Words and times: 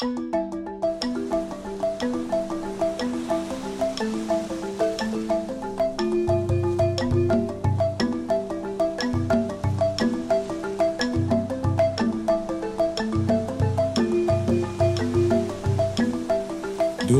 Då 0.00 0.06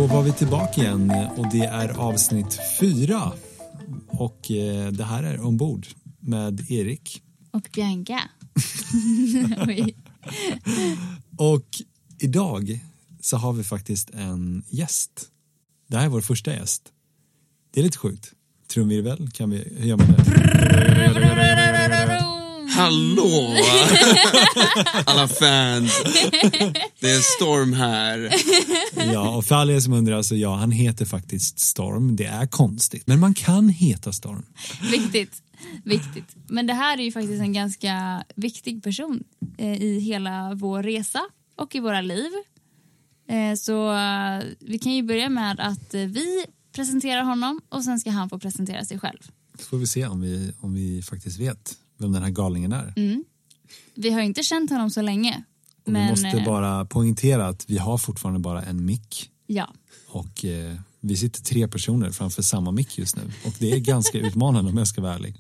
var 0.07 0.23
vi 0.23 0.33
tillbaka 0.33 0.81
igen 0.81 1.13
och 1.37 1.51
det 1.53 1.65
är 1.65 1.89
avsnitt 1.89 2.59
fyra. 2.81 3.33
Och 4.07 4.51
eh, 4.51 4.93
det 4.93 5.05
här 5.05 5.23
är 5.23 5.41
Ombord 5.41 5.87
med 6.21 6.71
Erik. 6.71 7.23
Och 7.51 7.69
Bianca. 7.75 8.21
Och 11.39 11.69
idag 12.19 12.81
så 13.21 13.37
har 13.37 13.53
vi 13.53 13.65
faktiskt 13.65 14.11
en 14.11 14.65
gäst. 14.69 15.29
Det 15.87 15.97
här 15.97 16.05
är 16.05 16.09
vår 16.09 16.21
första 16.21 16.53
gäst. 16.53 16.83
Det 17.71 17.81
är 17.81 17.85
lite 17.85 17.99
sjukt. 17.99 18.33
Trumvirvel, 18.69 19.31
kan 19.31 19.51
vi, 19.51 19.57
hur 19.77 19.87
gör 19.87 19.97
man 19.97 20.07
det? 20.07 20.25
Hallå! 22.77 23.57
Alla 25.05 25.29
fans. 25.29 26.03
Det 27.01 27.11
är 27.11 27.37
Storm 27.37 27.73
här. 27.73 28.31
Ja, 29.13 29.37
och 29.37 29.45
för 29.45 29.55
alla 29.55 29.73
er 29.73 29.81
som 29.81 29.93
undrar, 29.93 30.23
så 30.23 30.37
ja, 30.37 30.55
han 30.55 30.71
heter 30.71 31.05
faktiskt 31.05 31.59
Storm. 31.59 32.17
Det 32.17 32.25
är 32.25 32.47
konstigt, 32.47 33.07
men 33.07 33.21
man 33.21 33.35
kan 33.35 33.69
heta 33.69 34.13
Storm. 34.13 34.47
Viktigt. 34.91 35.43
Viktigt. 35.85 36.37
Men 36.49 36.67
det 36.67 36.75
här 36.75 36.99
är 36.99 37.03
ju 37.03 37.13
faktiskt 37.13 37.41
en 37.41 37.53
ganska 37.53 38.25
viktig 38.35 38.83
person 38.83 39.25
eh, 39.59 39.83
i 39.83 40.01
hela 40.01 40.55
vår 40.55 40.83
resa 40.83 41.21
och 41.57 41.75
i 41.75 41.81
våra 41.81 42.01
liv. 42.01 42.31
Eh, 43.29 43.55
så 43.57 43.93
eh, 43.93 44.43
vi 44.61 44.79
kan 44.79 44.93
ju 44.93 45.03
börja 45.03 45.29
med 45.29 45.61
att 45.61 45.95
eh, 45.95 46.01
vi 46.01 46.45
presenterar 46.73 47.23
honom 47.23 47.61
och 47.69 47.85
sen 47.85 47.99
ska 47.99 48.11
han 48.11 48.31
få 48.31 48.39
presentera 48.39 48.85
sig 48.85 48.99
själv. 48.99 49.19
Så 49.59 49.65
får 49.65 49.77
vi 49.77 49.87
se 49.87 50.07
om 50.07 50.21
vi, 50.21 50.53
om 50.61 50.75
vi 50.75 51.03
faktiskt 51.03 51.41
vet 51.41 51.77
vem 51.99 52.13
den 52.13 52.23
här 52.23 52.31
galningen 52.31 52.73
är. 52.73 52.93
Mm. 52.97 53.25
Vi 53.95 54.11
har 54.11 54.21
inte 54.21 54.43
känt 54.43 54.71
honom 54.71 54.91
så 54.91 55.03
länge. 55.03 55.45
Och 55.85 55.93
men, 55.93 56.03
vi 56.03 56.11
måste 56.11 56.43
bara 56.47 56.85
poängtera 56.85 57.49
att 57.49 57.71
vi 57.71 57.79
har 57.79 57.99
fortfarande 57.99 58.41
bara 58.41 58.63
en 58.63 58.85
mick. 58.85 59.31
Ja. 59.47 59.73
Och 60.09 60.45
eh, 60.45 60.75
vi 61.01 61.17
sitter 61.17 61.43
tre 61.43 61.69
personer 61.69 62.11
framför 62.11 62.43
samma 62.43 62.71
mick 62.71 62.99
just 62.99 63.17
nu. 63.17 63.23
Och 63.45 63.55
det 63.59 63.73
är 63.73 63.79
ganska 63.79 64.19
utmanande 64.27 64.71
om 64.71 64.77
jag 64.77 64.89
ska 64.89 65.01
vara 65.01 65.15
ärlig. 65.15 65.37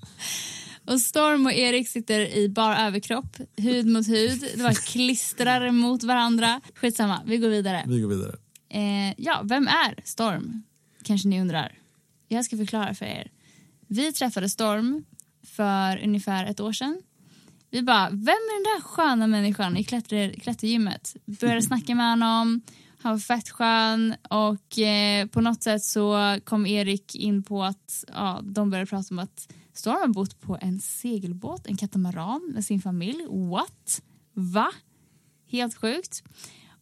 Och 0.86 1.00
Storm 1.00 1.46
och 1.46 1.52
Erik 1.52 1.88
sitter 1.88 2.36
i 2.36 2.48
bar 2.48 2.76
överkropp, 2.76 3.36
hud 3.56 3.86
mot 3.86 4.08
hud. 4.08 4.40
Det 4.56 4.62
var 4.62 4.72
klistrar 4.72 5.70
mot 5.70 6.02
varandra. 6.02 6.60
Skitsamma, 6.74 7.22
vi 7.26 7.38
går 7.38 7.48
vidare. 7.48 7.84
Vi 7.86 8.00
går 8.00 8.08
vidare. 8.08 8.36
Eh, 8.68 9.14
ja, 9.16 9.40
vem 9.44 9.68
är 9.68 10.00
Storm? 10.04 10.62
Kanske 11.02 11.28
ni 11.28 11.40
undrar. 11.40 11.78
Jag 12.28 12.44
ska 12.44 12.56
förklara 12.56 12.94
för 12.94 13.06
er. 13.06 13.30
Vi 13.86 14.12
träffade 14.12 14.48
Storm 14.48 15.04
för 15.46 16.04
ungefär 16.04 16.46
ett 16.46 16.60
år 16.60 16.72
sedan. 16.72 17.02
Vi 17.70 17.82
bara, 17.82 18.10
vem 18.10 18.18
är 18.18 18.64
den 18.64 18.74
där 18.74 18.88
sköna 18.88 19.26
människan 19.26 19.76
i 19.76 19.84
klätter, 19.84 20.32
klättergymmet? 20.32 21.16
Började 21.24 21.62
snacka 21.72 21.94
med 21.94 22.10
honom, 22.10 22.62
han 23.02 23.12
var 23.12 23.18
fett 23.18 23.50
skön 23.50 24.14
och 24.30 24.78
eh, 24.78 25.26
på 25.26 25.40
något 25.40 25.62
sätt 25.62 25.84
så 25.84 26.38
kom 26.44 26.66
Erik 26.66 27.14
in 27.14 27.42
på 27.42 27.62
att 27.62 28.04
ja, 28.08 28.40
de 28.42 28.70
började 28.70 28.90
prata 28.90 29.14
om 29.14 29.18
att 29.18 29.48
Storm 29.74 29.96
har 30.00 30.08
bott 30.08 30.40
på 30.40 30.58
en 30.60 30.80
segelbåt, 30.80 31.66
en 31.66 31.76
katamaran 31.76 32.50
med 32.54 32.64
sin 32.64 32.80
familj. 32.80 33.26
What? 33.28 34.02
Va? 34.32 34.72
Helt 35.50 35.74
sjukt. 35.74 36.22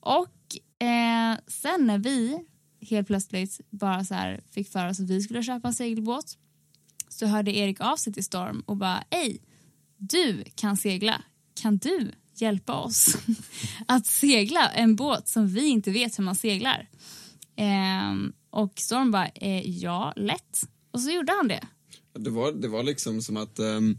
Och 0.01 0.57
eh, 0.87 1.39
sen 1.47 1.87
när 1.87 1.99
vi 1.99 2.39
helt 2.81 3.07
plötsligt 3.07 3.61
bara 3.71 4.05
så 4.05 4.15
här 4.15 4.41
fick 4.51 4.69
för 4.69 4.89
oss 4.89 5.01
att 5.01 5.11
vi 5.11 5.23
skulle 5.23 5.43
köpa 5.43 5.69
en 5.69 5.75
segelbåt 5.75 6.39
så 7.09 7.27
hörde 7.27 7.57
Erik 7.57 7.81
av 7.81 7.97
sig 7.97 8.13
till 8.13 8.25
Storm 8.25 8.63
och 8.67 8.77
bara 8.77 9.05
Ej, 9.11 9.41
du 9.97 10.45
kan 10.55 10.77
segla. 10.77 11.23
Kan 11.55 11.79
du 11.79 12.13
hjälpa 12.35 12.75
oss 12.75 13.17
att 13.87 14.07
segla 14.07 14.71
en 14.71 14.97
båt 14.97 15.29
som 15.29 15.49
vi 15.49 15.67
inte 15.67 15.91
vet 15.91 16.19
hur 16.19 16.25
man 16.25 16.37
seglar? 16.37 16.89
Eh, 17.57 18.15
och 18.51 18.73
Storm 18.77 19.11
bara 19.11 19.29
eh, 19.29 19.71
ja, 19.71 20.13
lätt. 20.17 20.61
Och 20.91 21.01
så 21.01 21.11
gjorde 21.11 21.33
han 21.33 21.49
det. 21.49 21.67
Det 22.19 22.31
var, 22.31 22.53
det 22.53 22.69
var 22.69 22.83
liksom 22.83 23.23
som 23.23 23.37
att 23.37 23.59
um, 23.59 23.99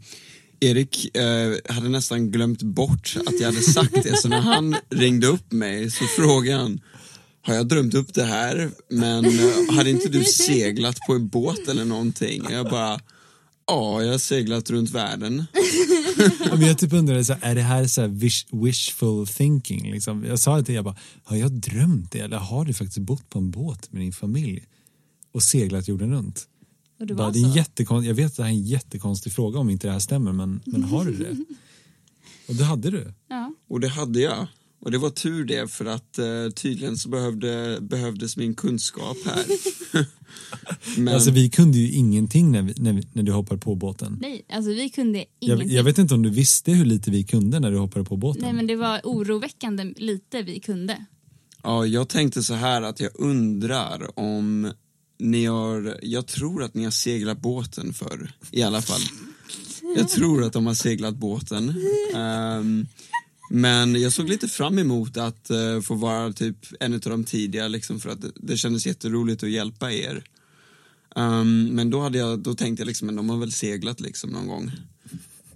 Erik 0.60 1.16
eh, 1.16 1.74
hade 1.74 1.88
nästan 1.88 2.30
glömt 2.30 2.62
bort 2.62 3.16
att 3.26 3.40
jag 3.40 3.46
hade 3.46 3.62
sagt 3.62 4.02
det, 4.02 4.16
så 4.16 4.28
när 4.28 4.40
han 4.40 4.76
ringde 4.90 5.26
upp 5.26 5.52
mig 5.52 5.90
så 5.90 6.04
frågade 6.04 6.58
han 6.58 6.80
har 7.46 7.54
jag 7.54 7.68
drömt 7.68 7.94
upp 7.94 8.14
det 8.14 8.24
här, 8.24 8.70
men 8.90 9.24
eh, 9.24 9.74
hade 9.76 9.90
inte 9.90 10.08
du 10.08 10.24
seglat 10.24 10.98
på 11.06 11.12
en 11.12 11.28
båt 11.28 11.68
eller 11.68 11.84
någonting? 11.84 12.42
Och 12.42 12.52
jag 12.52 12.70
bara, 12.70 13.00
ja, 13.66 14.02
jag 14.02 14.10
har 14.10 14.18
seglat 14.18 14.70
runt 14.70 14.90
världen. 14.90 15.44
Ja, 16.40 16.56
men 16.56 16.62
jag 16.62 16.78
typ 16.78 16.92
undrade, 16.92 17.24
så 17.24 17.32
här, 17.32 17.50
är 17.50 17.54
det 17.54 17.62
här 17.62 17.86
så 17.86 18.00
här 18.00 18.08
wish, 18.08 18.46
wishful 18.52 19.26
thinking? 19.26 19.90
Liksom? 19.92 20.24
Jag 20.24 20.38
sa 20.38 20.56
det 20.56 20.64
till 20.64 20.74
jag 20.74 20.84
bara, 20.84 20.96
har 21.24 21.36
jag 21.36 21.52
drömt 21.52 22.12
det? 22.12 22.18
Eller 22.18 22.36
har 22.36 22.64
du 22.64 22.74
faktiskt 22.74 22.98
bott 22.98 23.28
på 23.30 23.38
en 23.38 23.50
båt 23.50 23.92
med 23.92 24.02
din 24.02 24.12
familj 24.12 24.64
och 25.32 25.42
seglat 25.42 25.88
jorden 25.88 26.12
runt? 26.12 26.48
Och 27.00 27.06
det 27.06 27.14
Bara, 27.14 27.24
var 27.26 27.32
det 27.32 27.38
är 27.40 27.44
en 27.44 27.52
så. 27.52 27.58
jättekon- 27.58 28.04
jag 28.04 28.14
vet 28.14 28.26
att 28.26 28.36
det 28.36 28.42
här 28.42 28.50
är 28.50 28.54
en 28.54 28.62
jättekonstig 28.62 29.32
fråga 29.32 29.58
om 29.58 29.70
inte 29.70 29.86
det 29.86 29.92
här 29.92 29.98
stämmer, 30.00 30.32
men, 30.32 30.60
men 30.66 30.82
har 30.84 31.04
du 31.04 31.12
det? 31.12 31.36
Och 32.48 32.54
det 32.54 32.64
hade 32.64 32.90
du. 32.90 33.12
Ja. 33.28 33.54
Och 33.68 33.80
det 33.80 33.88
hade 33.88 34.20
jag. 34.20 34.46
Och 34.80 34.90
det 34.90 34.98
var 34.98 35.10
tur 35.10 35.44
det, 35.44 35.70
för 35.70 35.84
att 35.84 36.18
eh, 36.18 36.24
tydligen 36.54 36.96
så 36.96 37.08
behövde, 37.08 37.78
behövdes 37.80 38.36
min 38.36 38.54
kunskap 38.54 39.16
här. 39.26 39.44
men, 41.00 41.14
Alltså 41.14 41.30
vi 41.30 41.50
kunde 41.50 41.78
ju 41.78 41.90
ingenting 41.92 42.52
när, 42.52 42.62
vi, 42.62 42.74
när, 42.76 42.92
vi, 42.92 43.08
när 43.12 43.22
du 43.22 43.32
hoppade 43.32 43.60
på 43.60 43.74
båten. 43.74 44.18
Nej, 44.20 44.44
alltså 44.52 44.70
vi 44.70 44.90
kunde 44.90 45.18
Jag, 45.18 45.26
ingenting. 45.40 45.70
jag 45.76 45.84
vet 45.84 45.98
inte 45.98 46.14
om 46.14 46.22
du 46.22 46.30
visste 46.30 46.72
hur 46.72 46.84
lite 46.84 47.10
vi 47.10 47.24
kunde 47.24 47.60
när 47.60 47.70
du 47.70 47.78
hoppade 47.78 48.04
på 48.04 48.16
båten. 48.16 48.42
Nej, 48.42 48.52
men 48.52 48.66
det 48.66 48.76
var 48.76 49.00
oroväckande 49.04 49.84
lite 49.96 50.42
vi 50.42 50.60
kunde. 50.60 51.04
Ja, 51.62 51.86
jag 51.86 52.08
tänkte 52.08 52.42
så 52.42 52.54
här 52.54 52.82
att 52.82 53.00
jag 53.00 53.10
undrar 53.14 54.18
om 54.20 54.72
ni 55.18 55.46
har, 55.46 55.98
jag 56.02 56.26
tror 56.26 56.62
att 56.62 56.74
ni 56.74 56.84
har 56.84 56.90
seglat 56.90 57.40
båten 57.40 57.94
förr, 57.94 58.32
i 58.50 58.62
alla 58.62 58.82
fall. 58.82 59.02
Jag 59.96 60.08
tror 60.08 60.44
att 60.44 60.52
de 60.52 60.66
har 60.66 60.74
seglat 60.74 61.14
båten. 61.14 61.74
Um, 62.14 62.86
men 63.50 64.00
jag 64.00 64.12
såg 64.12 64.28
lite 64.28 64.48
fram 64.48 64.78
emot 64.78 65.16
att 65.16 65.50
uh, 65.50 65.80
få 65.80 65.94
vara 65.94 66.32
typ 66.32 66.56
en 66.80 66.94
av 66.94 67.00
de 67.00 67.24
tidiga, 67.24 67.68
liksom, 67.68 68.00
för 68.00 68.10
att 68.10 68.20
det, 68.20 68.30
det 68.34 68.56
kändes 68.56 68.86
jätteroligt 68.86 69.42
att 69.42 69.50
hjälpa 69.50 69.92
er. 69.92 70.24
Um, 71.16 71.64
men 71.66 71.90
då, 71.90 72.00
hade 72.00 72.18
jag, 72.18 72.38
då 72.38 72.54
tänkte 72.54 72.80
jag 72.80 72.86
liksom, 72.86 73.06
men 73.06 73.16
de 73.16 73.30
har 73.30 73.36
väl 73.36 73.52
seglat 73.52 74.00
liksom 74.00 74.30
någon 74.30 74.48
gång. 74.48 74.72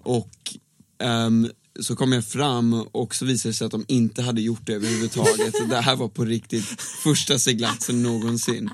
Och 0.03 0.57
um, 0.99 1.51
så 1.81 1.97
kom 1.97 2.13
jag 2.13 2.25
fram 2.25 2.73
och 2.73 3.15
så 3.15 3.25
visade 3.25 3.51
det 3.51 3.55
sig 3.55 3.65
att 3.65 3.71
de 3.71 3.85
inte 3.89 4.23
hade 4.23 4.41
gjort 4.41 4.67
det 4.67 4.73
överhuvudtaget. 4.73 5.55
Det 5.69 5.81
här 5.81 5.97
var 5.97 6.09
på 6.09 6.25
riktigt 6.25 6.65
första 7.03 7.39
seglatsen 7.39 8.03
någonsin. 8.03 8.71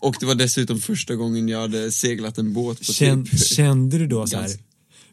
Och 0.00 0.16
det 0.20 0.26
var 0.26 0.34
dessutom 0.34 0.80
första 0.80 1.14
gången 1.14 1.48
jag 1.48 1.60
hade 1.60 1.92
seglat 1.92 2.38
en 2.38 2.52
båt 2.52 2.78
på 2.78 2.92
Känn, 2.92 3.26
typ... 3.26 3.46
kände 3.46 3.98
du 3.98 4.06
då 4.06 4.26
så 4.26 4.36
här, 4.36 4.50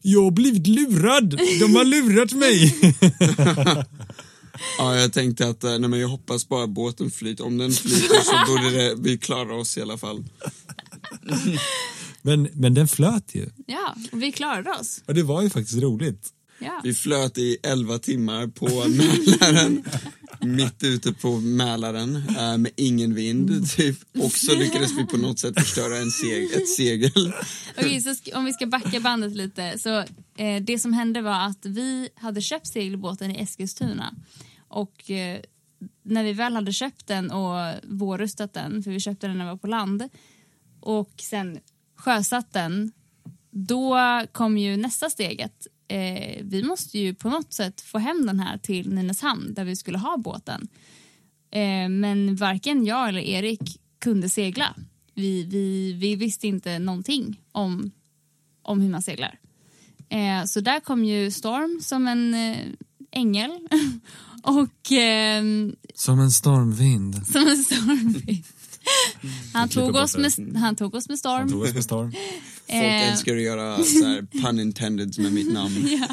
jag 0.02 0.24
har 0.24 0.32
blivit 0.32 0.68
lurad, 0.68 1.40
de 1.60 1.76
har 1.76 1.86
lurat 1.86 2.34
mig. 2.34 2.76
Ja, 4.78 4.96
jag 4.96 5.14
tänkte 5.14 5.48
att 5.48 5.64
eh, 5.64 5.80
nej, 5.80 5.90
men 5.90 6.00
jag 6.00 6.08
hoppas 6.08 6.48
bara 6.48 6.68
båten 6.68 7.12
flyter. 7.12 7.46
Om 7.46 7.58
den 7.58 7.72
flyter 7.72 8.22
så 8.24 8.52
borde 8.52 8.70
det, 8.70 8.96
vi 8.98 9.18
klara 9.18 9.56
oss 9.56 9.78
i 9.78 9.82
alla 9.82 9.98
fall. 9.98 10.24
men, 12.22 12.50
men 12.54 12.74
den 12.74 12.88
flöt 12.88 13.36
ju. 13.36 13.50
Ja, 13.66 13.96
och 14.12 14.22
vi 14.24 14.32
klarade 14.32 14.70
oss. 14.72 15.02
Och 15.06 15.14
det 15.14 15.24
var 15.24 15.42
ju 15.42 15.50
faktiskt 15.50 15.82
roligt. 15.82 16.30
Ja. 16.60 16.82
Vi 16.84 16.94
flöt 16.94 17.38
i 17.38 17.58
11 17.64 18.00
timmar 18.00 18.48
på 18.48 18.66
Mälaren, 18.88 19.84
mitt 20.56 20.84
ute 20.84 21.14
på 21.14 21.38
Mälaren 21.40 22.16
eh, 22.16 22.58
med 22.58 22.72
ingen 22.76 23.14
vind 23.14 23.72
typ. 23.72 23.98
Och 24.24 24.32
så 24.32 24.56
lyckades 24.56 24.92
vi 24.98 25.06
på 25.06 25.18
något 25.18 25.40
sätt 25.40 25.60
förstöra 25.60 25.98
en 25.98 26.12
seg 26.12 26.54
ett 26.54 26.70
segel. 26.78 27.34
Okej, 27.78 28.02
så 28.02 28.16
om 28.36 28.46
vi 28.46 28.54
ska 28.54 28.66
backa 28.66 29.00
bandet 29.00 29.36
lite. 29.36 29.80
Så, 29.80 29.98
eh, 30.38 30.62
det 30.62 30.80
som 30.80 30.94
hände 30.94 31.22
var 31.22 31.46
att 31.46 31.66
vi 31.66 32.10
hade 32.16 32.42
köpt 32.42 32.68
segelbåten 32.68 33.32
i 33.32 33.42
Eskilstuna. 33.42 34.14
Och 34.68 35.12
eh, 35.12 35.40
när 36.04 36.24
vi 36.24 36.34
väl 36.34 36.56
hade 36.56 36.74
köpt 36.74 37.08
den 37.08 37.32
och 37.32 37.74
vårrustat 37.84 38.54
den, 38.54 38.84
för 38.84 38.92
vi 38.92 39.00
köpte 39.00 39.28
den 39.28 39.38
när 39.38 39.46
vi 39.46 39.52
var 39.52 39.58
på 39.58 39.68
land, 39.68 40.10
och 40.80 41.14
sen 41.18 41.60
sjösatt 41.96 42.54
den, 42.54 42.92
då 43.52 43.98
kom 44.32 44.58
ju 44.58 44.78
nästa 44.78 45.10
steget. 45.10 45.68
Eh, 45.88 46.44
vi 46.44 46.64
måste 46.64 47.00
ju 47.00 47.14
på 47.16 47.30
något 47.30 47.54
sätt 47.54 47.82
få 47.82 47.98
hem 47.98 48.26
den 48.26 48.40
här 48.40 48.58
till 48.58 48.94
Nynäshamn 48.94 49.54
där 49.54 49.66
vi 49.66 49.76
skulle 49.76 49.98
ha 49.98 50.18
båten. 50.18 50.68
Eh, 51.52 51.90
men 51.90 52.36
varken 52.36 52.86
jag 52.86 53.10
eller 53.10 53.22
Erik 53.22 53.80
kunde 54.00 54.30
segla. 54.30 54.76
Vi, 55.14 55.44
vi, 55.44 55.94
vi 55.94 56.16
visste 56.16 56.48
inte 56.48 56.80
någonting 56.80 57.42
om, 57.52 57.92
om 58.62 58.82
hur 58.82 58.90
man 58.90 59.02
seglar. 59.02 59.40
Eh, 60.10 60.46
så 60.46 60.60
där 60.62 60.80
kom 60.80 61.06
ju 61.06 61.32
Storm 61.32 61.80
som 61.82 62.08
en, 62.08 62.34
eh, 62.34 62.58
ängel. 63.12 63.52
och 64.44 64.92
ehm, 64.92 65.76
Som 65.96 66.20
en 66.20 66.32
stormvind. 66.32 67.28
som 67.28 67.48
en 67.48 67.58
stormvind. 67.58 68.44
Han 69.54 69.70
klipper 69.70 69.86
tog, 69.88 69.96
oss 69.96 70.18
med, 70.18 70.58
han 70.58 70.76
tog 70.76 70.96
oss 70.96 71.10
med 71.10 71.20
Han 71.24 71.48
tog 71.48 71.50
storm. 71.50 71.62
oss 71.62 71.74
med 71.74 71.84
storm. 71.84 72.12
Folk 72.68 72.80
Eh. 72.84 73.12
älskar 73.12 73.36
att 73.36 73.42
göra 73.42 73.84
så 73.84 74.06
här 74.06 74.22
pun 74.42 74.60
intended 74.60 75.20
med 75.20 75.34
mitt 75.34 75.54
namn. 75.54 75.88
Ja. 75.92 76.08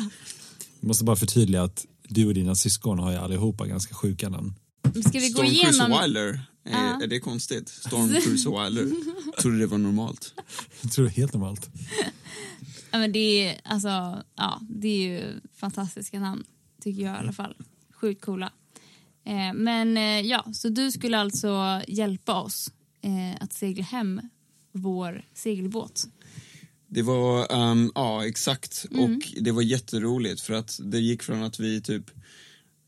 Jag 0.81 0.89
måste 0.89 1.05
bara 1.05 1.17
förtydliga 1.17 1.63
att 1.63 1.87
du 2.09 2.27
och 2.27 2.35
dina 2.35 2.55
syskon 2.55 2.99
har 2.99 3.11
ju 3.13 3.17
allihopa 3.19 3.67
ganska 3.67 3.95
sjuka 3.95 4.29
namn. 4.29 4.55
Ska 5.09 5.19
vi 5.21 5.29
gå 5.29 5.35
Storm 5.35 5.47
Cruise 5.49 5.69
igenom? 5.69 6.01
Wilder, 6.03 6.41
är, 6.65 7.03
är 7.03 7.07
det 7.07 7.21
konstigt? 7.21 7.69
Storm 7.69 8.09
Cruise 8.09 8.49
Wilder, 8.51 8.91
trodde 9.41 9.59
det 9.59 9.67
var 9.67 9.79
normalt. 9.79 10.35
Jag 10.81 10.93
tror 10.93 11.05
det 11.05 11.11
är 11.11 11.15
helt 11.15 11.33
normalt. 11.35 11.71
Ja, 12.91 12.99
men 12.99 13.13
det, 13.13 13.19
är, 13.49 13.61
alltså, 13.65 14.23
ja, 14.37 14.61
det 14.71 14.89
är 14.89 15.09
ju 15.09 15.41
fantastiska 15.57 16.21
namn, 16.21 16.45
tycker 16.83 17.03
jag 17.03 17.15
i 17.15 17.19
alla 17.19 17.33
fall. 17.33 17.57
Sjukt 18.01 18.25
coola. 18.25 18.53
Eh, 19.27 19.53
men 19.55 19.97
eh, 19.97 20.21
ja, 20.21 20.45
så 20.53 20.69
du 20.69 20.91
skulle 20.93 21.19
alltså 21.19 21.81
hjälpa 21.89 22.35
oss 22.41 22.71
eh, 23.03 23.43
att 23.43 23.53
segla 23.53 23.85
hem 23.85 24.21
vår 24.73 25.25
segelbåt. 25.35 26.05
Det 26.87 27.03
var, 27.03 27.53
ehm, 27.53 27.93
ja 27.95 28.27
exakt, 28.27 28.85
Mm. 28.91 29.05
och 29.05 29.33
det 29.41 29.51
var 29.53 29.63
jätteroligt 29.63 30.41
för 30.41 30.55
att 30.55 30.81
det 30.83 30.99
gick 31.01 31.23
från 31.23 31.43
att 31.43 31.61
vi 31.61 31.81
typ 31.83 32.11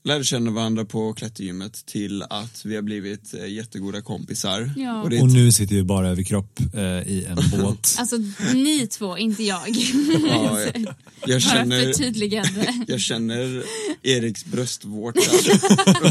lärde 0.06 0.24
känna 0.24 0.50
varandra 0.50 0.84
på 0.84 1.12
klättergymmet 1.12 1.86
till 1.86 2.22
att 2.22 2.64
vi 2.64 2.74
har 2.74 2.82
blivit 2.82 3.34
eh, 3.34 3.46
jättegoda 3.52 4.02
kompisar. 4.02 4.70
Ja. 4.76 5.02
Och 5.02 5.12
Och 5.20 5.28
nu 5.32 5.52
sitter 5.52 5.74
vi 5.74 5.82
bara 5.82 6.08
över 6.08 6.22
kropp 6.22 6.60
eh, 6.74 6.80
i 6.82 7.26
en 7.28 7.60
båt. 7.62 7.96
Alltså 7.98 8.16
ni 8.54 8.86
två, 8.86 9.18
inte 9.18 9.42
jag. 9.42 9.68
Ja, 9.68 10.60
jag, 10.60 10.76
jag, 10.76 10.84
Bara 11.26 11.40
känner, 11.40 11.84
förtydligande. 11.92 12.74
jag 12.86 13.00
känner 13.00 13.62
Eriks 14.02 14.44
bröstvårta 14.44 15.20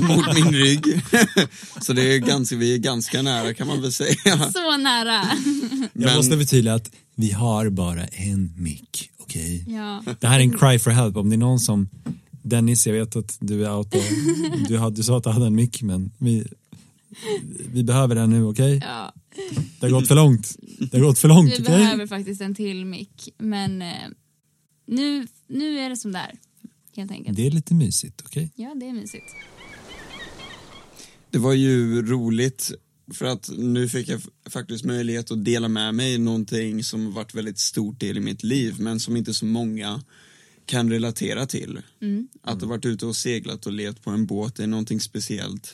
mot 0.02 0.34
min 0.36 0.54
rygg. 0.54 1.02
Så 1.82 1.94
det 1.94 2.14
är 2.16 2.18
ganska, 2.20 2.56
vi 2.56 2.74
är 2.74 2.78
ganska 2.78 3.22
nära 3.22 3.54
kan 3.54 3.68
man 3.68 3.82
väl 3.82 3.92
säga. 3.92 4.52
Så 4.54 4.78
nära. 4.78 5.22
Jag 5.24 5.90
Men- 5.94 6.16
måste 6.16 6.38
förtydliga 6.38 6.74
att 6.74 6.92
vi 7.16 7.32
har 7.32 7.70
bara 7.70 8.06
en 8.06 8.54
mick, 8.58 9.10
okej? 9.18 9.66
Ja. 9.68 10.04
Det 10.20 10.28
här 10.28 10.40
är 10.40 10.44
en 10.44 10.58
cry 10.58 10.80
for 10.80 10.92
help. 10.92 11.16
Om 11.18 11.30
det 11.30 11.36
är 11.36 11.38
någon 11.38 11.60
som 11.60 11.90
Dennis, 12.46 12.88
jag 12.88 12.94
vet 12.94 13.16
att 13.16 13.38
du 13.40 13.66
är 13.66 13.78
out 13.78 13.96
du, 14.68 14.78
hade, 14.78 14.96
du 14.96 15.04
sa 15.04 15.18
att 15.18 15.24
du 15.24 15.30
hade 15.30 15.46
en 15.46 15.56
mick 15.56 15.82
men 15.82 16.12
vi, 16.18 16.48
vi 17.74 17.84
behöver 17.84 18.16
den 18.16 18.30
nu, 18.30 18.44
okej? 18.44 18.80
ja. 18.84 19.14
Det 19.80 19.86
har 19.86 19.92
gått 19.92 20.08
för 20.08 20.16
långt. 20.16 20.56
Det 20.92 20.98
har 20.98 21.06
gått 21.06 21.20
för 21.20 21.28
långt, 21.28 21.50
Vi 21.50 21.64
okej? 21.64 21.78
behöver 21.78 22.08
faktiskt 22.08 22.42
en 22.42 22.56
till 22.56 22.86
mick. 22.86 23.30
Men 23.38 23.82
eh, 23.82 23.88
nu, 24.88 25.28
nu 25.48 25.80
är 25.80 25.90
det 25.90 25.98
som 25.98 26.12
där. 26.12 26.32
Helt 26.96 27.12
enkelt. 27.12 27.38
Det 27.38 27.48
är 27.48 27.52
lite 27.52 27.74
mysigt, 27.74 28.22
okej? 28.26 28.52
Ja, 28.56 28.76
det 28.80 28.88
är 28.88 28.94
mysigt. 28.94 29.26
Det 31.32 31.38
var 31.38 31.54
ju 31.54 32.06
roligt 32.06 32.72
för 33.14 33.26
att 33.26 33.50
nu 33.58 33.90
fick 33.90 34.10
jag 34.10 34.22
faktiskt 34.50 34.86
möjlighet 34.86 35.32
att 35.32 35.46
dela 35.46 35.68
med 35.68 35.96
mig 35.96 36.18
någonting 36.18 36.84
som 36.84 37.14
varit 37.14 37.36
väldigt 37.36 37.60
stort 37.60 38.00
del 38.00 38.18
i 38.18 38.20
mitt 38.20 38.44
liv 38.44 38.76
men 38.80 39.00
som 39.00 39.18
inte 39.18 39.34
så 39.34 39.46
många 39.46 40.02
kan 40.66 40.90
relatera 40.90 41.46
till. 41.46 41.82
Att 42.42 42.62
ha 42.62 42.68
varit 42.68 42.86
ute 42.86 43.06
och 43.06 43.16
seglat 43.16 43.66
och 43.66 43.74
levt 43.74 44.04
på 44.04 44.10
en 44.10 44.26
båt 44.26 44.60
är 44.60 44.68
någonting 44.68 45.00
speciellt. 45.00 45.74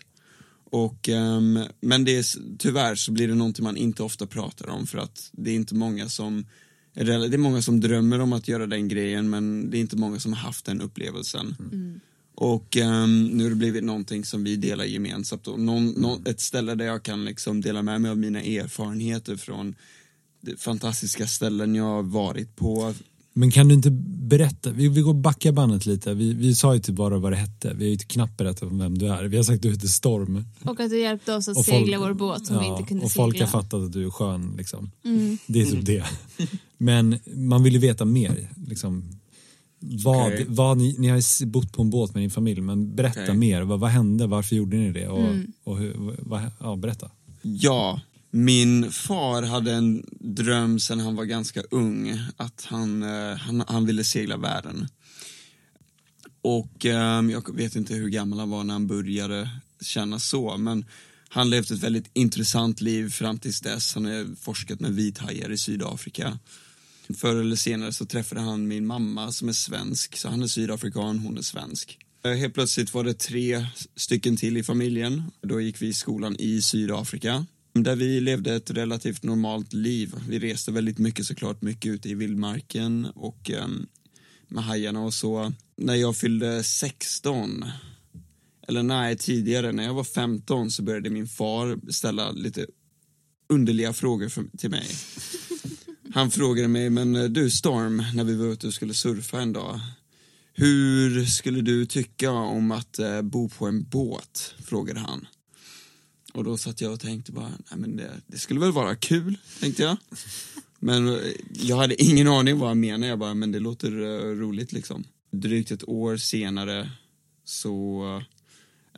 Och, 0.72 1.10
ehm, 1.10 1.60
men 1.82 2.04
det 2.04 2.18
är, 2.18 2.26
tyvärr 2.58 2.96
så 2.96 3.12
blir 3.12 3.28
det 3.28 3.36
någonting 3.36 3.64
man 3.64 3.78
inte 3.78 4.04
ofta 4.04 4.28
pratar 4.28 4.70
om 4.70 4.88
för 4.88 4.98
att 4.98 5.30
det 5.32 5.52
är 5.52 5.56
inte 5.56 5.76
många 5.76 6.10
som 6.10 6.46
det 6.94 7.14
är 7.14 7.38
många 7.38 7.62
som 7.62 7.80
drömmer 7.80 8.20
om 8.20 8.34
att 8.34 8.48
göra 8.48 8.68
den 8.68 8.88
grejen 8.88 9.30
men 9.30 9.70
det 9.70 9.78
är 9.78 9.80
inte 9.80 9.98
många 9.98 10.20
som 10.20 10.34
har 10.34 10.40
haft 10.40 10.66
den 10.66 10.82
upplevelsen. 10.82 11.56
Och 12.36 12.78
ehm, 12.78 13.26
nu 13.26 13.44
har 13.44 13.50
det 13.50 13.56
blivit 13.56 13.84
någonting 13.84 14.26
som 14.26 14.44
vi 14.44 14.56
delar 14.56 14.84
gemensamt 14.84 15.48
och 15.48 15.60
någon, 15.60 15.88
någon, 15.88 16.26
ett 16.26 16.40
ställe 16.40 16.76
där 16.76 16.86
jag 16.86 17.04
kan 17.04 17.26
liksom 17.26 17.62
dela 17.62 17.82
med 17.82 18.02
mig 18.02 18.12
av 18.12 18.18
mina 18.18 18.42
erfarenheter 18.42 19.36
från 19.36 19.76
fantastiska 20.58 21.28
ställen 21.28 21.76
jag 21.76 21.84
har 21.84 22.04
varit 22.04 22.56
på. 22.56 22.94
Men 23.34 23.52
kan 23.52 23.68
du 23.68 23.74
inte 23.76 23.92
berätta, 23.92 24.72
vi, 24.72 24.88
vi 24.88 25.02
går 25.02 25.14
backa 25.14 25.52
bandet 25.52 25.86
lite. 25.86 26.14
Vi, 26.14 26.34
vi 26.34 26.56
sa 26.56 26.74
ju 26.74 26.80
typ 26.80 26.96
bara 26.96 27.18
vad 27.18 27.32
det 27.32 27.36
hette. 27.36 27.74
Vi 27.74 27.86
har 27.86 27.92
ju 27.92 27.98
knappt 27.98 28.38
berättat 28.38 28.64
om 28.64 28.78
vem 28.80 28.98
du 28.98 29.08
är. 29.08 29.24
Vi 29.24 29.38
har 29.38 29.44
sagt 29.44 29.56
att 29.56 29.62
du 29.62 29.72
heter 29.72 29.88
Storm. 29.88 30.46
Och 30.64 30.80
att 30.80 30.90
du 30.90 31.00
hjälpte 31.00 31.34
oss 31.34 31.48
att 31.48 31.58
Och 31.58 31.66
segla 31.66 31.98
folk- 31.98 32.10
vår 32.10 32.14
båt 32.14 32.46
som 32.48 32.58
vi 32.60 32.66
Ja, 32.66 32.78
inte 32.78 32.88
kunde 32.90 33.06
och 33.06 33.12
segla. 33.12 33.24
folk 33.26 33.40
har 33.40 33.48
fattat 33.48 33.74
att 33.74 33.94
du 33.94 34.06
är 34.06 34.10
skön 34.10 34.54
liksom. 34.58 34.92
Mm. 35.06 35.38
Det 35.48 35.62
är 35.62 35.66
typ 35.66 35.86
det. 35.86 36.04
Men 36.78 37.20
man 37.36 37.64
vill 37.64 37.74
ju 37.74 37.80
veta 37.80 38.06
mer. 38.06 38.50
Liksom. 38.68 39.04
Vad, 39.80 40.28
Okej. 40.34 40.46
vad 40.50 40.78
ni, 40.78 40.96
ni 41.00 41.08
har 41.08 41.46
bott 41.46 41.74
på 41.74 41.82
en 41.82 41.90
båt 41.90 42.14
med 42.14 42.24
din 42.24 42.30
familj, 42.30 42.62
men 42.62 42.96
berätta 42.96 43.24
Okej. 43.24 43.36
mer. 43.38 43.62
Vad, 43.62 43.80
vad 43.80 43.90
hände? 43.90 44.28
Varför 44.28 44.56
gjorde 44.56 44.78
ni 44.78 44.92
det? 44.92 45.08
Och, 45.08 45.20
Mm. 45.24 45.52
och 45.64 45.78
hur, 45.78 46.16
vad, 46.20 46.42
ja, 46.60 46.76
berätta. 46.76 47.12
Ja, 47.42 48.02
min 48.32 48.92
far 48.92 49.44
hade 49.44 49.72
en 49.72 50.06
dröm 50.20 50.80
sen 50.80 51.00
han 51.00 51.16
var 51.16 51.26
ganska 51.26 51.62
ung 51.62 52.20
att 52.38 52.66
han, 52.66 53.04
eh, 53.04 53.38
han, 53.38 53.64
han 53.68 53.86
ville 53.86 54.04
segla 54.04 54.38
världen. 54.38 54.88
Och 56.42 56.86
ehm, 56.86 57.30
jag 57.30 57.56
vet 57.56 57.76
inte 57.76 57.94
hur 57.94 58.10
gammal 58.10 58.40
han 58.40 58.50
var 58.50 58.64
när 58.64 58.74
han 58.74 58.88
började 58.88 59.50
känna 59.82 60.20
så, 60.20 60.58
men 60.58 60.86
han 61.30 61.50
levt 61.50 61.72
ett 61.72 61.84
väldigt 61.84 62.10
intressant 62.14 62.82
liv 62.82 63.10
fram 63.10 63.40
tills 63.40 63.62
dess. 63.62 63.94
Han 63.94 64.06
har 64.06 64.36
forskat 64.36 64.80
med 64.80 64.96
vithajar 64.96 65.52
i 65.52 65.58
Sydafrika. 65.58 66.40
Förr 67.18 67.36
eller 67.36 67.56
senare 67.56 67.94
så 67.94 68.06
träffade 68.06 68.42
han 68.42 68.68
min 68.68 68.86
mamma 68.86 69.32
som 69.32 69.50
är 69.50 69.54
svensk, 69.54 70.18
så 70.18 70.30
han 70.30 70.44
är 70.44 70.48
sydafrikan, 70.48 71.20
hon 71.20 71.38
är 71.38 71.42
svensk. 71.42 71.98
Eh, 72.26 72.32
helt 72.32 72.54
plötsligt 72.54 72.94
var 72.94 73.04
det 73.04 73.14
tre 73.14 73.66
stycken 73.96 74.38
till 74.38 74.58
i 74.58 74.64
familjen. 74.64 75.24
Då 75.42 75.62
gick 75.62 75.82
vi 75.82 75.88
i 75.88 75.94
skolan 75.94 76.36
i 76.40 76.62
Sydafrika. 76.62 77.46
Där 77.74 77.96
vi 77.96 78.22
levde 78.22 78.56
ett 78.56 78.72
relativt 78.72 79.24
normalt 79.24 79.74
liv. 79.74 80.14
Vi 80.28 80.40
reste 80.40 80.72
väldigt 80.72 80.98
mycket 80.98 81.26
såklart, 81.26 81.62
mycket 81.62 81.92
ute 81.92 82.10
i 82.10 82.14
vildmarken 82.14 83.08
och 83.16 83.52
ehm, 83.52 83.88
med 84.48 84.64
hajarna 84.64 85.02
och 85.02 85.14
så. 85.14 85.54
När 85.78 85.96
jag 85.96 86.18
fyllde 86.18 86.64
16, 86.64 87.66
eller 88.68 88.84
nej 88.84 89.18
tidigare, 89.18 89.72
när 89.72 89.84
jag 89.84 89.94
var 89.94 90.04
15 90.04 90.72
så 90.72 90.84
började 90.84 91.10
min 91.10 91.28
far 91.28 91.92
ställa 91.92 92.32
lite 92.32 92.66
underliga 93.50 93.94
frågor 93.94 94.30
för, 94.30 94.46
till 94.58 94.70
mig. 94.70 94.88
Han 96.14 96.32
frågade 96.32 96.68
mig, 96.68 96.90
men 96.90 97.16
eh, 97.16 97.24
du 97.24 97.50
Storm, 97.50 98.04
när 98.14 98.24
vi 98.24 98.36
var 98.36 98.46
ute 98.46 98.68
och 98.68 98.74
skulle 98.74 98.94
surfa 98.94 99.42
en 99.42 99.54
dag. 99.54 99.80
Hur 100.54 101.26
skulle 101.26 101.62
du 101.62 101.86
tycka 101.86 102.32
om 102.32 102.72
att 102.72 103.00
eh, 103.00 103.22
bo 103.22 103.50
på 103.50 103.68
en 103.68 103.84
båt? 103.84 104.56
Frågade 104.64 105.00
han. 105.00 105.28
Och 106.34 106.44
då 106.44 106.58
satt 106.58 106.82
jag 106.82 106.94
och 106.94 107.00
tänkte 107.00 107.32
bara, 107.32 107.50
nej 107.50 107.80
men 107.80 107.96
det, 107.96 108.12
det 108.28 108.38
skulle 108.38 108.60
väl 108.60 108.72
vara 108.72 108.96
kul, 108.96 109.38
tänkte 109.60 109.84
jag. 109.84 109.98
Men 110.80 111.08
eh, 111.08 111.32
jag 111.52 111.78
hade 111.78 112.04
ingen 112.04 112.28
aning 112.28 112.60
vad 112.60 112.70
han 112.70 112.80
menade, 112.80 113.08
jag 113.08 113.20
bara, 113.20 113.34
men 113.34 113.52
det 113.52 113.60
låter 113.60 114.02
eh, 114.02 114.36
roligt 114.36 114.72
liksom. 114.72 115.04
Drygt 115.32 115.72
ett 115.72 115.90
år 115.90 116.18
senare 116.18 116.92
så 117.44 118.04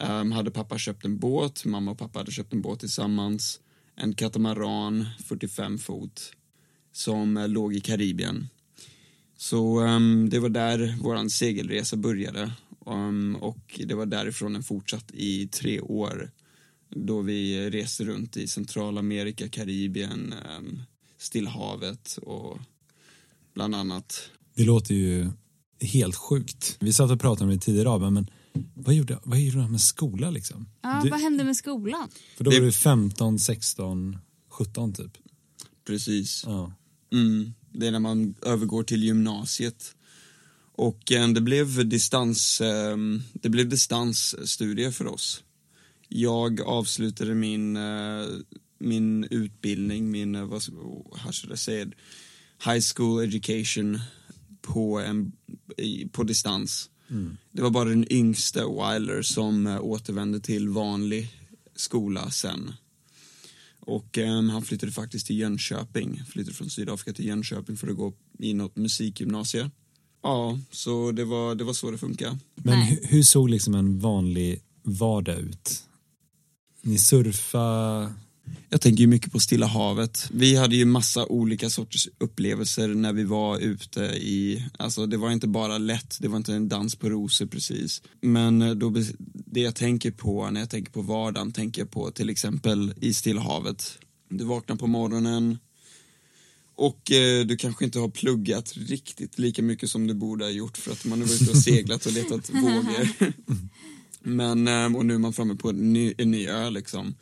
um, 0.01 0.31
hade 0.31 0.51
pappa 0.51 0.77
köpt 0.77 1.05
en 1.05 1.17
båt, 1.17 1.65
mamma 1.65 1.91
och 1.91 1.97
pappa 1.97 2.19
hade 2.19 2.31
köpt 2.31 2.53
en 2.53 2.61
båt 2.61 2.79
tillsammans. 2.79 3.59
En 3.95 4.13
katamaran, 4.13 5.05
45 5.25 5.77
fot, 5.77 6.33
som 6.91 7.37
eh, 7.37 7.47
låg 7.47 7.75
i 7.75 7.79
Karibien. 7.79 8.47
Så 9.37 9.79
um, 9.79 10.29
det 10.29 10.39
var 10.39 10.49
där 10.49 10.97
vår 11.01 11.29
segelresa 11.29 11.95
började. 11.95 12.51
um, 12.85 13.35
och 13.35 13.79
det 13.85 13.93
var 13.93 14.05
därifrån 14.05 14.53
den 14.53 14.63
fortsatt 14.63 15.11
i 15.13 15.47
tre 15.47 15.79
år. 15.81 16.31
Då 16.95 17.21
vi 17.21 17.69
reste 17.69 18.03
runt 18.03 18.37
i 18.37 18.47
Centralamerika, 18.47 19.49
Karibien, 19.49 20.33
um, 20.59 20.81
Stillhavet 21.17 22.17
och 22.21 22.57
bland 23.53 23.75
annat. 23.75 24.29
Det 24.55 24.63
låter 24.65 24.95
ju 24.95 25.29
helt 25.81 26.15
sjukt. 26.15 26.77
Vi 26.79 26.93
satt 26.93 27.11
och 27.11 27.19
pratade 27.21 27.43
om 27.51 27.55
det 27.57 27.61
tidigare 27.61 27.89
av, 27.89 28.11
men 28.11 28.29
vad 28.73 28.95
gjorde, 28.95 29.19
vad 29.23 29.39
gjorde 29.39 29.61
han 29.61 29.71
med 29.71 29.81
skola 29.81 30.29
liksom? 30.29 30.65
Ja, 30.81 31.01
Du- 31.03 31.09
vad 31.09 31.19
hände 31.19 31.43
med 31.43 31.55
skolan? 31.55 32.09
För 32.37 32.43
då 32.43 32.51
Det- 32.51 32.59
var 32.59 32.65
du 32.65 32.71
15, 32.71 33.39
16, 33.39 34.17
17 34.49 34.93
typ. 34.93 35.11
Precis. 35.87 36.43
Ja. 36.45 36.73
Mm, 37.13 37.53
det 37.71 37.87
är 37.87 37.91
när 37.91 37.99
man 37.99 38.35
övergår 38.41 38.83
till 38.83 39.03
gymnasiet. 39.03 39.95
Och 40.75 41.11
eh, 41.11 41.27
det 41.27 41.41
blev 41.41 41.89
distans, 41.89 42.61
eh, 42.61 42.97
det 43.33 43.49
blev 43.49 43.69
distansstudier 43.69 44.91
för 44.91 45.07
oss. 45.07 45.43
Jag 46.15 46.61
avslutade 46.61 47.35
min, 47.35 47.77
eh, 47.77 48.25
min 48.79 49.23
utbildning, 49.29 50.11
min, 50.11 50.35
eh, 50.35 50.45
vad 50.45 50.63
ska- 50.63 51.55
say 51.55 51.81
it? 51.81 51.89
high 52.65 52.81
school 52.95 53.23
education 53.23 53.99
på, 54.61 54.99
en, 54.99 55.31
på 56.11 56.23
distans. 56.23 56.89
Det 57.51 57.61
var 57.61 57.69
bara 57.69 57.89
den 57.89 58.13
yngste 58.13 58.59
Wilder 58.59 59.21
som 59.21 59.67
eh, 59.67 59.81
återvände 59.81 60.39
till 60.39 60.69
vanlig 60.69 61.29
skola 61.75 62.29
sen. 62.31 62.71
Och 63.79 64.17
ehm, 64.17 64.49
han 64.49 64.61
flyttade 64.61 64.91
faktiskt 64.91 65.27
till 65.27 65.37
Jönköping, 65.39 66.21
flyttade 66.29 66.55
från 66.55 66.69
Sydafrika 66.69 67.13
till 67.13 67.25
Jönköping 67.25 67.77
för 67.77 67.87
att 67.87 67.95
gå 67.97 68.13
i 68.39 68.53
något 68.53 68.75
musikgymnasie. 68.75 69.71
Ja, 70.23 70.59
så 70.71 71.11
det 71.11 71.25
var, 71.25 71.55
det 71.55 71.63
var 71.63 71.73
så 71.73 71.91
det 71.91 71.97
funkar. 71.97 72.37
Men 72.55 72.77
hur 73.01 73.23
såg 73.23 73.49
liksom 73.49 73.75
en 73.75 73.99
vanlig 73.99 74.61
vardag 74.83 75.39
ut? 75.39 75.83
Ni 76.85 76.97
surfa 76.97 78.13
Jag 78.69 78.81
tänker 78.81 79.01
ju 79.01 79.07
mycket 79.07 79.31
på 79.31 79.39
Stilla 79.39 79.65
havet. 79.65 80.29
Vi 80.33 80.55
hade 80.55 80.75
ju 80.75 80.85
massa 80.85 81.25
olika 81.25 81.69
sorters 81.69 82.07
upplevelser 82.17 82.87
när 82.87 83.13
vi 83.13 83.23
var 83.23 83.59
ute 83.59 84.01
i, 84.01 84.65
alltså 84.77 85.05
det 85.05 85.17
var 85.17 85.31
inte 85.31 85.47
bara 85.47 85.77
lätt, 85.77 86.17
det 86.19 86.27
var 86.27 86.37
inte 86.37 86.53
en 86.53 86.69
dans 86.69 86.95
på 86.95 87.09
rosor 87.09 87.45
precis. 87.45 88.01
Men 88.21 88.79
då, 88.79 88.93
det 89.45 89.61
jag 89.61 89.75
tänker 89.75 90.11
på 90.11 90.49
när 90.49 90.59
jag 90.59 90.69
tänker 90.69 90.91
på 90.91 91.01
vardagen 91.01 91.51
tänker 91.51 91.81
jag 91.81 91.91
på 91.91 92.11
till 92.11 92.29
exempel 92.29 92.93
i 93.01 93.13
Stilla 93.13 93.41
havet. 93.41 93.97
Du 94.29 94.43
vaknar 94.43 94.75
på 94.75 94.87
morgonen 94.87 95.57
och 96.75 97.11
eh, 97.11 97.45
du 97.45 97.57
kanske 97.57 97.85
inte 97.85 97.99
har 97.99 98.09
pluggat 98.09 98.73
riktigt 98.75 99.39
lika 99.39 99.61
mycket 99.61 99.89
som 99.89 100.07
du 100.07 100.13
borde 100.13 100.45
ha 100.45 100.51
gjort 100.51 100.77
för 100.77 100.91
att 100.91 101.05
man 101.05 101.21
har 101.21 101.27
varit 101.27 101.41
ute 101.41 101.51
och 101.51 101.57
seglat 101.57 102.05
och 102.05 102.13
letat 102.13 102.49
vågor. 102.53 103.33
Men, 104.23 104.67
eh, 104.67 104.95
och 104.95 105.05
nu 105.05 105.13
är 105.13 105.19
man 105.19 105.33
framme 105.33 105.55
på 105.55 105.69
en 105.69 105.93
ny, 105.93 106.13
en 106.17 106.31
ny 106.31 106.47
ö 106.47 106.69
liksom. 106.69 107.15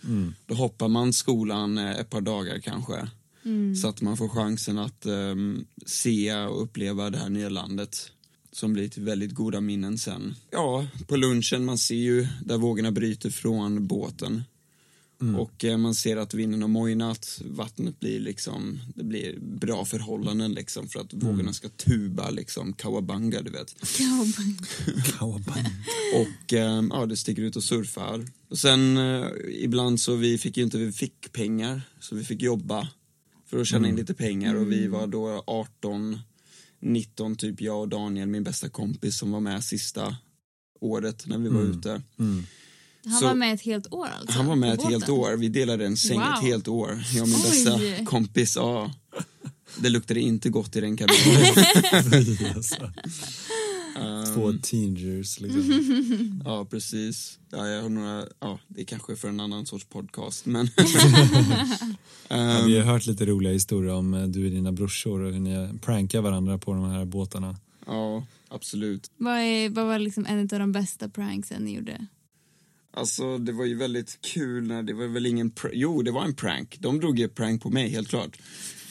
Då 0.46 0.56
hoppar 0.56 0.88
man 0.88 1.14
skolan 1.14 1.78
eh, 1.78 1.92
ett 1.92 2.10
par 2.10 2.22
dagar 2.22 2.60
kanske. 2.60 3.08
Så 3.82 3.88
att 3.88 4.02
man 4.02 4.18
får 4.18 4.30
chansen 4.30 4.78
att 4.78 5.06
ehm, 5.06 5.66
se 5.86 6.36
och 6.36 6.64
uppleva 6.64 7.10
det 7.10 7.18
här 7.18 7.30
nya 7.30 7.50
landet. 7.50 8.12
Som 8.52 8.74
blir 8.74 8.90
till 8.90 9.04
väldigt 9.04 9.32
goda 9.32 9.62
minnen 9.62 9.98
sen. 9.98 10.36
Ja, 10.52 10.88
på 11.08 11.16
lunchen 11.16 11.66
man 11.66 11.78
ser 11.78 11.96
ju 11.96 12.28
där 12.46 12.58
vågorna 12.58 12.92
bryter 12.92 13.30
från 13.30 13.88
båten. 13.88 14.44
Och 15.36 15.66
eh, 15.66 15.78
man 15.78 15.96
ser 15.96 16.18
att 16.18 16.34
vinden 16.34 16.62
har 16.62 16.70
mojnat, 16.70 17.42
vattnet 17.46 18.00
blir 18.00 18.20
liksom, 18.20 18.80
det 18.96 19.04
blir 19.04 19.40
bra 19.40 19.86
förhållanden 19.86 20.54
liksom 20.54 20.88
för 20.88 21.00
att 21.00 21.14
vågorna 21.14 21.54
ska 21.54 21.70
tuba 21.70 22.30
liksom, 22.30 22.74
kawabanga 22.74 23.42
du 23.42 23.52
vet. 23.52 23.76
Kawabang. 25.18 25.66
Och 26.16 26.54
eh, 26.54 26.84
ja, 26.90 27.06
det 27.06 27.18
sticker 27.18 27.42
ut 27.42 27.56
och 27.56 27.64
surfar. 27.64 28.26
Och 28.50 28.58
sen 28.58 28.98
eh, 28.98 29.28
ibland 29.50 30.00
så 30.00 30.16
vi 30.16 30.38
fick 30.38 30.58
ju 30.58 30.64
inte, 30.64 30.78
vi 30.78 30.92
fick 30.92 31.32
pengar, 31.32 31.82
så 32.00 32.16
vi 32.16 32.24
fick 32.24 32.42
jobba 32.42 32.88
för 33.46 33.58
att 33.58 33.68
tjäna 33.68 33.88
in 33.88 33.96
lite 33.96 34.14
pengar 34.14 34.56
och 34.56 34.72
vi 34.72 34.88
var 34.88 35.08
då 35.08 35.44
18, 35.48 36.20
19 36.80 37.36
typ 37.36 37.62
jag 37.62 37.80
och 37.82 37.90
Daniel, 37.90 38.28
min 38.28 38.44
bästa 38.44 38.70
kompis 38.70 39.18
som 39.18 39.32
var 39.32 39.40
med 39.40 39.64
sista 39.64 40.16
året 40.80 41.28
när 41.28 41.38
vi 41.38 41.50
var 41.50 41.62
ute. 41.62 42.02
Han 43.06 43.20
Så- 43.20 43.26
var 43.26 43.36
med 43.36 43.54
ett 43.54 43.62
helt 43.62 43.94
år 43.94 44.08
alltså? 44.20 44.38
Han 44.38 44.46
var 44.48 44.56
med 44.56 44.74
ett 44.74 44.84
helt 44.84 45.10
år, 45.10 45.38
vi 45.38 45.50
delade 45.50 45.86
en 45.86 45.98
säng 45.98 46.20
Wow. 46.20 46.28
ett 46.34 46.42
helt 46.44 46.68
år, 46.68 47.04
jag 47.14 47.22
och 47.24 47.28
min 47.30 47.38
Oj. 47.38 47.44
bästa 47.44 48.06
kompis. 48.06 48.56
Ja. 48.56 48.92
Det 49.80 49.90
luktade 49.90 50.20
inte 50.20 50.50
gott 50.50 50.76
i 50.76 50.82
den 50.82 50.98
kabinen. 50.98 51.54
alltså. 52.56 52.92
Två 54.34 54.54
teenagers 54.62 55.40
liksom. 55.40 56.42
Ja, 56.46 56.66
precis. 56.66 57.40
Ja, 57.52 57.68
jag 57.68 57.82
har 57.82 57.90
några, 57.90 58.26
ja, 58.40 58.60
det 58.68 58.82
är 58.82 58.86
kanske 58.86 59.16
för 59.16 59.28
en 59.30 59.40
annan 59.40 59.66
sorts 59.66 59.86
podcast, 59.86 60.46
men... 60.46 60.70
Ja, 62.28 62.64
vi 62.66 62.78
har 62.80 62.84
hört 62.94 63.06
lite 63.06 63.26
roliga 63.26 63.54
historier 63.54 63.94
om 63.94 64.14
eh, 64.14 64.24
du 64.24 64.46
och 64.46 64.52
dina 64.52 64.72
brorsor 64.72 65.22
och 65.22 65.34
hur 65.34 65.40
ni 65.40 65.80
prankar 65.80 66.22
varandra 66.22 66.58
på 66.58 66.74
de 66.74 66.90
här 66.90 67.06
båtarna. 67.06 67.56
ja, 67.86 68.26
absolut. 68.50 69.12
Vad, 69.18 69.38
är, 69.40 69.70
vad 69.70 69.86
var 69.86 70.00
liksom 70.00 70.26
en 70.26 70.40
av 70.40 70.48
de 70.48 70.72
bästa 70.72 71.10
pranksen 71.10 71.64
ni 71.66 71.76
gjorde? 71.76 72.08
Alltså, 72.94 73.38
det 73.38 73.52
var 73.52 73.66
ju 73.66 73.76
väldigt 73.76 74.22
kul 74.22 74.68
när 74.68 74.84
det 74.84 74.94
var 74.94 75.08
väl 75.08 75.26
ingen... 75.26 75.52
Pr- 75.52 75.72
jo, 75.74 76.02
det 76.02 76.12
var 76.12 76.24
en 76.24 76.36
prank. 76.36 76.78
De 76.80 77.00
drog 77.00 77.20
ju 77.20 77.28
prank 77.28 77.62
på 77.62 77.70
mig, 77.70 77.90
helt 77.90 78.10
klart. 78.10 78.38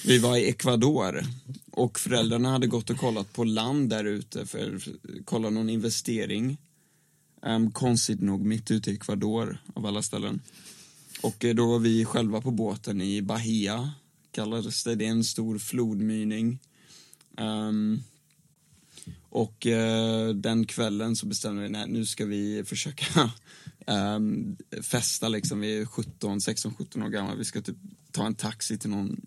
Vi 0.07 0.19
var 0.19 0.37
i 0.37 0.49
Ecuador 0.49 1.25
och 1.71 1.99
föräldrarna 1.99 2.51
hade 2.51 2.67
gått 2.67 2.91
och 2.91 2.97
kollat 2.97 3.33
på 3.33 3.45
land 3.45 3.91
där 3.91 4.05
ute 4.05 4.47
för 4.47 4.77
att 4.77 4.89
kolla 5.25 5.51
någon 5.51 5.71
investering. 5.71 6.59
Um, 7.43 7.71
konstigt 7.71 8.21
nog 8.21 8.45
mitt 8.45 8.71
ute 8.71 8.91
i 8.91 8.95
Ecuador, 8.95 9.59
av 9.75 9.87
alla 9.87 10.03
ställen. 10.03 10.41
Och 11.23 11.45
eh, 11.45 11.55
då 11.55 11.67
var 11.67 11.79
vi 11.79 12.05
själva 12.05 12.41
på 12.41 12.51
båten 12.51 13.01
i 13.01 13.23
Bahia, 13.23 13.93
kallades 14.31 14.85
det. 14.85 14.95
Det 14.95 15.07
är 15.07 15.11
en 15.11 15.25
stor 15.25 15.59
flodmynning. 15.59 16.59
Um, 17.39 17.47
ehm, 17.47 18.03
och 19.31 19.67
eh, 19.67 20.29
den 20.29 20.67
kvällen 20.67 21.17
så 21.17 21.27
bestämde 21.27 21.63
vi, 21.63 21.69
nej 21.69 21.89
nu 21.89 22.07
ska 22.07 22.25
vi 22.25 22.65
försöka 22.65 23.31
ehm, 23.87 24.57
festa 24.83 25.29
liksom. 25.29 25.61
Vi 25.61 25.79
är 25.79 25.87
17, 25.87 26.41
16, 26.41 26.75
17 26.75 27.03
år 27.03 27.09
gamla. 27.09 27.35
Vi 27.35 27.45
ska 27.45 27.61
typ 27.61 27.77
ta 28.13 28.27
en 28.27 28.35
taxi 28.35 28.79
till 28.79 28.91
någon 28.91 29.21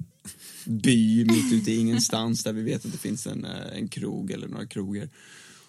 by 0.65 1.25
mitt 1.25 1.53
ute 1.53 1.71
i 1.71 1.79
ingenstans 1.79 2.43
där 2.43 2.53
vi 2.53 2.61
vet 2.61 2.85
att 2.85 2.91
det 2.91 2.97
finns 2.97 3.27
en, 3.27 3.45
eh, 3.45 3.77
en 3.77 3.87
krog 3.87 4.31
eller 4.31 4.47
några 4.47 4.65
krogar. 4.65 5.09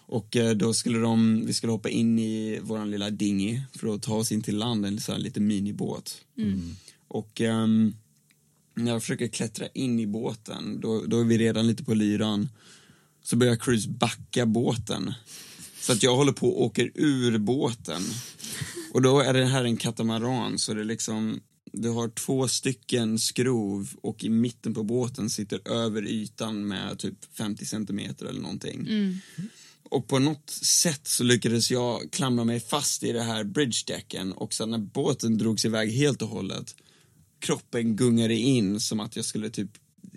Och 0.06 0.36
eh, 0.36 0.50
då 0.50 0.74
skulle 0.74 0.98
de, 0.98 1.46
vi 1.46 1.52
skulle 1.52 1.72
hoppa 1.72 1.88
in 1.88 2.18
i 2.18 2.60
våran 2.62 2.90
lilla 2.90 3.10
dinghy 3.10 3.60
för 3.72 3.94
att 3.94 4.02
ta 4.02 4.14
oss 4.14 4.32
in 4.32 4.42
till 4.42 4.56
land, 4.56 4.86
en 4.86 5.00
sån 5.00 5.14
här 5.14 5.22
liten 5.22 5.46
minibåt. 5.46 6.20
Och 7.08 7.40
ehm, 7.40 7.94
när 8.74 8.92
jag 8.92 9.02
försöker 9.02 9.28
klättra 9.28 9.66
in 9.68 10.00
i 10.00 10.06
båten, 10.06 10.80
då, 10.80 11.04
då 11.06 11.20
är 11.20 11.24
vi 11.24 11.38
redan 11.38 11.66
lite 11.66 11.84
på 11.84 11.94
lyran. 11.94 12.48
Så 13.24 13.36
börjar 13.36 13.56
Cruise 13.56 13.88
backa 13.88 14.46
båten. 14.46 15.14
Så 15.80 15.92
att 15.92 16.02
jag 16.02 16.16
håller 16.16 16.32
på 16.32 16.48
och 16.48 16.62
åker 16.62 16.90
ur 16.94 17.38
båten. 17.38 18.02
Och 18.92 19.02
då 19.02 19.20
är 19.20 19.34
det 19.34 19.46
här 19.46 19.64
en 19.64 19.76
katamaran, 19.76 20.58
så 20.58 20.74
det 20.74 20.80
är 20.80 20.84
liksom 20.84 21.40
du 21.72 21.88
har 21.88 22.08
två 22.08 22.48
stycken 22.48 23.18
skrov 23.18 23.88
och 24.02 24.24
i 24.24 24.28
mitten 24.28 24.74
på 24.74 24.82
båten 24.82 25.30
sitter 25.30 25.68
över 25.68 26.06
ytan 26.06 26.68
med 26.68 26.98
typ 26.98 27.34
50 27.34 27.64
centimeter 27.64 28.26
eller 28.26 28.40
någonting. 28.40 28.88
Och 29.90 30.08
på 30.08 30.18
något 30.18 30.50
sätt 30.50 31.06
så 31.06 31.24
lyckades 31.24 31.70
jag 31.70 32.12
klamra 32.12 32.44
mig 32.44 32.60
fast 32.60 33.02
i 33.02 33.12
det 33.12 33.22
här 33.22 33.44
bridgedecken 33.44 34.32
och 34.32 34.54
sen 34.54 34.70
när 34.70 34.78
båten 34.78 35.38
drogs 35.38 35.64
iväg 35.64 35.92
helt 35.92 36.22
och 36.22 36.28
hållet 36.28 36.74
kroppen 37.40 37.96
gungade 37.96 38.34
in 38.34 38.80
som 38.80 39.00
att 39.00 39.16
jag 39.16 39.24
skulle 39.24 39.50
typ 39.50 39.70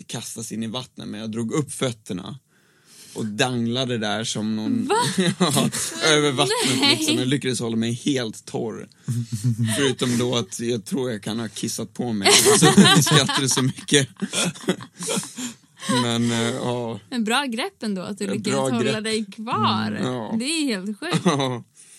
kastas 0.07 0.51
in 0.51 0.63
i 0.63 0.67
vattnet 0.67 1.07
men 1.07 1.19
jag 1.19 1.31
drog 1.31 1.51
upp 1.51 1.71
fötterna 1.71 2.39
och 3.17 3.25
danglade 3.25 3.97
där 3.97 4.24
som 4.24 4.55
någon 4.55 4.89
ja, 5.39 5.69
över 6.07 6.31
vattnet 6.31 6.97
liksom. 7.00 7.15
Jag 7.17 7.27
lyckades 7.27 7.59
hålla 7.59 7.75
mig 7.75 7.91
helt 7.93 8.45
torr. 8.45 8.88
Förutom 9.77 10.17
då 10.17 10.36
att 10.36 10.59
jag 10.59 10.86
tror 10.86 11.12
jag 11.12 11.24
kan 11.24 11.39
ha 11.39 11.47
kissat 11.47 11.93
på 11.93 12.13
mig. 12.13 12.27
Alltså, 12.51 12.81
vi 12.95 13.03
skrattade 13.03 13.50
så 13.50 13.62
mycket. 13.62 14.07
Men 16.03 16.31
eh, 16.31 16.38
ja, 16.41 17.00
En 17.09 17.24
bra 17.24 17.45
grepp 17.45 17.83
ändå 17.83 18.01
att 18.01 18.17
du 18.17 18.27
lyckades 18.27 18.59
hålla 18.59 18.79
grepp. 18.83 19.03
dig 19.03 19.25
kvar. 19.25 20.00
ja. 20.03 20.36
Det 20.39 20.45
är 20.45 20.65
helt 20.65 21.00
sjukt. 21.00 21.25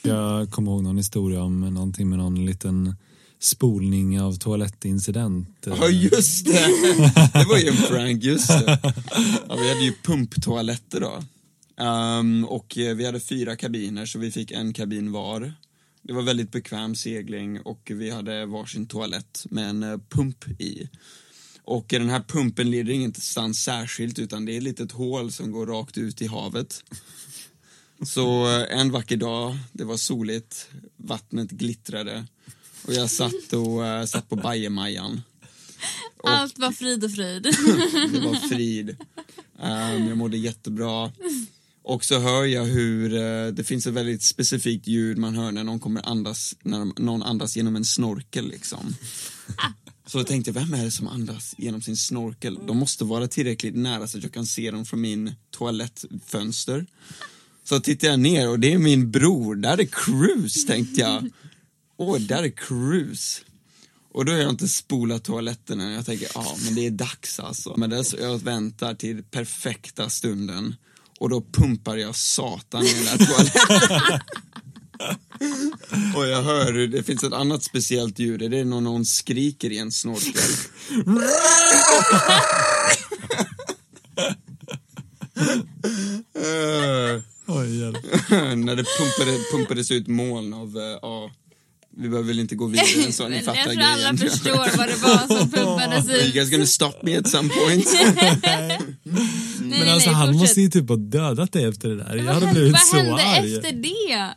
Jag 0.02 0.50
kommer 0.50 0.70
ihåg 0.72 0.82
någon 0.82 0.96
historia 0.96 1.42
om 1.42 1.60
någonting 1.60 2.08
med 2.08 2.18
någon 2.18 2.46
liten 2.46 2.96
spolning 3.40 4.21
av 4.21 4.33
toalettincident. 4.33 5.66
Eh. 5.66 5.75
Ja 5.80 5.88
just 5.88 6.47
det! 6.47 6.68
Det 7.33 7.45
var 7.49 7.59
ju 7.59 7.68
en 7.68 7.76
prank, 7.76 8.25
just 8.25 8.49
det. 8.49 8.78
Ja, 9.49 9.57
vi 9.57 9.68
hade 9.68 9.85
ju 9.85 9.92
pumptoaletter 10.02 11.00
då. 11.00 11.23
Um, 11.85 12.45
och 12.45 12.78
eh, 12.78 12.97
vi 12.97 13.07
hade 13.07 13.21
fyra 13.21 13.57
kabiner 13.57 14.07
så 14.07 14.18
vi 14.18 14.30
fick 14.30 14.50
en 14.50 14.73
kabin 14.73 15.12
var. 15.12 15.52
Det 16.02 16.12
var 16.12 16.23
väldigt 16.23 16.52
bekväm 16.52 16.95
segling 16.95 17.61
och 17.61 17.90
vi 17.95 18.11
hade 18.11 18.47
varsin 18.47 18.87
toalett 18.87 19.47
med 19.50 19.71
en 19.71 19.83
eh, 19.83 19.99
pump 20.09 20.61
i. 20.61 20.88
Och 21.64 21.87
den 21.88 22.11
här 22.11 22.25
pumpen 22.28 22.71
leder 22.71 22.92
ingenstans 22.92 23.64
särskilt 23.64 24.18
utan 24.18 24.45
det 24.45 24.52
är 24.52 24.57
ett 24.57 24.62
litet 24.62 24.92
hål 24.92 25.33
som 25.33 25.52
går 25.52 25.66
rakt 25.66 25.99
ut 25.99 26.23
i 26.23 26.26
havet. 26.26 26.85
Så 28.07 28.47
en 28.71 28.90
vacker 28.90 29.16
dag, 29.16 29.57
det 29.73 29.85
var 29.85 29.97
soligt, 29.97 30.68
vattnet 30.97 31.50
glittrade 31.50 32.26
och 32.88 32.95
jag 32.95 33.11
satt 33.11 33.52
och 33.52 33.80
uh, 33.80 34.04
satt 34.04 34.28
på 34.28 34.37
bajamajan. 34.37 35.21
Och 36.16 36.30
Allt 36.30 36.59
var 36.59 36.73
frid 36.73 37.04
och 37.04 37.12
fröjd. 37.12 37.42
det 38.12 38.21
var 38.21 38.49
frid. 38.49 38.97
Ehm, 39.62 40.09
jag 40.09 40.16
mådde 40.16 40.37
jättebra. 40.37 41.12
Och 41.83 42.04
så 42.04 42.18
hör 42.18 42.45
jag 42.45 42.64
hur 42.64 43.14
eh, 43.14 43.47
det 43.52 43.64
finns 43.64 43.87
ett 43.87 43.95
väldigt 43.95 44.23
specifikt 44.23 44.87
ljud 44.87 45.18
man 45.18 45.35
hör 45.35 45.52
när 45.52 45.64
någon 45.64 45.80
kommer 45.80 46.09
andas, 46.09 46.54
när 46.62 46.78
de- 46.78 46.95
någon 46.99 47.23
andas 47.23 47.57
genom 47.57 47.76
en 47.76 47.85
snorkel 47.85 48.49
liksom. 48.49 48.95
Så 50.07 50.18
jag 50.18 50.26
tänkte, 50.26 50.52
vem 50.52 50.75
är 50.75 50.85
det 50.85 50.90
som 50.90 51.09
andas 51.09 51.54
genom 51.59 51.83
sin 51.83 51.97
snorkel? 51.97 52.59
De 52.66 52.76
måste 52.76 53.04
vara 53.04 53.28
tillräckligt 53.28 53.76
nära 53.76 54.07
så 54.07 54.16
att 54.18 54.23
jag 54.23 54.33
kan 54.33 54.47
se 54.47 54.71
dem 54.71 54.85
från 54.87 55.00
min 55.00 55.33
toalettfönster. 55.50 56.87
Så 57.64 57.80
tittar 57.80 58.09
jag 58.09 58.21
ner 58.21 58.49
och 58.49 58.61
det 58.61 58.73
är 58.73 58.78
min 58.78 59.11
bror, 59.11 59.54
där 59.54 59.80
är 59.80 59.87
Cruise 59.87 60.66
tänkte 60.66 61.00
jag. 61.00 61.30
Åh, 62.00 62.19
där 62.19 62.43
är 62.43 62.50
Cruise. 62.50 63.40
Och 64.12 64.25
då 64.25 64.33
har 64.33 64.38
jag 64.38 64.50
inte 64.50 64.69
spolat 64.69 65.25
toaletten 65.25 65.81
än. 65.81 65.93
Jag 65.93 66.07
tänker, 66.07 66.28
ja 66.35 66.57
men 66.64 66.75
det 66.75 66.87
är 66.87 66.90
dags 66.90 67.40
alltså. 67.40 67.75
Men 67.76 67.90
det 67.90 68.05
så 68.05 68.17
jag 68.21 68.38
väntar 68.38 68.95
till 68.95 69.23
perfekta 69.23 70.11
stunden. 70.11 70.76
Och 71.21 71.28
då 71.28 71.45
pumpar 71.52 71.97
jag 71.97 72.17
satan 72.17 72.85
i 72.85 72.95
den 72.95 73.05
där 73.05 73.26
toaletten. 73.26 74.21
Och 76.17 76.26
jag 76.26 76.43
hör 76.43 76.73
hur 76.73 76.88
det 76.88 77.02
finns 77.02 77.25
ett 77.25 77.33
annat 77.33 77.62
speciellt 77.62 78.19
ljud. 78.19 78.50
Det 78.50 78.59
är 78.59 78.64
när 78.64 78.81
någon 78.81 79.05
skriker 79.05 79.73
i 79.73 79.78
en 79.78 79.93
snorkel. 79.93 80.43
Eh, 86.35 87.23
när 88.57 88.76
det 88.76 88.85
pumpade, 88.99 89.38
pumpades 89.52 89.90
ut 89.90 90.07
moln 90.07 90.55
av, 90.55 90.99
ja, 91.02 91.31
vi 91.99 92.09
behöver 92.09 92.28
väl 92.28 92.38
inte 92.40 92.55
gå 92.55 92.67
vidare 92.67 93.05
än 93.07 93.12
så, 93.12 93.28
ni 93.28 93.37
Jag 93.37 93.45
fattar 93.45 93.62
tror 93.62 93.83
alla 93.83 93.97
grejen. 94.12 94.19
förstår 94.19 94.76
vad 94.76 94.88
det 94.88 94.97
var 94.97 95.38
som 95.38 95.50
pumpades 95.50 96.09
Are 96.09 96.17
you 96.17 96.26
ut. 96.28 96.35
guys 96.35 96.50
gonna 96.50 96.67
stop 96.67 96.93
me 97.02 97.17
at 97.19 97.28
some 97.31 97.49
point? 97.49 97.87
Nej, 98.33 98.78
Men 99.61 99.88
alltså 99.88 100.11
han 100.11 100.26
fortsätt. 100.26 100.40
måste 100.40 100.61
ju 100.61 100.69
typ 100.69 100.88
ha 100.88 100.97
dödat 100.97 101.52
dig 101.52 101.64
efter 101.64 101.88
det 101.88 101.97
där. 101.97 102.17
Jag 102.17 102.25
Vad 102.25 102.35
hade 102.35 102.47
hände, 102.47 102.61
blivit 102.61 102.73
vad 102.73 102.81
så 102.83 102.97
hände 102.97 103.23
arg. 103.25 103.57
efter 103.57 103.73
det? 103.73 104.35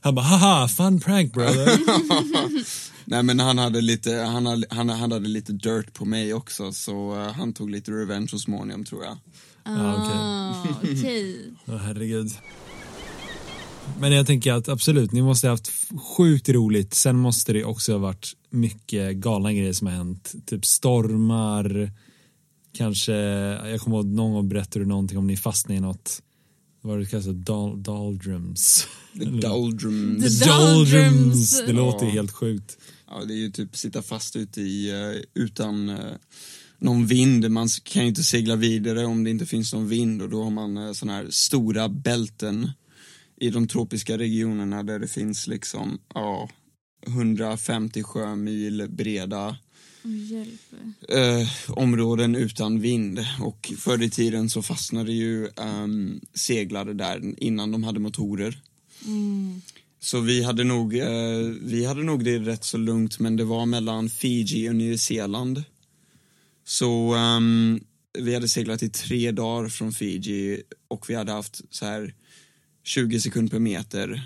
Han 0.00 0.14
bara 0.14 0.24
haha, 0.26 0.68
fun 0.68 1.00
prank 1.00 1.32
brother. 1.34 1.78
Nej 3.04 3.22
men 3.22 3.40
han 3.40 3.58
hade 3.58 3.80
lite, 3.80 4.12
han 4.14 4.46
hade, 4.46 4.66
han, 4.70 4.88
han 4.88 5.12
hade 5.12 5.28
lite 5.28 5.52
dirt 5.52 5.92
på 5.94 6.04
mig 6.04 6.34
också 6.34 6.72
så 6.72 7.14
eh, 7.22 7.32
han 7.32 7.52
tog 7.52 7.70
lite 7.70 7.90
revenge 7.90 8.28
så 8.28 8.38
småningom 8.38 8.84
tror 8.84 9.04
jag. 9.04 9.18
ja, 9.64 9.94
okej. 9.94 10.16
Ah, 10.16 10.54
okej. 10.82 11.36
Åh, 11.66 11.76
herregud. 11.76 12.30
Men 14.00 14.12
jag 14.12 14.26
tänker 14.26 14.52
att 14.52 14.68
absolut, 14.68 15.12
ni 15.12 15.22
måste 15.22 15.46
ha 15.46 15.52
haft 15.52 15.72
sjukt 16.16 16.48
roligt. 16.48 16.94
Sen 16.94 17.16
måste 17.16 17.52
det 17.52 17.64
också 17.64 17.92
ha 17.92 17.98
varit 17.98 18.32
mycket 18.50 19.16
galna 19.16 19.52
grejer 19.52 19.72
som 19.72 19.86
har 19.86 19.94
hänt. 19.94 20.34
Typ 20.46 20.66
stormar, 20.66 21.90
kanske, 22.72 23.12
jag 23.12 23.80
kommer 23.80 23.96
ihåg 23.96 24.06
någon 24.06 24.32
gång 24.32 24.48
berättade 24.48 24.84
du 24.84 24.88
någonting 24.88 25.18
om 25.18 25.26
ni 25.26 25.36
fastnade 25.36 25.78
i 25.78 25.80
något, 25.80 26.22
vad 26.80 26.98
det 26.98 27.06
kallas, 27.06 27.26
dol, 27.26 27.82
doldrums. 27.82 28.86
The 29.18 29.24
doldrum. 29.24 30.22
The 30.22 30.44
doldrums. 30.46 31.62
Det 31.66 31.72
låter 31.72 32.06
ju 32.06 32.10
Ja. 32.12 32.14
helt 32.14 32.32
sjukt. 32.32 32.78
Ja, 33.08 33.24
det 33.24 33.34
är 33.34 33.38
ju 33.38 33.50
typ 33.50 33.76
sitta 33.76 34.02
fast 34.02 34.36
ute 34.36 34.60
i, 34.60 34.90
eh, 34.90 35.42
utan 35.42 35.88
eh, 35.88 35.96
någon 36.78 37.06
vind. 37.06 37.50
Man 37.50 37.68
kan 37.84 38.02
ju 38.02 38.08
inte 38.08 38.24
segla 38.24 38.56
vidare 38.56 39.04
om 39.04 39.24
det 39.24 39.30
inte 39.30 39.46
finns 39.46 39.72
någon 39.72 39.88
vind 39.88 40.22
och 40.22 40.30
då 40.30 40.42
har 40.42 40.50
man 40.50 40.76
uh, 40.78 40.92
sådana 40.92 41.16
här 41.18 41.26
stora 41.30 41.88
bälten 41.88 42.70
i 43.36 43.50
de 43.50 43.68
tropiska 43.68 44.18
regionerna 44.18 44.82
där 44.82 44.98
det 44.98 45.08
finns 45.08 45.46
liksom, 45.46 45.98
ja, 46.14 46.48
150 47.06 48.02
sjömil 48.02 48.86
breda 48.88 49.56
eh, 51.08 51.48
områden 51.68 52.34
utan 52.34 52.80
vind 52.80 53.26
och 53.40 53.72
förr 53.78 54.02
i 54.02 54.10
tiden 54.10 54.50
så 54.50 54.62
fastnade 54.62 55.12
ju 55.12 55.48
um, 55.56 56.20
seglare 56.34 56.92
där 56.92 57.34
innan 57.36 57.72
de 57.72 57.84
hade 57.84 58.00
motorer. 58.00 58.58
Mm. 59.06 59.62
Så 60.00 60.20
vi 60.20 60.42
hade, 60.42 60.64
nog, 60.64 60.96
eh, 60.96 61.38
vi 61.60 61.84
hade 61.84 62.02
nog 62.02 62.24
det 62.24 62.38
rätt 62.38 62.64
så 62.64 62.76
lugnt 62.76 63.18
men 63.18 63.36
det 63.36 63.44
var 63.44 63.66
mellan 63.66 64.10
Fiji 64.10 64.68
och 64.68 64.74
Nya 64.74 64.98
Zeeland. 64.98 65.64
Så 66.64 67.14
ehm, 67.14 67.80
vi 68.18 68.34
hade 68.34 68.48
seglat 68.48 68.82
i 68.82 68.88
tre 68.88 69.30
dagar 69.30 69.68
från 69.68 69.92
Fiji 69.92 70.62
och 70.88 71.10
vi 71.10 71.14
hade 71.14 71.32
haft 71.32 71.60
så 71.70 71.86
här 71.86 72.14
20 72.84 73.20
sekunder 73.20 73.50
per 73.50 73.58
meter 73.58 74.22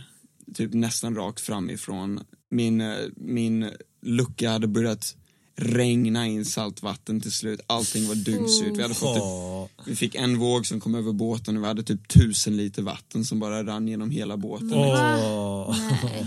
typ 0.55 0.75
nästan 0.75 1.15
rakt 1.15 1.41
framifrån. 1.41 2.21
Min, 2.51 2.81
eh, 2.81 2.97
min 3.17 3.71
lucka 4.03 4.51
hade 4.51 4.69
börjat 4.69 5.17
regna 5.57 6.27
in 6.27 6.45
saltvatten 6.45 7.21
till 7.21 7.33
slut. 7.33 7.61
Allting 7.67 8.09
var 8.09 8.15
dyngsurt. 8.15 8.77
Vi 8.77 8.83
hade 8.83 8.95
fått 8.95 9.15
typ 9.15 9.89
vi 9.89 9.97
fick 9.97 10.15
en 10.15 10.39
våg 10.39 10.67
som 10.67 10.81
kom 10.81 10.95
över 10.95 11.13
båten 11.13 11.57
och 11.57 11.63
vi 11.63 11.67
hade 11.67 11.83
typ 11.83 12.09
tusen 12.09 12.57
liter 12.57 12.83
vatten 12.83 13.25
som 13.25 13.39
bara 13.39 13.65
rann 13.65 13.89
genom 13.89 14.11
hela 14.11 14.37
båten. 14.37 14.69
Nej. 14.69 16.27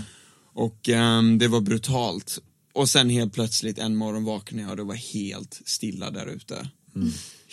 Och 0.54 0.88
ehm, 0.88 1.38
det 1.38 1.48
var 1.48 1.60
brutalt. 1.60 2.38
Och 2.72 2.88
sen 2.88 3.10
helt 3.10 3.32
plötsligt 3.32 3.78
en 3.78 3.96
morgon 3.96 4.24
vaknade 4.24 4.62
jag 4.62 4.70
och 4.70 4.76
det 4.76 4.82
var 4.82 4.94
helt 4.94 5.60
stilla 5.64 6.10
där 6.10 6.26
ute. 6.26 6.68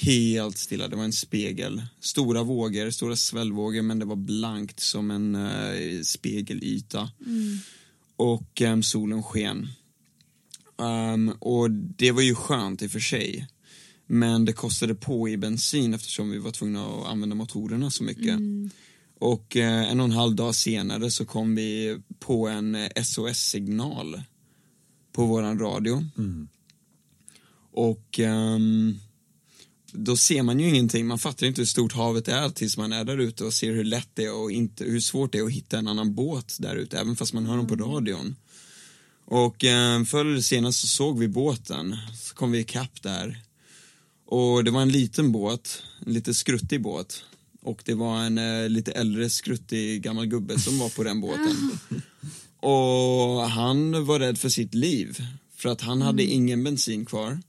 Helt 0.01 0.58
stilla, 0.58 0.88
det 0.88 0.96
var 0.96 1.03
en 1.03 1.13
spegel. 1.13 1.82
Stora 2.00 2.44
vågor, 2.44 2.89
stora 2.89 3.15
svällvågor 3.15 3.82
men 3.82 4.00
det 4.00 4.06
var 4.06 4.15
blankt 4.15 4.79
som 4.79 5.12
en 5.12 5.36
eh, 5.36 6.01
spegelyta. 6.03 7.12
Och 8.15 8.62
ehm, 8.62 8.84
solen 8.84 9.24
sken. 9.24 9.68
Ehm, 10.82 11.29
och 11.39 11.72
det 11.72 12.12
var 12.12 12.22
ju 12.22 12.36
skönt 12.36 12.82
i 12.82 12.88
och 12.88 12.91
för 12.91 13.00
sig. 13.00 13.48
Men 14.08 14.45
det 14.45 14.54
kostade 14.54 14.95
på 14.95 15.30
i 15.30 15.38
bensin 15.38 15.93
eftersom 15.93 16.30
vi 16.30 16.38
var 16.38 16.52
tvungna 16.52 16.86
att 16.86 17.08
använda 17.08 17.36
motorerna 17.36 17.91
så 17.91 18.04
mycket. 18.04 18.39
Och 19.19 19.58
eh, 19.58 19.91
en 19.91 20.00
och 20.00 20.06
en 20.06 20.12
halv 20.12 20.36
dag 20.36 20.56
senare 20.56 21.12
så 21.12 21.26
kom 21.26 21.56
vi 21.56 22.00
på 22.19 22.47
en 22.47 22.76
eh, 22.76 23.04
SOS-signal 23.04 24.21
på 25.12 25.26
våran 25.26 25.60
radio. 25.60 26.06
Och 27.71 28.19
ehm, 28.19 29.00
då 29.93 30.17
ser 30.17 30.43
man 30.43 30.60
ju 30.60 30.69
ingenting, 30.69 31.08
man 31.08 31.19
fattar 31.19 31.47
inte 31.47 31.62
hur 31.62 31.65
stort 31.65 31.93
havet 31.93 32.28
är 32.28 32.49
tills 32.49 32.78
man 32.78 32.93
är 32.93 33.04
där 33.04 33.17
ute 33.17 33.43
och 33.43 33.54
ser 33.54 33.71
hur 33.71 33.84
lätt 33.84 34.10
det 34.13 34.25
är 34.25 34.34
och 34.34 34.52
inte, 34.52 34.84
hur 34.84 34.99
svårt 34.99 35.32
det 35.32 35.38
är 35.38 35.43
att 35.43 35.52
hitta 35.52 35.78
en 35.78 35.88
annan 35.88 36.15
båt 36.15 36.58
där 36.60 36.75
ute, 36.75 36.99
även 36.99 37.15
fast 37.15 37.34
man 37.34 37.45
hör 37.45 37.58
dem 37.58 37.67
på 37.67 37.75
radion. 37.75 38.36
Och 39.25 39.63
eh, 39.63 40.04
förr 40.04 40.25
eller 40.25 40.41
senare 40.41 40.73
så 40.73 40.88
såg 40.88 41.19
vi 41.19 41.28
båten, 41.28 41.97
så 42.21 42.36
kom 42.36 42.52
vi 42.52 42.60
ikapp 42.60 43.02
där. 43.02 43.41
Och 44.25 44.63
det 44.63 44.71
var 44.71 44.82
en 44.82 44.91
liten 44.91 45.32
båt, 45.32 45.84
en 46.06 46.13
lite 46.13 46.34
skruttig 46.34 46.82
båt. 46.82 47.23
Och 47.62 47.82
det 47.86 47.93
var 47.93 48.17
en 48.17 48.38
eh, 48.38 48.69
lite 48.69 48.91
äldre 48.91 49.30
skruttig 49.30 50.02
gammal 50.02 50.25
gubbe 50.25 50.60
som 50.60 50.80
var 50.80 50.89
på 50.89 51.04
den 51.04 51.21
båten. 51.21 51.80
Och 52.60 53.49
han 53.49 54.06
var 54.06 54.19
rädd 54.19 54.38
för 54.38 54.49
sitt 54.49 54.73
liv. 54.73 55.17
För 55.56 55.69
att 55.69 55.82
han 55.82 56.02
hade 56.02 56.23
ingen 56.23 56.63
bensin 56.63 57.06
kvar. 57.06 57.39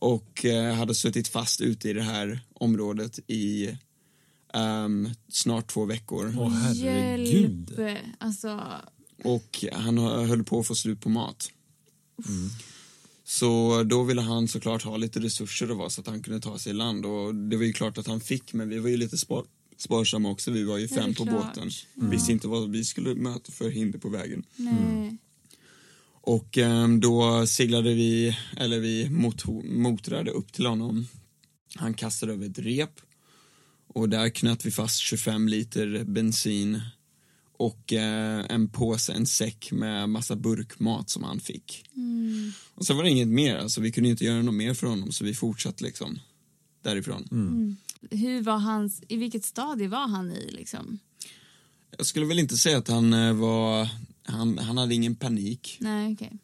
Och 0.00 0.44
eh, 0.44 0.74
hade 0.74 0.94
suttit 0.94 1.28
fast 1.28 1.60
ute 1.60 1.88
i 1.90 1.92
det 1.92 2.02
här 2.02 2.40
området 2.54 3.18
i 3.26 3.76
ehm, 4.54 5.08
snart 5.28 5.66
två 5.66 5.84
veckor. 5.84 6.34
Åh 6.38 6.50
herregud. 6.50 7.74
Hjälp. 7.78 7.98
Alltså, 8.18 8.60
Och 9.24 9.64
han 9.72 9.98
höll 9.98 10.44
på 10.44 10.60
att 10.60 10.66
få 10.66 10.74
slut 10.74 11.00
på 11.00 11.08
mat. 11.08 11.50
Så 13.24 13.82
då 13.82 14.02
ville 14.02 14.20
han 14.20 14.48
såklart 14.48 14.82
ha 14.82 14.96
lite 14.96 15.20
resurser 15.20 15.70
och 15.70 15.76
vara 15.76 15.90
så 15.90 16.00
att 16.00 16.06
han 16.06 16.22
kunde 16.22 16.40
ta 16.40 16.58
sig 16.58 16.70
i 16.70 16.74
land. 16.74 17.06
Och 17.06 17.34
det 17.34 17.56
var 17.56 17.64
ju 17.64 17.72
klart 17.72 17.98
att 17.98 18.06
han 18.06 18.20
fick, 18.20 18.52
men 18.52 18.68
vi 18.68 18.78
var 18.78 18.88
ju 18.88 18.96
lite 18.96 19.18
spar 19.18 19.44
sparsamma 19.78 20.30
också. 20.30 20.50
Vi 20.50 20.64
var 20.64 20.78
ju 20.78 20.86
det 20.86 20.94
fem 20.94 21.14
på 21.14 21.24
klart. 21.24 21.54
båten. 21.54 21.70
Visste 21.94 22.32
inte 22.32 22.48
vad 22.48 22.70
vi 22.70 22.84
skulle 22.84 23.14
möta 23.14 23.52
för 23.52 23.70
hinder 23.70 23.98
på 23.98 24.08
vägen. 24.08 24.44
nej. 24.56 25.18
Och 26.26 26.58
ehm, 26.58 27.00
då 27.00 27.46
seglade 27.46 27.94
vi, 27.94 28.36
eller 28.56 28.80
vi 28.80 29.08
motrade 29.64 30.30
upp 30.30 30.52
till 30.52 30.66
honom. 30.66 31.06
Han 31.74 31.94
kastade 31.94 32.32
över 32.32 32.46
ett 32.46 32.58
rep. 32.58 33.00
Och 33.86 34.08
där 34.08 34.28
knöt 34.28 34.66
vi 34.66 34.70
fast 34.70 34.98
25 34.98 35.48
liter 35.48 36.04
bensin 36.04 36.80
och 37.52 37.92
eh, 37.92 38.44
en 38.48 38.68
påse, 38.68 39.12
en 39.12 39.26
säck 39.26 39.72
med 39.72 40.08
massa 40.08 40.36
burkmat 40.36 41.10
som 41.10 41.24
han 41.24 41.40
fick. 41.40 41.84
Mm. 41.96 42.52
Och 42.74 42.86
sen 42.86 42.96
var 42.96 43.04
det 43.04 43.10
inget 43.10 43.28
mer, 43.28 43.56
alltså 43.56 43.80
vi 43.80 43.92
kunde 43.92 44.10
inte 44.10 44.24
göra 44.24 44.42
något 44.42 44.54
mer 44.54 44.74
för 44.74 44.86
honom 44.86 45.12
så 45.12 45.24
vi 45.24 45.34
fortsatte 45.34 45.84
liksom 45.84 46.18
därifrån. 46.82 47.28
Hur 48.10 48.42
var 48.42 48.58
hans, 48.58 49.02
i 49.08 49.16
vilket 49.16 49.44
stadie 49.44 49.88
var 49.88 50.08
han 50.08 50.32
i 50.32 50.50
liksom? 50.50 50.98
Jag 51.96 52.06
skulle 52.06 52.26
väl 52.26 52.38
inte 52.38 52.56
säga 52.56 52.78
att 52.78 52.88
han 52.88 53.12
eh, 53.12 53.32
var, 53.32 53.88
han, 54.26 54.58
han 54.58 54.76
hade 54.78 54.94
ingen 54.94 55.14
panik. 55.14 55.76
Nej, 55.80 56.12
okej. 56.12 56.38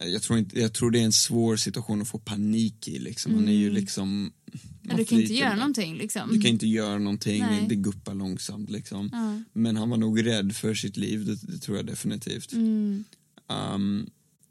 Jag 0.00 0.22
tror, 0.22 0.38
inte, 0.38 0.60
jag 0.60 0.72
tror 0.72 0.90
det 0.90 1.00
är 1.00 1.04
en 1.04 1.12
svår 1.12 1.56
situation 1.56 2.02
att 2.02 2.08
få 2.08 2.18
panik 2.18 2.88
i 2.88 2.98
liksom. 2.98 3.34
Han 3.34 3.48
är 3.48 3.52
ju 3.52 3.70
liksom... 3.70 4.32
Men 4.52 4.62
man 4.82 4.96
du 4.96 5.04
kan 5.04 5.20
inte 5.20 5.34
göra 5.34 5.48
där. 5.50 5.56
någonting 5.56 5.96
liksom. 5.96 6.30
Du 6.32 6.40
kan 6.40 6.50
inte 6.50 6.66
göra 6.66 6.98
någonting, 6.98 7.42
Nej. 7.42 7.66
det 7.68 7.74
guppar 7.74 8.14
långsamt 8.14 8.70
liksom. 8.70 9.10
Ja. 9.12 9.42
Men 9.52 9.76
han 9.76 9.90
var 9.90 9.96
nog 9.96 10.26
rädd 10.26 10.56
för 10.56 10.74
sitt 10.74 10.96
liv, 10.96 11.24
det, 11.24 11.52
det 11.52 11.58
tror 11.58 11.76
jag 11.76 11.86
definitivt. 11.86 12.52
Mm. 12.52 13.04
Um, 13.48 14.10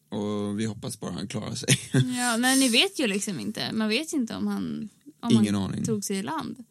och 0.09 0.59
vi 0.59 0.65
hoppas 0.65 0.99
bara 0.99 1.11
han 1.11 1.27
klarar 1.27 1.55
sig. 1.55 1.69
Ja, 1.93 2.37
men 2.37 2.59
ni 2.59 2.69
vet 2.69 2.99
ju 2.99 3.07
liksom 3.07 3.39
inte. 3.39 3.71
Man 3.73 3.89
vet 3.89 4.13
inte 4.13 4.35
om 4.35 4.47
han, 4.47 4.89
om 5.19 5.31
Ingen 5.31 5.55
han 5.55 5.63
aning. 5.63 5.83
tog 5.85 6.03
sig 6.03 6.17
i 6.17 6.23
land. 6.23 6.63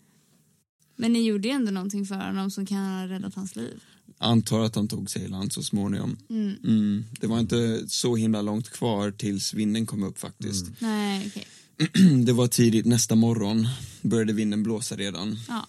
Men 0.97 1.13
ni 1.13 1.23
gjorde 1.27 1.49
ju 1.49 1.55
ändå 1.55 1.71
någonting 1.71 2.07
för 2.07 2.15
honom 2.15 2.51
som 2.51 2.67
kan 2.67 2.79
ha 2.79 3.07
räddat 3.09 3.35
hans 3.35 3.57
liv. 3.57 3.83
Antar 4.19 4.61
att 4.61 4.75
han 4.75 4.89
tog 4.89 5.11
sig 5.11 5.23
i 5.23 5.29
land 5.29 5.53
så 5.53 5.63
småningom. 5.63 6.17
Mm. 6.31 6.57
Mm. 6.65 7.05
Det 7.21 7.27
var 7.27 7.41
inte 7.41 7.85
så 7.89 8.17
himla 8.17 8.43
långt 8.43 8.71
kvar 8.71 9.11
tills 9.11 9.55
vinden 9.55 9.87
kom 9.87 10.03
upp 10.03 10.19
faktiskt. 10.19 10.67
Nej, 10.79 11.27
okej. 11.27 11.47
Det 12.25 12.33
var 12.33 12.49
tidigt 12.49 12.87
nästa 12.87 13.15
morgon, 13.15 13.69
började 14.03 14.33
vinden 14.33 14.63
blåsa 14.63 14.97
redan. 14.97 15.39
Ja. 15.49 15.67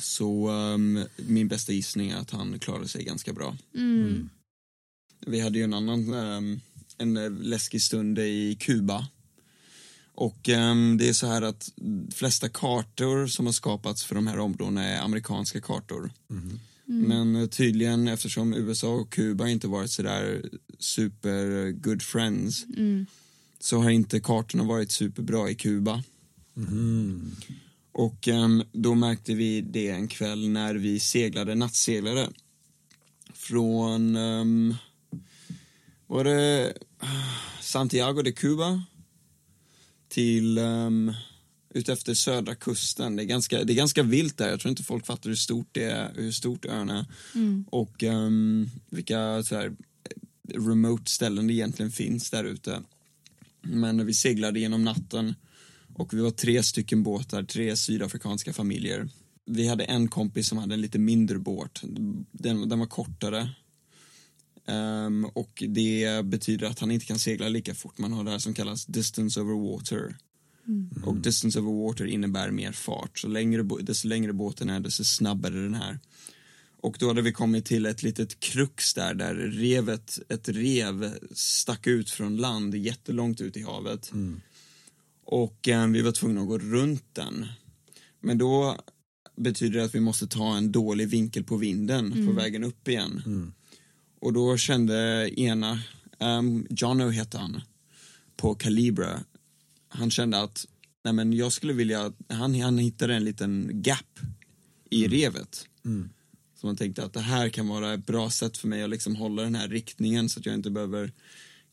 Så 0.00 0.50
um, 0.50 1.04
min 1.16 1.48
bästa 1.48 1.72
gissning 1.72 2.10
är 2.10 2.16
att 2.16 2.30
han 2.30 2.58
klarade 2.58 2.88
sig 2.88 3.04
ganska 3.04 3.32
bra. 3.32 3.56
Mm. 3.74 4.30
Vi 5.26 5.40
hade 5.40 5.58
ju 5.58 5.64
en 5.64 5.74
annan 5.74 6.14
um, 6.14 6.60
en 6.98 7.14
läskig 7.42 7.82
stund 7.82 8.18
i 8.18 8.56
Kuba. 8.60 9.06
Och 10.14 10.48
um, 10.48 10.98
det 10.98 11.08
är 11.08 11.12
så 11.12 11.26
här 11.26 11.42
att 11.42 11.72
de 11.76 12.10
flesta 12.14 12.48
kartor 12.48 13.26
som 13.26 13.46
har 13.46 13.52
skapats 13.52 14.04
för 14.04 14.14
de 14.14 14.26
här 14.26 14.38
områdena 14.38 14.84
är 14.84 15.00
amerikanska 15.00 15.60
kartor. 15.60 16.10
Men 16.86 17.36
eh, 17.36 17.46
tydligen 17.46 18.08
eftersom 18.08 18.54
USA 18.54 18.88
och 18.88 19.12
Kuba 19.12 19.48
inte 19.48 19.68
varit 19.68 19.90
sådär 19.90 20.50
super 20.78 21.70
good 21.70 22.02
friends 22.02 22.64
Mm. 22.76 23.06
så 23.60 23.78
har 23.78 23.90
inte 23.90 24.20
kartorna 24.20 24.64
varit 24.64 24.92
superbra 24.92 25.50
i 25.50 25.54
Kuba. 25.54 26.02
Mhm. 26.54 27.36
Och 27.92 28.28
ehm, 28.28 28.62
då 28.72 28.94
märkte 28.94 29.34
vi 29.34 29.60
det 29.60 29.88
en 29.88 30.08
kväll 30.08 30.48
när 30.48 30.74
vi 30.74 31.00
seglade, 31.00 31.54
nattseglade. 31.54 32.28
Från, 33.34 34.16
um, 34.16 34.74
var 36.06 36.24
det 36.24 36.72
ah, 36.98 37.06
Santiago 37.60 38.22
de 38.22 38.32
Cuba 38.32 38.82
till 40.08 40.58
um, 40.58 41.12
utefter 41.74 42.14
södra 42.14 42.54
kusten. 42.54 43.16
Det 43.16 43.22
är, 43.22 43.26
ganska, 43.26 43.64
det 43.64 43.72
är 43.72 43.76
ganska 43.76 44.02
vilt 44.02 44.38
där, 44.38 44.50
jag 44.50 44.60
tror 44.60 44.70
inte 44.70 44.82
folk 44.82 45.06
fattar 45.06 45.30
hur 45.30 45.36
stort 45.36 45.68
det 45.72 45.84
är, 45.84 46.12
hur 46.14 46.32
stort 46.32 46.64
ön 46.64 46.90
är. 46.90 47.06
Och 47.70 48.02
um, 48.02 48.70
vilka 48.90 49.42
så 49.42 49.56
här, 49.56 49.72
remote 50.54 51.10
ställen 51.10 51.46
det 51.46 51.52
egentligen 51.52 51.92
finns 51.92 52.30
där 52.30 52.44
ute. 52.44 52.82
Men 53.62 54.06
vi 54.06 54.14
seglade 54.14 54.60
genom 54.60 54.84
natten 54.84 55.34
och 55.94 56.14
vi 56.14 56.20
var 56.20 56.30
tre 56.30 56.62
stycken 56.62 57.02
båtar, 57.02 57.42
tre 57.42 57.76
sydafrikanska 57.76 58.52
familjer. 58.52 59.08
Vi 59.46 59.68
hade 59.68 59.84
en 59.84 60.08
kompis 60.08 60.48
som 60.48 60.58
hade 60.58 60.74
en 60.74 60.80
lite 60.80 60.98
mindre 60.98 61.38
båt. 61.38 61.80
Den, 62.32 62.68
den 62.68 62.78
var 62.78 62.86
kortare. 62.86 63.50
Ehm, 64.66 65.24
och 65.24 65.62
det 65.68 66.24
betyder 66.24 66.66
att 66.66 66.78
han 66.78 66.90
inte 66.90 67.06
kan 67.06 67.18
segla 67.18 67.48
lika 67.48 67.74
fort. 67.74 67.98
Man 67.98 68.12
har 68.12 68.24
det 68.24 68.30
här 68.30 68.38
som 68.38 68.54
kallas 68.54 68.86
distance 68.86 69.40
over 69.40 69.70
water. 69.70 70.16
Och 71.04 71.16
distance 71.16 71.60
over 71.60 71.86
water 71.86 72.04
innebär 72.04 72.50
mer 72.50 72.72
fart. 72.72 73.18
Så 73.18 73.28
längre, 73.28 73.62
desto 73.80 74.08
längre 74.08 74.32
båten 74.32 74.70
är, 74.70 74.80
desto 74.80 75.04
snabbare 75.04 75.54
den 75.54 75.74
här. 75.74 75.98
Och 76.80 76.96
då 77.00 77.08
hade 77.08 77.22
vi 77.22 77.32
kommit 77.32 77.64
till 77.64 77.86
ett 77.86 78.02
litet 78.02 78.40
krux 78.40 78.94
där, 78.94 79.14
där 79.14 79.34
revet, 79.34 80.18
ett 80.28 80.48
rev 80.48 81.18
stack 81.32 81.86
ut 81.86 82.10
från 82.10 82.36
land 82.36 82.74
jättelångt 82.74 83.40
ut 83.40 83.56
i 83.56 83.62
havet. 83.62 84.12
Och 85.24 85.68
eh, 85.68 85.86
vi 85.86 86.02
var 86.02 86.12
tvungna 86.12 86.40
att 86.40 86.48
gå 86.48 86.58
runt 86.58 87.04
den. 87.12 87.46
Men 88.20 88.38
då 88.38 88.78
betyder 89.36 89.78
det 89.78 89.84
att 89.84 89.94
vi 89.94 90.00
måste 90.00 90.26
ta 90.26 90.56
en 90.56 90.72
dålig 90.72 91.08
vinkel 91.08 91.44
på 91.44 91.56
vinden 91.56 92.26
på 92.26 92.32
vägen 92.32 92.64
upp 92.64 92.88
igen. 92.88 93.22
Och 94.20 94.32
då 94.32 94.56
kände 94.56 95.30
ena, 95.40 95.78
um, 96.20 96.66
Jono 96.70 97.08
hette 97.08 97.38
han, 97.38 97.60
på 98.36 98.54
Calibra, 98.54 99.20
han 99.94 100.10
kände 100.10 100.40
att 100.40 100.66
nej 101.04 101.12
men 101.12 101.32
jag 101.32 101.52
skulle 101.52 101.72
vilja, 101.72 102.12
han, 102.28 102.60
han 102.60 102.78
hittade 102.78 103.14
en 103.14 103.24
liten 103.24 103.70
gap 103.82 104.20
i 104.90 105.08
revet. 105.08 105.68
Så 106.60 106.66
man 106.66 106.76
tänkte 106.76 107.04
att 107.04 107.12
det 107.12 107.20
här 107.20 107.48
kan 107.48 107.68
vara 107.68 107.94
ett 107.94 108.06
bra 108.06 108.30
sätt 108.30 108.58
för 108.58 108.68
mig 108.68 108.82
att 108.82 108.90
liksom 108.90 109.16
hålla 109.16 109.42
den 109.42 109.54
här 109.54 109.68
riktningen 109.68 110.28
så 110.28 110.40
att 110.40 110.46
jag 110.46 110.54
inte 110.54 110.70
behöver 110.70 111.12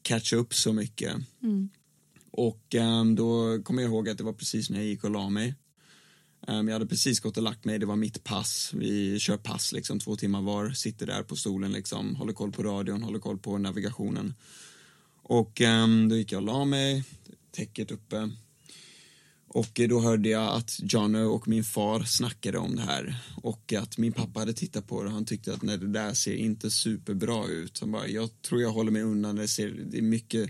catcha 0.02 0.36
upp 0.36 0.54
så 0.54 0.74
mycket. 0.74 1.16
Och 2.32 2.76
ehm, 2.76 3.16
då 3.16 3.62
kommer 3.64 3.82
jag 3.82 3.92
ihåg 3.92 4.10
att 4.10 4.18
det 4.18 4.24
var 4.24 4.34
precis 4.34 4.70
när 4.70 4.78
jag 4.78 4.88
gick 4.88 5.04
och 5.04 5.12
la 5.12 5.30
mig. 5.30 5.56
Ehm, 6.48 6.68
jag 6.68 6.76
hade 6.76 6.88
precis 6.88 7.20
gått 7.20 7.38
och 7.38 7.44
lagt 7.44 7.66
mig, 7.66 7.80
det 7.80 7.86
var 7.86 7.96
mitt 7.96 8.24
pass. 8.24 8.72
Vi 8.74 9.20
kör 9.20 9.38
pass 9.38 9.72
liksom 9.72 10.00
två 10.00 10.16
timmar 10.16 10.42
var, 10.42 10.70
sitter 10.70 11.08
där 11.08 11.24
på 11.24 11.36
stolen 11.36 11.72
liksom, 11.72 12.16
håller 12.16 12.34
koll 12.34 12.52
på 12.52 12.64
radion, 12.64 13.04
håller 13.04 13.20
koll 13.20 13.38
på 13.38 13.58
navigationen. 13.58 14.34
Och 15.24 15.62
ehm, 15.62 16.10
då 16.10 16.16
gick 16.16 16.32
jag 16.32 16.40
och 16.40 16.48
la 16.48 16.66
mig, 16.66 17.04
täcket 17.52 17.92
uppe. 17.92 18.30
Och 19.54 19.82
då 19.90 20.00
hörde 20.00 20.30
jag 20.30 20.56
att 20.56 20.80
Jono 20.84 21.26
och 21.26 21.48
min 21.48 21.64
far 21.64 22.04
snackade 22.04 22.58
om 22.58 22.76
det 22.76 22.82
här 22.82 23.16
och 23.36 23.74
att 23.74 23.98
min 23.98 24.12
pappa 24.12 24.40
hade 24.40 24.54
tittat 24.54 24.88
på 24.88 25.04
det 25.04 25.08
och 25.08 25.14
han 25.14 25.26
tyckte 25.26 25.54
att 25.54 25.62
nej, 25.62 25.78
det 25.78 25.88
där 25.88 26.14
ser 26.14 26.36
inte 26.36 26.72
superbra 26.72 27.48
ut. 27.48 27.80
Han 27.80 27.92
bara, 27.92 28.08
jag 28.08 28.42
tror 28.42 28.62
jag 28.62 28.72
håller 28.72 28.92
mig 28.92 29.02
undan, 29.02 29.36
det, 29.36 29.48
ser, 29.48 29.70
det 29.70 29.98
är 29.98 30.02
mycket, 30.02 30.50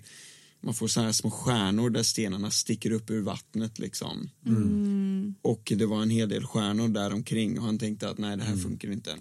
man 0.62 0.74
får 0.74 0.88
sådana 0.88 1.08
här 1.08 1.14
små 1.14 1.32
stjärnor 1.32 1.90
där 1.90 2.04
stenarna 2.04 2.52
sticker 2.52 2.92
upp 2.92 3.10
ur 3.10 3.22
vattnet 3.22 3.80
liksom. 3.80 4.30
Och 5.42 5.74
det 5.76 5.86
var 5.86 6.02
en 6.02 6.10
hel 6.10 6.30
del 6.30 6.46
stjärnor 6.46 6.88
där 6.88 7.14
omkring 7.14 7.60
och 7.60 7.66
han 7.66 7.80
tänkte 7.80 8.10
att 8.10 8.18
nej, 8.18 8.38
det 8.38 8.44
här 8.44 8.56
funkar 8.56 8.92
inte. 8.92 9.16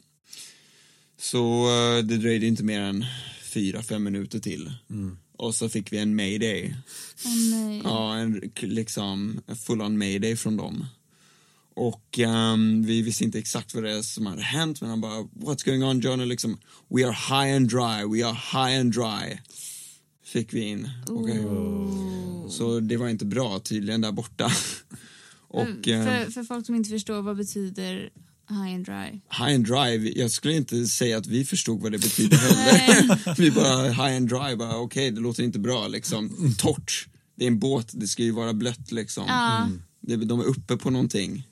Så 1.19 1.69
eh, 1.69 2.05
det 2.05 2.17
dröjde 2.17 2.47
inte 2.47 2.65
mer 2.65 2.81
än 2.81 3.05
fyra, 3.43 3.83
fem 3.83 4.03
minuter 4.03 4.39
till. 4.39 4.73
Och 5.41 5.55
så 5.55 5.69
fick 5.69 5.93
vi 5.93 5.99
en 5.99 6.17
mayday. 6.17 6.75
Nej. 7.51 7.81
Ja, 7.85 8.17
en, 8.17 8.51
liksom 8.61 9.41
en 9.47 9.57
full 9.57 9.83
on 9.83 9.99
mayday 9.99 10.37
från 10.37 10.57
dem. 10.57 10.87
Och 11.75 12.19
ehm, 12.19 12.83
vi 12.83 13.03
visste 13.03 13.25
inte 13.25 13.39
exakt 13.39 13.75
vad 13.75 13.85
det 13.85 13.91
är 13.91 14.03
som 14.03 14.27
hade 14.27 14.43
hänt 14.43 14.81
men 14.81 14.91
han 14.91 15.01
bara 15.01 15.21
What's 15.21 15.65
going 15.65 15.85
on 15.85 16.01
John? 16.01 16.21
Och 16.21 16.27
liksom 16.27 16.59
We 16.89 17.07
are 17.07 17.13
high 17.13 17.57
and 17.57 17.69
dry, 17.69 18.21
we 18.21 18.27
are 18.27 18.35
high 18.53 18.81
and 18.81 18.93
dry. 18.93 19.39
Fick 20.25 20.55
vi 20.55 20.61
in. 20.61 20.91
Okej. 21.09 21.45
Så 22.51 22.81
det 22.81 22.97
var 22.97 23.09
inte 23.09 23.25
bra 23.25 23.59
tydligen 23.59 24.01
där 24.01 24.13
borta. 24.13 24.53
Och 25.49 25.89
ehm, 25.89 26.05
för, 26.07 26.31
för 26.31 26.43
folk 26.43 26.67
som 26.67 26.75
inte 26.75 26.91
förstår, 26.91 27.23
vad 27.23 27.37
betyder 27.37 28.11
high 28.51 28.75
and 28.75 28.85
dry? 28.85 29.21
high 29.39 29.55
and 29.55 29.67
dry, 29.67 30.13
jag 30.17 30.31
skulle 30.31 30.55
inte 30.55 30.87
säga 30.87 31.19
att 31.19 31.27
vi 31.27 31.45
förstod 31.45 31.81
vad 31.83 31.93
det 31.93 31.99
betyder 31.99 32.37
heller. 32.71 33.35
vi 33.37 33.51
bara 33.51 33.89
high 33.89 34.17
and 34.17 34.29
dry, 34.29 34.57
bara 34.57 34.77
okej 34.77 35.11
det 35.11 35.21
låter 35.21 35.43
inte 35.43 35.59
bra 35.59 35.89
liksom. 35.89 36.55
Torrt, 36.59 37.07
det 37.37 37.45
är 37.45 37.49
en 37.49 37.59
båt, 37.59 37.89
det 37.93 38.07
ska 38.07 38.23
ju 38.23 38.31
vara 38.33 38.53
blött 38.53 38.93
liksom. 38.93 39.25
Ja. 39.29 39.69
Det, 40.01 40.17
de 40.17 40.41
är 40.41 40.45
uppe 40.45 40.77
på 40.77 40.91
någonting. 40.91 41.47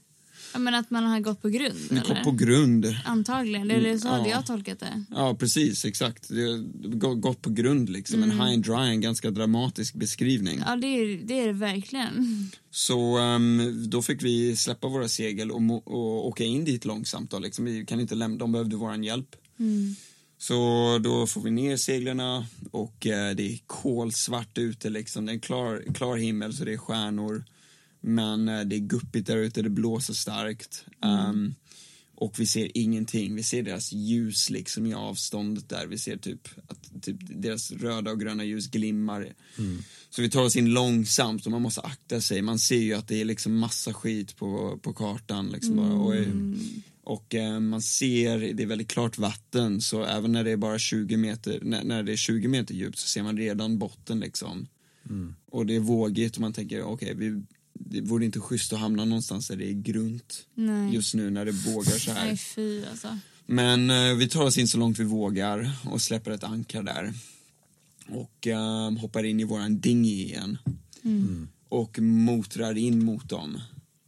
Ja, 0.53 0.59
men 0.59 0.75
att 0.75 0.91
man 0.91 1.05
har 1.05 1.21
gått 1.21 1.43
på 1.43 1.49
grund, 1.49 1.89
kom 1.89 1.99
eller? 1.99 2.25
på 2.25 2.31
grund. 2.31 2.97
Antagligen, 3.05 3.71
eller 3.71 3.99
så 3.99 4.09
hade 4.09 4.29
ja. 4.29 4.35
jag 4.37 4.47
tolkat 4.47 4.81
det. 4.81 5.05
Ja, 5.11 5.35
precis, 5.35 5.85
exakt. 5.85 6.31
Gått 7.17 7.43
på 7.43 7.51
grund 7.51 7.89
liksom. 7.89 8.23
En 8.23 8.31
high 8.31 8.55
and 8.55 8.65
dry 8.65 8.89
en 8.89 9.01
ganska 9.01 9.31
dramatisk 9.31 9.95
beskrivning. 9.95 10.63
Ja, 10.67 10.77
det 10.77 10.87
är 10.87 11.21
det, 11.25 11.41
är 11.41 11.47
det 11.47 11.53
verkligen. 11.53 12.51
Så 12.71 13.19
ehm, 13.19 13.91
då 13.91 14.03
fick 14.03 14.23
vi 14.23 14.57
släppa 14.57 14.89
våra 14.89 15.09
segel 15.09 15.51
och, 15.51 15.87
och 15.87 16.27
åka 16.27 16.45
in 16.45 16.65
dit 16.65 16.85
långsamt. 16.85 17.31
Då, 17.31 17.39
liksom. 17.39 17.65
Vi 17.65 17.87
kan 17.87 18.01
inte 18.01 18.15
lämna, 18.15 18.39
de 18.39 18.53
behövde 18.53 18.77
vår 18.77 19.05
hjälp. 19.05 19.37
Så 20.39 20.99
då 21.05 21.27
får 21.27 21.41
vi 21.41 21.51
ner 21.51 21.77
seglarna 21.77 22.47
och 22.71 23.07
eh, 23.07 23.35
det 23.35 23.53
är 23.53 23.59
kolsvart 23.67 24.59
ute. 24.59 24.91
Liksom. 24.91 25.27
Det 25.27 25.33
är 25.33 25.35
en 25.35 25.41
klar, 25.41 25.85
klar 25.95 26.17
himmel 26.17 26.55
så 26.55 26.65
det 26.65 26.73
är 26.73 26.77
stjärnor. 26.77 27.45
Men 28.01 28.49
eh, 28.49 28.61
det 28.61 28.77
är 28.77 28.81
guppigt 28.81 29.27
där 29.27 29.37
ute, 29.37 29.63
det 29.63 29.71
blåser 29.71 30.15
starkt. 30.15 30.85
Ehm, 31.03 31.55
och 32.15 32.41
vi 32.41 32.47
ser 32.47 32.79
ingenting. 32.79 33.35
Vi 33.35 33.43
ser 33.43 33.63
deras 33.63 33.93
ljus 33.93 34.51
liksom 34.51 34.87
i 34.87 34.95
avståndet 34.95 35.69
där. 35.69 35.87
Vi 35.87 35.99
ser 35.99 36.17
typ 36.17 36.49
att 36.67 37.03
typ, 37.03 37.17
deras 37.21 37.71
röda 37.71 38.11
och 38.11 38.21
gröna 38.21 38.45
ljus 38.45 38.71
glimmar. 38.71 39.35
Så 40.11 40.23
vi 40.23 40.31
tar 40.31 40.43
oss 40.43 40.57
in 40.57 40.71
långsamt 40.71 41.47
och 41.47 41.53
man 41.53 41.63
måste 41.63 41.81
akta 41.81 42.21
sig. 42.21 42.43
Man 42.43 42.59
ser 42.59 42.79
ju 42.79 42.95
att 42.95 43.09
det 43.09 43.21
är 43.21 43.25
liksom 43.25 43.59
massa 43.59 43.95
skit 43.95 44.37
på, 44.37 44.79
på 44.83 44.93
kartan. 44.93 45.49
Liksom 45.49 45.77
bara, 45.77 46.09
oj. 46.09 46.29
Och 47.05 47.35
eh, 47.35 47.61
man 47.61 47.83
ser, 47.83 48.39
det 48.39 48.63
är 48.63 48.67
väldigt 48.67 48.89
klart 48.89 49.19
vatten 49.19 49.81
så 49.81 50.05
även 50.05 50.33
när 50.33 50.45
det 50.45 50.51
är 50.51 50.57
bara 50.57 50.79
20 50.79 51.17
meter, 51.17 51.61
när, 51.63 51.85
när 51.85 52.03
det 52.03 52.13
är 52.13 52.17
20 52.17 52.49
meter 52.49 52.75
djupt 52.75 52.99
så 52.99 53.09
ser 53.09 53.23
man 53.23 53.37
redan 53.37 53.79
botten 53.79 54.21
liksom. 54.21 54.67
Och 55.51 55.67
det 55.67 55.77
är 55.77 55.81
vågigt 55.81 56.35
och 56.35 56.41
man 56.41 56.53
tänker 56.53 56.83
okej, 56.83 57.15
vi 57.17 57.43
det 57.79 58.01
vore 58.01 58.25
inte 58.25 58.41
schysst 58.41 58.73
att 58.73 58.79
hamna 58.79 59.05
någonstans 59.05 59.49
där 59.49 59.57
det 59.57 59.69
är 59.69 59.73
grunt 59.73 60.47
Nej. 60.55 60.95
just 60.95 61.15
nu 61.15 61.31
när 61.31 61.45
det 61.45 61.53
vågar 61.53 61.99
så 61.99 62.13
här. 62.13 62.27
Nej, 62.27 62.37
fy 62.37 62.85
alltså. 62.85 63.19
Men 63.47 63.91
eh, 63.91 64.15
vi 64.15 64.29
tar 64.29 64.45
oss 64.45 64.59
in 64.59 64.69
så 64.69 64.79
långt 64.79 64.99
vi 64.99 65.05
vågar 65.05 65.71
och 65.85 66.03
släpper 66.03 66.31
ett 66.31 66.45
ankar 66.45 66.83
där. 66.83 67.13
Och 68.09 68.47
eh, 68.47 68.93
hoppar 68.93 69.25
in 69.25 69.41
i 69.41 69.45
våran 69.45 69.81
dinghy 69.81 70.25
igen. 70.25 70.59
Och 71.69 71.99
motrar 71.99 72.79
in 72.79 73.05
mot 73.05 73.29
dem. 73.29 73.61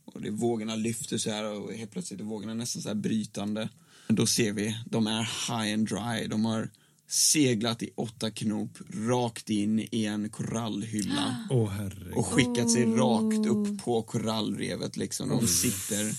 Och 0.04 0.20
det, 0.20 0.30
vågorna 0.30 0.76
lyfter 0.76 1.18
så 1.18 1.30
här 1.30 1.44
och 1.44 1.72
helt 1.72 1.90
plötsligt 1.90 2.20
är 2.20 2.24
vågorna 2.24 2.54
nästan 2.54 2.82
så 2.82 2.88
här 2.88 2.94
brytande. 2.94 3.68
Då 4.08 4.26
ser 4.26 4.52
vi, 4.52 4.76
de 4.86 5.06
är 5.06 5.22
high 5.22 5.74
and 5.74 5.88
dry. 5.88 6.26
De 6.26 6.44
har 6.44 6.70
seglat 7.10 7.82
i 7.82 7.90
åtta 7.94 8.30
knop 8.30 8.78
rakt 8.94 9.50
in 9.50 9.88
i 9.90 10.04
en 10.04 10.30
korallhylla 10.30 11.46
herregud. 11.70 12.14
och 12.14 12.26
skickat 12.26 12.70
sig 12.70 12.84
rakt 12.84 13.46
upp 13.46 13.84
på 13.84 14.02
korallrevet 14.02 14.96
liksom. 14.96 15.28
De 15.28 15.46
sitter 15.46 16.12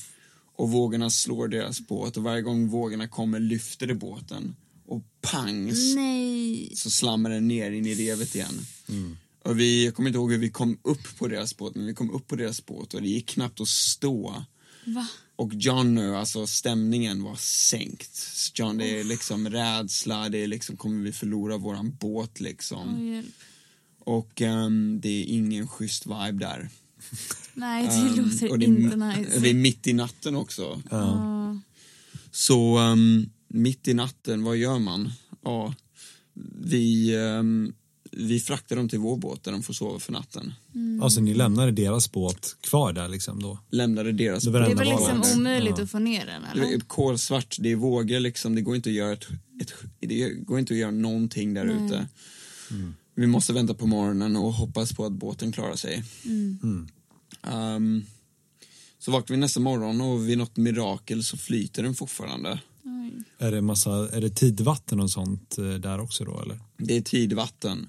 och 0.56 0.72
vågorna 0.72 1.10
slår 1.10 1.48
deras 1.48 1.80
båt 1.88 2.18
och 2.18 2.24
varje 2.24 2.42
gång 2.42 2.68
vågorna 2.68 3.08
kommer 3.08 3.40
lyfter 3.40 3.88
det 3.88 3.96
båten 3.96 4.56
och 4.88 5.04
pang 5.22 5.72
Nej. 5.96 6.72
så 6.76 6.90
slammar 6.90 7.30
den 7.30 7.48
ner 7.48 7.72
in 7.72 7.86
i 7.86 7.96
revet 7.96 8.36
igen. 8.36 8.66
Och 9.44 9.60
vi, 9.60 9.86
jag 9.86 9.96
kommer 9.96 10.10
inte 10.10 10.18
ihåg 10.18 10.32
hur 10.32 10.38
vi 10.38 10.50
kom 10.50 10.80
upp 10.84 11.18
på 11.18 11.28
deras 11.28 11.58
båt, 11.58 11.76
men 11.76 11.86
vi 11.86 11.94
kom 11.94 12.12
upp 12.12 12.28
på 12.28 12.36
deras 12.36 12.66
båt 12.66 12.94
och 12.94 13.02
det 13.02 13.08
gick 13.08 13.30
knappt 13.30 13.62
att 13.62 13.68
stå. 13.68 14.44
Va? 14.86 15.08
Och 15.42 15.54
John 15.54 15.96
nu, 15.96 16.16
alltså 16.16 16.48
stämningen 16.48 17.24
var 17.24 17.36
sänkt. 17.36 18.28
John, 18.56 18.78
det 18.78 19.00
är 19.00 19.04
liksom 19.04 19.50
rädsla, 19.50 20.30
det 20.30 20.38
är 20.38 20.48
liksom, 20.48 20.78
kommer 20.78 21.04
vi 21.04 21.12
förlora 21.12 21.58
våran 21.58 21.96
båt 22.00 22.40
liksom? 22.40 23.08
Hjälp. 23.14 23.26
Och 24.00 24.42
ehm, 24.42 25.00
det 25.02 25.10
är 25.10 25.24
ingen 25.26 25.68
schysst 25.68 26.06
vibe 26.06 26.32
där. 26.46 26.70
Nej, 27.54 27.88
det 27.88 27.94
Ehm, 27.94 28.16
låter 28.16 28.58
det, 28.58 28.66
inte 28.66 28.96
nice. 28.96 29.40
det 29.40 29.50
är 29.50 29.54
mitt 29.54 29.88
i 29.88 29.94
natten 29.94 30.36
också. 30.36 30.82
Ja. 30.92 31.60
Så 32.32 32.78
ehm, 32.78 33.30
mitt 33.48 33.88
i 33.88 33.94
natten, 33.94 34.44
vad 34.44 34.58
gör 34.58 34.80
man? 34.80 35.12
Ja, 35.44 35.74
vi 36.66 37.16
ehm, 37.16 37.74
vi 38.12 38.39
fraktar 38.39 38.76
dem 38.76 38.89
till 38.89 39.00
vår 39.00 39.17
båt 39.17 39.43
där 39.43 39.52
de 39.52 39.63
får 39.63 39.74
sova 39.74 40.00
för 40.00 40.12
natten. 40.12 40.54
Alltså 41.02 41.21
ni 41.21 41.34
lämnade 41.34 41.71
deras 41.71 42.12
båt 42.12 42.56
kvar 42.62 42.93
där 42.93 43.08
liksom 43.08 43.41
då? 43.43 43.60
Lämnade 43.69 44.12
deras 44.12 44.43
Det 44.43 44.52
var 44.52 44.60
Det 44.60 44.76
väl 44.76 44.88
liksom 44.88 45.24
omöjligt 45.39 45.74
Ja. 45.78 45.84
att 45.84 45.91
få 45.91 46.00
ner 46.00 46.26
den 46.26 46.41
Det 46.41 46.62
eller? 46.62 46.76
är 46.76 46.80
kolsvart, 46.80 47.58
det 47.60 47.71
är 47.71 47.76
vågor 47.76 48.19
liksom, 48.19 48.56
det 48.56 48.62
går 48.62 48.76
inte 48.76 48.89
att 48.89 48.95
göra 48.95 49.13
ett, 49.13 49.28
ett 49.62 49.74
det 50.00 50.30
går 50.30 50.60
inte 50.60 50.74
att 50.74 50.80
göra 50.80 50.91
någonting 50.91 51.54
där 51.54 51.65
Nej. 51.65 51.86
ute. 51.86 52.08
Vi 53.15 53.28
måste 53.28 53.54
vänta 53.54 53.74
på 53.74 53.88
morgonen 53.88 54.36
och 54.36 54.54
hoppas 54.54 54.93
på 54.93 55.06
att 55.06 55.12
båten 55.12 55.52
klarar 55.52 55.76
sig. 55.76 56.04
Mm. 56.26 56.88
Ehm, 57.43 58.06
så 59.00 59.12
vaknar 59.12 59.36
vi 59.36 59.39
nästa 59.39 59.60
morgon 59.60 60.02
och 60.02 60.30
vid 60.30 60.38
något 60.38 60.58
mirakel 60.58 61.24
så 61.24 61.38
flyter 61.38 61.84
den 61.84 61.95
fortfarande. 61.95 62.60
Oj. 62.84 63.24
Är 63.38 63.52
det, 63.52 63.62
massa, 63.62 63.91
är 63.91 64.21
det 64.21 64.30
tidvatten 64.30 65.00
och 65.00 65.12
sånt 65.12 65.58
eh, 65.58 65.65
där 65.65 66.00
också 66.00 66.26
då 66.26 66.41
eller? 66.41 66.60
Det 66.82 66.98
är 66.98 67.02
tidvatten. 67.02 67.88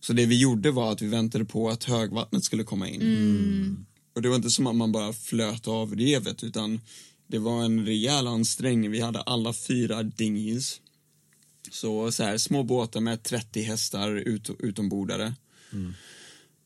Så 0.00 0.12
det 0.12 0.26
vi 0.26 0.38
gjorde 0.38 0.70
var 0.70 0.92
att 0.92 1.02
vi 1.02 1.06
väntade 1.06 1.44
på 1.44 1.68
att 1.68 1.84
högvattnet 1.84 2.44
skulle 2.44 2.64
komma 2.64 2.88
in. 2.88 3.02
Mm. 3.02 3.86
Och 4.14 4.22
det 4.22 4.28
var 4.28 4.36
inte 4.36 4.50
som 4.50 4.66
att 4.66 4.76
man 4.76 4.92
bara 4.92 5.12
flöt 5.12 5.68
av 5.68 5.94
revet 5.94 6.44
utan 6.44 6.80
det 7.26 7.38
var 7.38 7.64
en 7.64 7.86
rejäl 7.86 8.26
ansträngning. 8.26 8.90
Vi 8.90 9.00
hade 9.00 9.20
alla 9.20 9.52
fyra 9.52 10.02
dinghies. 10.02 10.80
Så, 11.70 12.12
så 12.12 12.22
här, 12.22 12.38
små 12.38 12.62
båtar 12.62 13.00
med 13.00 13.22
30 13.22 13.62
hästar 13.62 14.10
ut, 14.10 14.50
utombordare. 14.58 15.34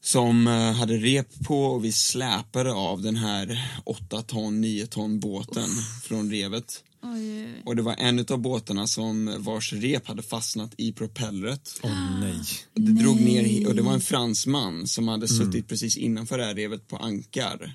Som 0.01 0.47
eh, 0.47 0.73
hade 0.73 0.97
rep 0.97 1.44
på 1.44 1.64
och 1.64 1.85
vi 1.85 1.92
släpade 1.92 2.73
av 2.73 3.03
den 3.03 3.16
här 3.16 3.73
8 3.85 4.23
ton, 4.23 4.61
9 4.61 4.87
ton 4.87 5.21
båten 5.21 5.68
från 6.03 6.31
revet. 6.31 6.85
Oj. 7.03 7.63
Och 7.65 7.77
det 7.77 7.83
var 7.83 7.95
en 7.99 8.25
av 8.29 8.39
båtarna 8.39 8.87
som 8.87 9.35
vars 9.39 9.73
rep 9.73 10.07
hade 10.07 10.23
fastnat 10.23 10.75
i 10.77 10.93
propellret. 10.93 11.81
Åh 11.83 12.21
nej. 12.21 12.41
Och 12.75 12.81
det 12.81 12.93
drog 12.93 13.21
ner 13.21 13.69
och 13.69 13.75
det 13.75 13.83
var 13.83 13.93
en 13.93 14.01
fransman 14.01 14.87
som 14.87 15.09
hade 15.09 15.29
suttit 15.29 15.69
precis 15.69 15.97
innanför 15.97 16.39
det 16.39 16.45
här 16.45 16.55
revet 16.55 16.89
på 16.89 16.97
ankar. 16.97 17.75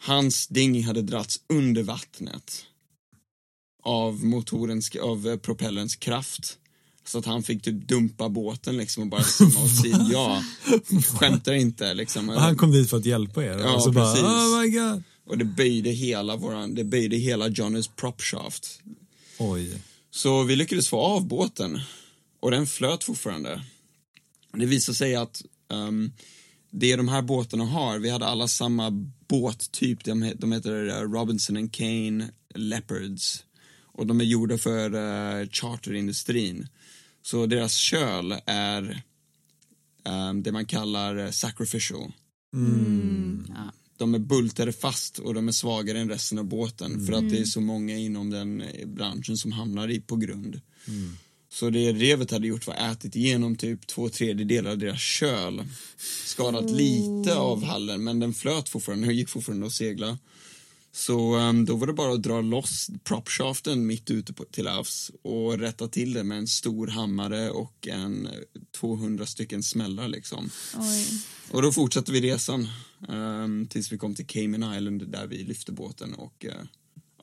Hans 0.00 0.46
dinghy 0.48 0.82
hade 0.82 1.02
dragits 1.02 1.40
under 1.48 1.82
vattnet 1.82 2.64
av 3.82 4.24
motorens, 4.24 4.90
av 5.02 5.28
eh, 5.28 5.36
propellerns 5.36 5.96
kraft. 5.96 6.58
Så 7.06 7.18
att 7.18 7.26
han 7.26 7.42
fick 7.42 7.62
typ 7.62 7.88
dumpa 7.88 8.28
båten 8.28 8.76
liksom 8.76 9.02
och 9.02 9.08
bara 9.08 9.22
simma 9.24 9.60
åt 9.64 9.76
sidan. 9.82 10.08
Ja, 10.12 10.42
skämtar 11.18 11.52
inte 11.52 11.94
liksom. 11.94 12.28
Och 12.28 12.40
han 12.40 12.56
kom 12.56 12.72
dit 12.72 12.90
för 12.90 12.96
att 12.96 13.06
hjälpa 13.06 13.44
er 13.44 13.58
Ja, 13.58 13.74
och 13.74 13.82
så 13.82 13.92
bara 13.92 14.12
precis. 14.12 14.24
oh 14.24 14.60
my 14.60 14.68
god. 14.70 15.02
Och 15.24 15.38
det 15.38 15.44
böjde 15.44 15.90
hela 15.90 16.36
våran, 16.36 16.74
det 16.74 16.84
böjde 16.84 17.16
hela 17.16 17.48
Johnnys 17.48 17.88
propshaft. 17.88 18.80
Oj. 19.38 19.82
Så 20.10 20.42
vi 20.42 20.56
lyckades 20.56 20.88
få 20.88 21.00
av 21.00 21.26
båten 21.26 21.80
och 22.40 22.50
den 22.50 22.66
flöt 22.66 23.04
fortfarande. 23.04 23.64
Det 24.52 24.66
visade 24.66 24.96
sig 24.96 25.14
att 25.14 25.42
um, 25.68 26.12
det 26.70 26.96
de 26.96 27.08
här 27.08 27.22
båtarna 27.22 27.64
har, 27.64 27.98
vi 27.98 28.10
hade 28.10 28.26
alla 28.26 28.48
samma 28.48 28.90
båttyp, 29.28 30.04
de, 30.04 30.32
de 30.36 30.52
heter 30.52 30.88
eh, 30.88 31.10
Robinson 31.10 31.56
and 31.56 31.72
Kane 31.72 32.30
Leopards 32.54 33.44
och 33.82 34.06
de 34.06 34.20
är 34.20 34.24
gjorda 34.24 34.58
för 34.58 34.94
uh, 34.94 35.48
charterindustrin. 35.48 36.68
Så 37.22 37.46
deras 37.46 37.74
köl 37.74 38.34
är 38.46 39.02
um, 40.04 40.42
det 40.42 40.52
man 40.52 40.66
kallar 40.66 41.16
eh, 41.16 41.30
sacrificial. 41.30 42.12
Mm. 42.54 43.46
Ja. 43.48 43.72
De 43.96 44.14
är 44.14 44.18
bultade 44.18 44.72
fast 44.72 45.18
och 45.18 45.34
de 45.34 45.48
är 45.48 45.52
svagare 45.52 45.98
än 45.98 46.08
resten 46.08 46.38
av 46.38 46.44
båten 46.44 47.06
för 47.06 47.12
att 47.12 47.30
det 47.30 47.38
är 47.38 47.44
så 47.44 47.60
många 47.60 47.96
inom 47.96 48.30
den 48.30 48.60
eh, 48.60 48.86
branschen 48.86 49.36
som 49.36 49.52
hamnar 49.52 49.90
i 49.90 50.00
på 50.00 50.16
grund. 50.16 50.60
Så 51.50 51.70
det 51.70 51.92
revet 51.92 52.30
hade 52.30 52.46
gjort 52.46 52.66
var 52.66 52.74
ätit 52.74 53.16
igenom 53.16 53.56
typ 53.56 53.86
två 53.86 54.08
tredjedelar 54.08 54.70
av 54.70 54.78
deras 54.78 55.00
köl. 55.00 55.64
Skadat 56.24 56.70
lite 56.70 57.36
av 57.36 57.64
hallen 57.64 58.04
men 58.04 58.20
den 58.20 58.34
flöt 58.34 58.68
fortfarande 58.68 59.06
och 59.06 59.12
gick 59.12 59.28
fortfarande 59.28 59.66
att 59.66 59.72
segla. 59.72 60.18
Så 60.96 61.36
um, 61.36 61.64
då 61.64 61.76
var 61.76 61.86
det 61.86 61.92
bara 61.92 62.12
att 62.12 62.22
dra 62.22 62.40
loss 62.40 62.90
propshaften 63.04 63.86
mitt 63.86 64.10
ute 64.10 64.32
på, 64.32 64.44
till 64.44 64.66
havs 64.66 65.10
och 65.22 65.58
rätta 65.58 65.88
till 65.88 66.12
det 66.12 66.24
med 66.24 66.38
en 66.38 66.46
stor 66.46 66.86
hammare 66.86 67.50
och 67.50 67.88
en 67.88 68.26
eh, 68.26 68.32
200 68.80 69.26
stycken 69.26 69.62
smällar 69.62 70.08
liksom. 70.08 70.50
Oj. 70.78 71.22
Och 71.50 71.62
då 71.62 71.72
fortsatte 71.72 72.12
vi 72.12 72.20
resan 72.20 72.68
ehm, 73.08 73.66
tills 73.66 73.92
vi 73.92 73.98
kom 73.98 74.14
till 74.14 74.26
Cayman 74.26 74.74
Island 74.76 75.08
där 75.08 75.26
vi 75.26 75.44
lyfte 75.44 75.72
båten 75.72 76.14
och 76.14 76.44
eh, 76.44 76.64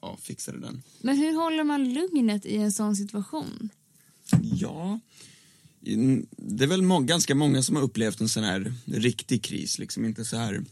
ja, 0.02 0.18
fixade 0.22 0.60
den. 0.60 0.84
Men 1.02 1.18
hur 1.18 1.36
håller 1.36 1.64
man 1.64 1.94
lugnet 1.94 2.46
i 2.46 2.58
en 2.58 2.72
sån 2.72 2.96
situation? 2.96 3.70
Ja, 4.42 5.00
det 6.38 6.64
är 6.64 6.68
väl 6.68 6.82
må- 6.82 7.00
ganska 7.00 7.36
många 7.36 7.64
som 7.64 7.76
har 7.76 7.84
upplevt 7.84 8.22
en 8.22 8.30
sån 8.30 8.44
här 8.44 8.74
riktig 8.86 9.44
kris, 9.44 9.80
liksom 9.80 10.06
inte 10.06 10.26
så 10.26 10.38
här 10.38 10.64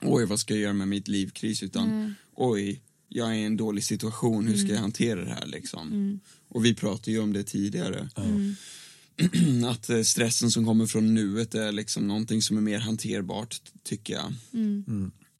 oj 0.00 0.24
vad 0.24 0.40
ska 0.40 0.54
jag 0.54 0.60
göra 0.60 0.72
med 0.72 0.88
mitt 0.88 1.08
liv-kris 1.08 1.62
utan 1.62 2.14
oj, 2.40 2.80
jag 3.08 3.28
är 3.28 3.34
i 3.34 3.42
en 3.44 3.56
dålig 3.56 3.84
situation, 3.84 4.46
hur 4.46 4.56
ska 4.56 4.68
jag 4.72 4.80
hantera 4.80 5.24
det 5.24 5.30
här 5.30 5.46
liksom? 5.46 6.20
Och 6.48 6.64
vi 6.64 6.74
pratade 6.74 7.10
ju 7.10 7.18
om 7.20 7.32
det 7.32 7.42
tidigare. 7.44 8.08
Att 9.66 9.90
eh, 9.90 10.02
stressen 10.02 10.50
som 10.50 10.64
kommer 10.66 10.86
från 10.86 11.14
nuet 11.14 11.54
är 11.54 11.72
liksom 11.72 12.08
någonting 12.08 12.42
som 12.42 12.56
är 12.56 12.60
mer 12.60 12.78
hanterbart, 12.78 13.60
tycker 13.82 14.14
jag. 14.14 14.32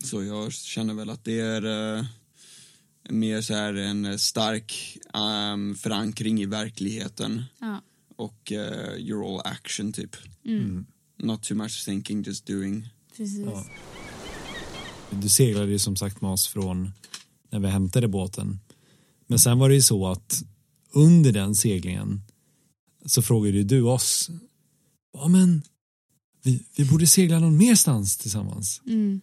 Så 0.05 0.23
jag 0.25 0.53
känner 0.53 0.95
väl 0.95 1.11
att 1.11 1.25
det 1.25 1.41
är 1.41 1.97
eh, 1.99 2.05
mer 3.09 3.41
så 3.43 3.55
här 3.55 3.75
en 3.75 4.19
stark 4.19 4.99
ehm, 5.15 5.75
förankring 5.75 6.43
i 6.43 6.47
verkligheten 6.47 7.43
Ja. 7.59 7.83
och 8.17 8.53
eh, 8.53 8.95
you're 8.97 9.35
all 9.35 9.53
action 9.53 9.93
typ. 9.93 10.17
Mm. 10.45 10.87
Not 11.17 11.43
too 11.43 11.57
much 11.57 11.85
thinking, 11.85 12.23
just 12.23 12.47
doing. 12.47 12.89
Precis. 13.17 13.39
Ja. 13.47 13.67
Du 15.11 15.29
seglade 15.29 15.71
ju 15.71 15.79
som 15.79 15.97
sagt 15.97 16.21
med 16.21 16.31
oss 16.31 16.49
från 16.49 16.93
när 17.51 17.61
vi 17.61 17.69
hämtade 17.69 18.09
båten. 18.09 18.61
Men 19.27 19.39
sen 19.39 19.59
var 19.59 19.69
det 19.69 19.75
ju 19.75 19.83
så 19.83 20.07
att 20.07 20.43
under 20.93 21.33
den 21.33 21.55
seglingen 21.55 22.23
så 23.07 23.23
frågade 23.23 23.57
ju 23.57 23.65
du 23.65 23.83
oss 23.83 24.31
ja 25.13 25.29
men 25.29 25.63
vi, 26.43 26.65
vi 26.77 26.85
borde 26.85 27.07
segla 27.07 27.39
någon 27.39 27.57
merstans 27.57 28.17
tillsammans. 28.17 28.81
Mm. 28.87 29.21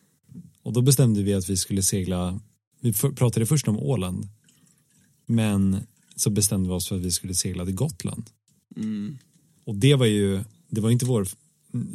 Och 0.63 0.73
då 0.73 0.81
bestämde 0.81 1.23
vi 1.23 1.33
att 1.33 1.49
vi 1.49 1.57
skulle 1.57 1.83
segla, 1.83 2.39
vi 2.81 2.93
pratade 2.93 3.45
först 3.45 3.67
om 3.67 3.77
Åland 3.77 4.27
men 5.25 5.79
så 6.15 6.29
bestämde 6.29 6.69
vi 6.69 6.75
oss 6.75 6.87
för 6.87 6.95
att 6.95 7.01
vi 7.01 7.11
skulle 7.11 7.33
segla 7.35 7.65
till 7.65 7.75
Gotland. 7.75 8.29
Mm. 8.75 9.17
Och 9.65 9.75
det 9.75 9.95
var 9.95 10.05
ju, 10.05 10.43
det 10.69 10.81
var 10.81 10.89
inte 10.89 11.05
vår, 11.05 11.27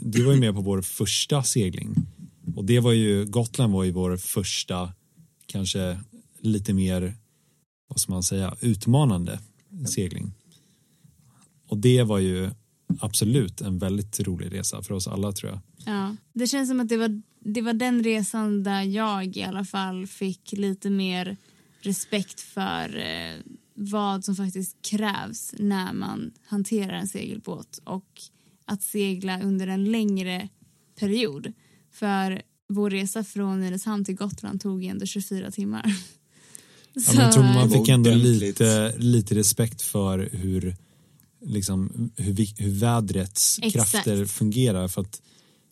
du 0.03 0.25
var 0.25 0.33
ju 0.33 0.41
med 0.41 0.55
på 0.55 0.61
vår 0.61 0.83
första 0.83 1.43
segling. 1.43 2.07
Och 2.57 2.65
det 2.65 2.81
var 2.81 2.93
ju, 2.93 3.25
Gotland 3.25 3.73
var 3.73 3.85
ju 3.85 3.91
vår 3.91 4.17
första, 4.17 4.93
kanske 5.47 6.01
lite 6.41 6.73
mer, 6.75 7.15
vad 7.89 8.01
ska 8.01 8.13
man 8.13 8.23
säga, 8.23 8.57
utmanande 8.61 9.41
segling. 9.95 10.33
Och 11.69 11.79
det 11.79 12.03
var 12.03 12.19
ju 12.19 12.51
absolut 13.01 13.61
en 13.61 13.79
väldigt 13.79 14.21
rolig 14.21 14.53
resa 14.53 14.83
för 14.83 14.95
oss 14.95 15.09
alla 15.09 15.33
tror 15.33 15.51
jag. 15.53 15.61
Ja. 15.95 16.17
Det 16.33 16.47
känns 16.47 16.69
som 16.69 16.81
att 16.81 16.89
det 16.89 16.97
var, 16.97 17.23
det 17.41 17.63
var 17.63 17.73
den 17.73 18.05
resan 18.05 18.63
där 18.63 18.83
jag 18.83 19.37
i 19.37 19.43
alla 19.43 19.65
fall 19.65 20.07
fick 20.07 20.53
lite 20.53 20.91
mer 20.91 21.37
respekt 21.81 22.41
för 22.41 22.97
eh, 22.97 23.41
vad 23.75 24.25
som 24.25 24.37
faktiskt 24.37 24.77
krävs 24.83 25.55
när 25.59 25.93
man 25.93 26.33
hanterar 26.45 26.93
en 26.93 27.09
segelbåt 27.09 27.81
och 27.85 28.23
att 28.65 28.83
segla 28.83 29.43
under 29.43 29.67
en 29.67 29.85
längre 29.85 30.49
period. 30.99 31.53
För 31.93 32.43
vår 32.69 32.91
resa 32.91 33.25
från 33.25 33.61
Nynäshamn 33.61 34.05
till 34.05 34.15
Gotland 34.15 34.61
tog 34.61 34.83
ju 34.83 34.89
ändå 34.89 35.07
24 35.07 35.51
timmar. 35.51 35.97
Ja, 36.95 37.03
men 37.07 37.25
jag 37.25 37.33
tror 37.33 37.45
man 37.45 37.71
fick 37.71 37.89
ändå 37.89 38.11
lite, 38.11 38.95
lite 38.99 39.35
respekt 39.35 39.83
för 39.83 40.29
hur, 40.33 40.77
liksom, 41.41 42.11
hur, 42.17 42.63
hur 42.63 42.71
vädrets 42.71 43.59
Exakt. 43.63 43.93
krafter 43.93 44.25
fungerar. 44.25 44.89
För 44.89 45.01
att 45.01 45.23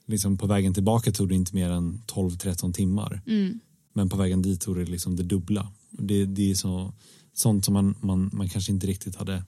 liksom, 0.07 0.39
på 0.39 0.47
vägen 0.47 0.75
tillbaka 0.75 1.13
tog 1.13 1.29
det 1.29 1.35
inte 1.35 1.55
mer 1.55 1.71
än 1.71 2.03
12-13 2.07 2.73
timmar. 2.73 3.21
Mm. 3.27 3.61
Men 3.93 4.09
på 4.09 4.17
vägen 4.17 4.43
dit 4.43 4.61
tog 4.61 4.77
det 4.77 4.85
liksom 4.85 5.17
det 5.17 5.23
dubbla. 5.23 5.73
Det, 5.91 6.25
det 6.25 6.51
är 6.51 6.55
så, 6.55 6.93
sånt 7.33 7.65
som 7.65 7.75
man, 7.75 7.95
man, 8.01 8.31
man 8.33 8.49
kanske 8.49 8.73
inte 8.73 8.87
riktigt 8.87 9.17
hade 9.17 9.45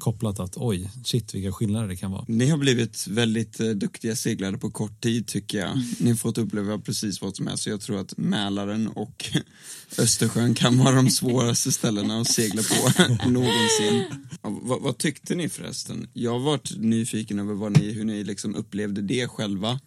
kopplat 0.00 0.40
att 0.40 0.56
oj, 0.56 0.90
shit 1.04 1.34
vilka 1.34 1.52
skillnader 1.52 1.88
det 1.88 1.96
kan 1.96 2.10
vara. 2.10 2.24
Ni 2.28 2.48
har 2.48 2.58
blivit 2.58 3.06
väldigt 3.06 3.60
eh, 3.60 3.68
duktiga 3.68 4.16
seglare 4.16 4.58
på 4.58 4.70
kort 4.70 5.00
tid 5.00 5.26
tycker 5.26 5.58
jag. 5.58 5.78
Ni 5.98 6.10
har 6.10 6.16
fått 6.16 6.38
uppleva 6.38 6.78
precis 6.78 7.22
vad 7.22 7.36
som 7.36 7.46
helst. 7.46 7.62
Så 7.62 7.70
jag 7.70 7.80
tror 7.80 8.00
att 8.00 8.16
Mälaren 8.16 8.88
och 8.88 9.30
Östersjön 9.98 10.54
kan 10.54 10.78
vara 10.78 10.96
de 10.96 11.10
svåraste 11.10 11.72
ställena 11.72 12.20
att 12.20 12.32
segla 12.32 12.62
på 12.62 13.02
någonsin. 13.30 14.04
Ja, 14.42 14.58
vad, 14.62 14.82
vad 14.82 14.98
tyckte 14.98 15.34
ni 15.34 15.48
förresten? 15.48 16.08
Jag 16.12 16.30
har 16.30 16.38
varit 16.38 16.76
nyfiken 16.76 17.38
över 17.38 17.54
vad 17.54 17.78
ni, 17.78 17.92
hur 17.92 18.04
ni 18.04 18.24
liksom 18.24 18.54
upplevde 18.54 19.02
det 19.02 19.28
själva. 19.28 19.80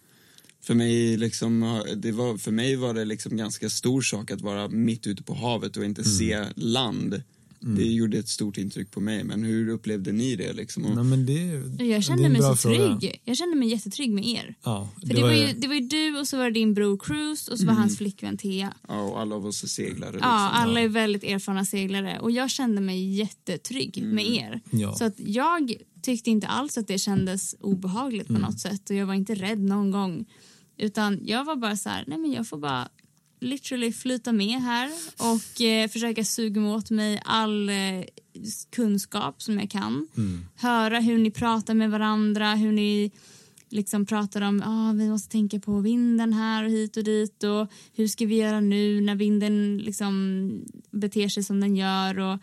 För 0.62 0.74
mig, 0.74 1.16
liksom, 1.16 1.82
det 1.96 2.12
var, 2.12 2.38
för 2.38 2.50
mig 2.50 2.76
var 2.76 2.94
det 2.94 3.04
liksom 3.04 3.36
ganska 3.36 3.70
stor 3.70 4.02
sak 4.02 4.30
att 4.30 4.40
vara 4.40 4.68
mitt 4.68 5.06
ute 5.06 5.22
på 5.22 5.34
havet 5.34 5.76
och 5.76 5.84
inte 5.84 6.04
se 6.04 6.44
land 6.56 7.22
Det 7.66 7.84
gjorde 7.84 8.18
ett 8.18 8.28
stort 8.28 8.58
intryck 8.58 8.90
på 8.90 9.00
mig, 9.00 9.24
men 9.24 9.42
hur 9.44 9.68
upplevde 9.68 10.12
ni 10.12 10.36
det 10.36 10.52
liksom? 10.52 10.84
Och, 10.84 10.94
Nej, 10.94 11.04
men 11.04 11.26
det, 11.26 11.32
Jag 11.32 11.62
det 11.78 11.92
är 11.94 12.00
kände 12.00 12.24
en 12.24 12.32
mig 12.32 12.42
så 12.42 12.56
fråga. 12.56 12.98
trygg. 12.98 13.20
Jag 13.24 13.36
kände 13.36 13.56
mig 13.56 13.68
jättetrygg 13.68 14.10
med 14.10 14.26
er. 14.26 14.54
Ja, 14.64 14.88
För 15.00 15.14
det, 15.14 15.22
var 15.22 15.32
ju, 15.32 15.52
det 15.52 15.68
var 15.68 15.74
ju 15.74 15.80
du 15.80 16.18
och 16.18 16.28
så 16.28 16.36
var 16.36 16.44
det 16.44 16.50
din 16.50 16.74
bror 16.74 16.98
Cruz 16.98 17.48
och 17.48 17.58
så 17.58 17.66
var 17.66 17.74
hans 17.74 17.98
flickvän 17.98 18.36
Thea. 18.38 18.74
ja, 18.88 19.00
och 19.02 19.20
alla 19.20 19.34
av 19.36 19.46
oss 19.46 19.62
är 19.64 19.68
seglare. 19.68 20.12
Liksom. 20.12 20.30
Ja, 20.30 20.50
alla 20.50 20.80
är 20.80 20.88
väldigt 20.88 21.24
erfarna 21.24 21.64
seglare 21.64 22.18
och 22.20 22.30
jag 22.30 22.50
kände 22.50 22.80
mig 22.80 23.14
jättetrygg 23.14 24.02
med 24.04 24.26
er. 24.26 24.60
Ja. 24.70 24.94
Så 24.94 25.04
att 25.04 25.14
jag 25.18 25.74
tyckte 26.02 26.30
inte 26.30 26.46
alls 26.46 26.78
att 26.78 26.88
det 26.88 26.98
kändes 26.98 27.54
obehagligt 27.60 28.26
på 28.26 28.32
något 28.38 28.60
sätt 28.60 28.90
och 28.90 28.96
jag 28.96 29.06
var 29.06 29.14
inte 29.14 29.34
rädd 29.34 29.60
någon 29.60 29.90
gång. 29.90 30.24
Utan 30.78 31.20
jag 31.24 31.44
var 31.44 31.56
bara 31.56 31.76
så 31.76 31.88
här, 31.88 32.04
nej 32.06 32.18
men 32.18 32.32
jag 32.32 32.48
får 32.48 32.58
bara 32.58 32.88
literally 33.44 33.92
flyta 33.92 34.32
med 34.32 34.62
här 34.62 34.90
och 35.18 35.60
eh, 35.60 35.88
försöka 35.88 36.24
suga 36.24 36.60
åt 36.60 36.90
mig 36.90 37.22
all 37.24 37.68
eh, 37.68 38.04
kunskap 38.70 39.42
som 39.42 39.58
jag 39.58 39.70
kan. 39.70 40.08
Höra 40.54 41.00
hur 41.00 41.18
ni 41.18 41.30
pratar 41.30 41.74
med 41.74 41.90
varandra, 41.90 42.54
hur 42.54 42.72
ni 42.72 43.10
liksom 43.68 44.06
pratar 44.06 44.40
om 44.40 44.62
ah, 44.66 44.92
vi 44.92 45.08
måste 45.10 45.28
tänka 45.28 45.60
på 45.60 45.80
vinden 45.80 46.32
här 46.32 46.64
och 46.64 46.70
hit 46.70 46.96
och 46.96 47.04
dit 47.04 47.44
och 47.44 47.68
hur 47.94 48.08
ska 48.08 48.26
vi 48.26 48.36
göra 48.36 48.60
nu 48.60 49.00
när 49.00 49.14
vinden 49.14 49.78
liksom 49.78 50.64
beter 50.90 51.28
sig 51.28 51.42
som 51.42 51.60
den 51.60 51.76
gör 51.76 52.18
och 52.18 52.38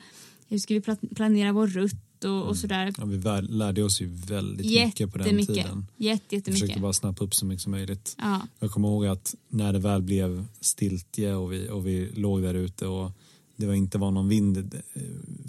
hur 0.48 0.58
ska 0.58 0.74
vi 0.74 0.80
pla- 0.80 1.16
planera 1.16 1.52
vår 1.52 1.68
rutt 1.68 2.11
och, 2.26 2.42
och 2.48 2.58
sådär. 2.58 2.94
Ja, 2.98 3.06
vi 3.06 3.48
lärde 3.48 3.84
oss 3.84 4.02
ju 4.02 4.08
väldigt 4.28 4.66
mycket 4.86 5.12
på 5.12 5.18
den 5.18 5.28
Jättemycket. 5.28 5.56
tiden. 5.56 5.86
Jätte, 5.98 6.24
Vi 6.30 6.42
försökte 6.42 6.52
jättemycket. 6.52 6.82
bara 6.82 6.94
snappa 6.94 7.24
upp 7.24 7.36
så 7.36 7.46
mycket 7.46 7.62
som 7.64 7.72
möjligt. 7.72 8.16
Ja. 8.18 8.42
Jag 8.60 8.72
kommer 8.72 8.88
ihåg 8.88 9.06
att 9.06 9.36
när 9.50 9.74
det 9.74 9.80
väl 9.80 10.02
blev 10.02 10.46
stiltje 10.62 11.36
och 11.36 11.54
vi, 11.54 11.70
och 11.70 11.88
vi 11.88 12.10
låg 12.16 12.42
där 12.42 12.54
ute 12.54 12.88
och 12.88 13.12
det 13.56 13.66
var 13.66 13.74
inte 13.74 13.98
var 13.98 14.12
någon 14.12 14.30
vind. 14.30 14.82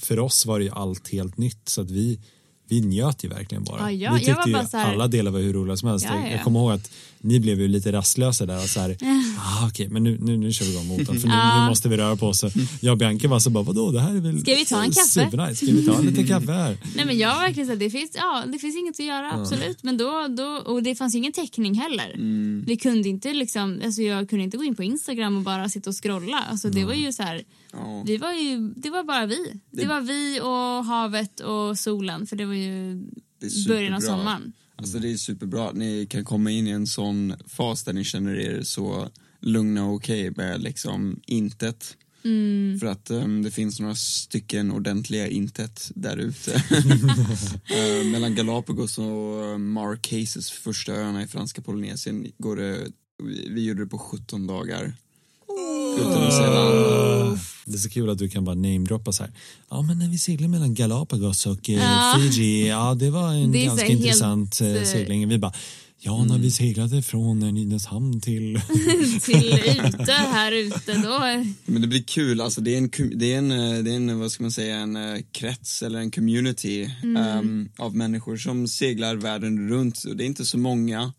För 0.01 0.19
oss 0.19 0.47
var 0.47 0.59
det 0.59 0.65
ju 0.65 0.71
allt 0.71 1.09
helt 1.09 1.39
nytt 1.39 1.69
så 1.69 1.81
att 1.81 1.91
vi, 1.91 2.21
vi 2.69 2.81
njöt 2.81 3.25
ju 3.25 3.29
verkligen 3.29 3.65
bara. 3.65 3.81
Ja, 3.81 3.91
jag- 3.91 4.15
vi 4.15 4.19
tyckte 4.25 4.51
bara 4.53 4.69
här- 4.83 4.93
alla 4.93 5.09
delar 5.09 5.31
var 5.31 5.41
hur 5.41 5.53
roliga 5.53 5.77
som 5.77 5.89
helst. 5.89 6.07
Ja, 6.09 6.15
ja, 6.17 6.25
ja. 6.27 6.31
Jag 6.33 6.45
kommer 6.45 6.61
ihåg 6.61 6.73
att 6.73 6.91
ni 7.23 7.41
blev 7.41 7.61
ju 7.61 7.69
lite 7.69 7.93
rastlösa 7.93 8.47
där 8.47 8.57
och 8.57 8.69
så 8.69 8.81
här, 8.81 8.97
ah, 9.39 9.67
okej 9.69 9.89
men 9.89 10.05
nu, 10.05 10.19
nu, 10.21 10.37
nu 10.37 10.53
kör 10.53 10.65
vi 10.65 10.73
igång 10.73 10.87
motorn 10.87 11.19
för 11.21 11.29
nu, 11.29 11.61
nu 11.61 11.69
måste 11.69 11.89
vi 11.89 11.97
röra 11.97 12.17
på 12.17 12.27
oss. 12.27 12.45
Jag 12.81 12.93
och 12.93 12.99
Bianca 12.99 13.29
var 13.29 13.39
så 13.39 13.51
bara, 13.51 13.65
vadå 13.65 13.91
det 13.91 14.01
här 14.01 14.15
är 14.17 14.21
väl 14.21 14.41
Ska 14.41 14.55
vi 14.55 14.65
ta 14.65 14.83
en 14.85 14.91
kaffe? 14.91 15.09
Supernice, 15.09 15.57
ska 15.67 15.75
vi 15.75 15.87
ta 15.87 16.01
lite 16.01 16.25
kaffe 16.25 16.53
här? 16.53 16.77
Nej 16.97 17.05
men 17.07 17.19
jag 17.19 17.35
var 17.35 17.41
verkligen 17.41 17.67
så 17.67 17.73
här, 17.73 17.81
det 17.81 17.91
finns, 17.91 18.11
ja, 18.15 18.45
det 18.53 18.59
finns 18.59 18.77
inget 18.77 18.95
att 19.01 19.07
göra 19.07 19.33
absolut 19.33 19.83
men 19.83 19.97
då, 19.97 20.27
då 20.37 20.45
och 20.73 20.83
det 20.83 20.95
fanns 20.95 21.15
ju 21.15 21.19
ingen 21.19 21.33
täckning 21.33 21.75
heller. 21.75 22.17
Vi 22.67 22.77
kunde 22.77 23.09
inte 23.09 23.33
liksom, 23.35 23.81
alltså 23.85 24.03
jag 24.03 24.29
kunde 24.29 24.45
inte 24.45 24.57
gå 24.57 24.65
in 24.65 24.75
på 24.75 24.83
Instagram 24.83 25.37
och 25.37 25.43
bara 25.43 25.69
sitta 25.69 25.91
och 25.91 26.03
scrolla. 26.03 26.39
Alltså 26.51 26.69
det 26.71 26.85
var 26.85 26.95
ju 26.95 27.13
så 27.13 27.23
här, 27.23 27.43
Ja. 27.73 28.03
vi 28.07 28.17
var 28.17 28.33
ju, 28.33 28.73
det 28.77 28.91
var 28.91 29.05
bara 29.05 29.27
vi. 29.27 29.53
Det 29.71 29.87
var 29.87 30.01
vi 30.01 30.41
och 30.41 30.85
havet 30.85 31.41
och 31.41 31.79
solen 31.79 32.27
för 32.27 32.37
det 32.37 32.45
var 32.45 32.55
ju 32.55 32.95
Det 33.41 33.69
början 33.69 33.95
av 33.95 34.01
sommaren. 34.01 34.53
Alltså 34.83 34.99
det 34.99 35.13
är 35.13 35.17
superbra 35.17 35.69
att 35.69 35.77
ni 35.77 36.07
kan 36.07 36.25
komma 36.25 36.51
in 36.51 36.67
i 36.67 36.71
en 36.71 36.87
sån 36.87 37.35
fas 37.47 37.85
där 37.85 37.93
ni 37.93 38.05
känner 38.05 38.35
er 38.35 38.63
så 38.63 39.09
lugna 39.41 39.85
och 39.85 39.95
okej 39.95 40.31
med 40.37 40.63
liksom 40.63 41.21
intet. 41.27 41.97
Mm. 42.25 42.79
För 42.81 42.87
att 42.87 43.11
um, 43.11 43.43
det 43.43 43.51
finns 43.51 43.81
några 43.81 43.95
stycken 43.95 44.73
ordentliga 44.73 45.29
intet 45.29 45.91
där 45.95 46.17
ute. 46.17 46.63
Eh, 47.73 48.07
mellan 48.07 48.35
Galapagos 48.35 48.99
och 48.99 49.61
Marquesas 49.61 50.51
första 50.51 50.93
öarna 50.93 51.23
i 51.23 51.27
franska 51.27 51.63
Polynesien 51.63 52.33
går 52.39 52.57
det, 52.57 52.87
vi 53.51 53.65
gjorde 53.65 53.85
det 53.85 53.91
på 53.91 53.99
17 53.99 54.47
dagar. 54.47 54.95
Utan 55.99 56.27
att 56.27 56.33
säga 56.33 56.51
land. 56.51 57.39
Det 57.65 57.75
är 57.75 57.79
så 57.79 57.91
kul 57.91 58.11
att 58.11 58.19
du 58.19 58.29
kan 58.29 58.45
bara 58.45 58.55
namedroppa 58.55 59.13
så 59.13 59.23
här. 59.23 59.33
Ja 59.71 59.83
men 59.83 59.99
när 59.99 60.09
vi 60.09 60.19
seglade 60.19 60.49
mellan 60.49 60.75
Galapagos 60.75 61.47
och 61.47 61.71
eh, 61.71 61.77
Ja. 61.77 62.19
Fiji, 62.19 62.69
ja 62.69 62.95
det 62.95 63.11
var 63.11 63.33
en 63.33 63.53
Det 63.53 63.65
ganska 63.65 63.87
helt, 63.87 64.01
intressant 64.01 64.61
eh, 64.61 64.75
eh, 64.75 64.85
segling. 64.85 65.29
Vi 65.29 65.39
bara, 65.39 65.53
ja 65.99 66.25
när 66.25 66.39
vi 66.39 66.51
seglade 66.51 67.03
från 67.03 67.41
Nynäshamn 67.41 68.21
till... 68.21 68.61
Till 69.23 69.61
ute, 69.85 70.13
här 70.13 70.53
ute 70.53 70.95
då. 70.95 71.45
Men 71.65 71.83
det 71.83 71.89
blir 71.89 72.03
kul, 72.03 72.41
alltså 72.41 72.61
det 72.61 72.75
är 72.75 72.79
en, 72.79 72.91
det 73.19 73.35
är 73.35 73.39
en, 73.39 73.49
det 73.85 73.91
är 73.91 73.97
en 73.97 74.19
vad 74.21 74.33
ska 74.33 74.45
man 74.45 74.51
säga, 74.51 74.77
en 74.77 75.23
krets 75.33 75.83
eller 75.83 75.99
en 75.99 76.11
community 76.11 76.91
ehm, 77.19 77.69
av 77.79 77.97
människor 77.97 78.37
som 78.37 78.69
seglar 78.69 79.17
världen 79.17 79.69
runt. 79.69 80.05
Och 80.05 80.17
det 80.17 80.25
är 80.25 80.27
inte 80.27 80.45
så 80.45 80.59
många 80.59 81.13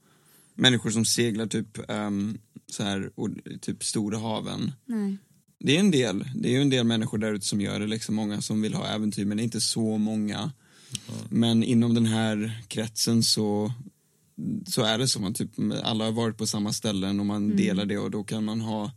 människor 0.56 0.90
som 0.90 1.06
seglar 1.06 1.48
typ 1.48 1.80
um, 1.88 2.38
så 2.74 2.84
här, 2.84 3.12
och, 3.16 3.30
typ 3.62 3.84
stora 3.84 4.18
haven. 4.18 4.72
Nej. 4.86 5.18
Det 5.60 5.76
är 5.76 5.80
en 5.80 5.92
del, 5.92 6.26
det 6.36 6.50
är 6.50 6.52
ju 6.52 6.62
en 6.62 6.70
del 6.70 6.86
människor 6.86 7.18
där 7.18 7.34
ute 7.34 7.46
som 7.46 7.62
gör 7.62 7.80
det, 7.80 7.88
liksom 7.88 8.16
många 8.16 8.42
som 8.42 8.62
vill 8.62 8.74
ha 8.74 8.88
äventyr 8.88 9.26
men 9.26 9.38
det 9.38 9.44
är 9.44 9.46
inte 9.46 9.62
så 9.62 9.98
många. 9.98 10.52
Men 11.30 11.64
inom 11.64 11.94
den 11.94 12.06
här 12.06 12.62
kretsen 12.68 13.24
så 13.24 13.74
så 14.66 14.84
är 14.84 14.98
det 14.98 15.08
så, 15.08 15.20
man 15.20 15.34
typ, 15.34 15.52
alla 15.84 16.06
har 16.06 16.12
varit 16.12 16.38
på 16.38 16.48
samma 16.48 16.74
ställen 16.74 17.20
och 17.20 17.26
man 17.26 17.56
delar 17.56 17.86
det 17.86 17.98
och 17.98 18.12
då 18.12 18.24
kan 18.24 18.44
man 18.44 18.62
ha 18.62 18.92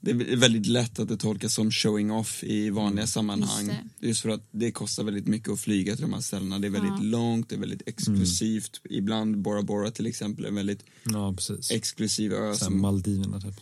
det 0.00 0.10
är 0.10 0.36
väldigt 0.36 0.66
lätt 0.66 0.98
att 0.98 1.08
det 1.08 1.16
tolkas 1.16 1.54
som 1.54 1.70
showing 1.70 2.10
off 2.12 2.44
i 2.44 2.70
vanliga 2.70 3.06
sammanhang. 3.06 3.66
Just 3.66 3.80
Just, 4.00 4.22
det. 4.22 4.28
för 4.28 4.34
att 4.34 4.48
det 4.50 4.72
kostar 4.72 5.04
väldigt 5.04 5.26
mycket 5.26 5.48
att 5.52 5.60
flyga 5.60 5.92
till 5.96 6.02
de 6.02 6.12
här 6.12 6.20
ställena. 6.20 6.58
Det 6.58 6.66
är 6.68 6.70
väldigt 6.70 6.90
Ja. 6.98 7.02
långt, 7.02 7.48
det 7.48 7.54
är 7.54 7.60
väldigt 7.60 7.82
exklusivt. 7.88 8.80
Ibland 8.90 9.38
Bora 9.38 9.62
Bora 9.62 9.90
till 9.90 10.06
exempel 10.06 10.44
är 10.44 10.48
en 10.48 10.54
väldigt 10.54 10.84
Ja 11.04 11.34
exklusiv 11.70 12.32
ö. 12.32 12.54
Som, 12.54 12.80
Maldiverna 12.80 13.40
typ. 13.40 13.54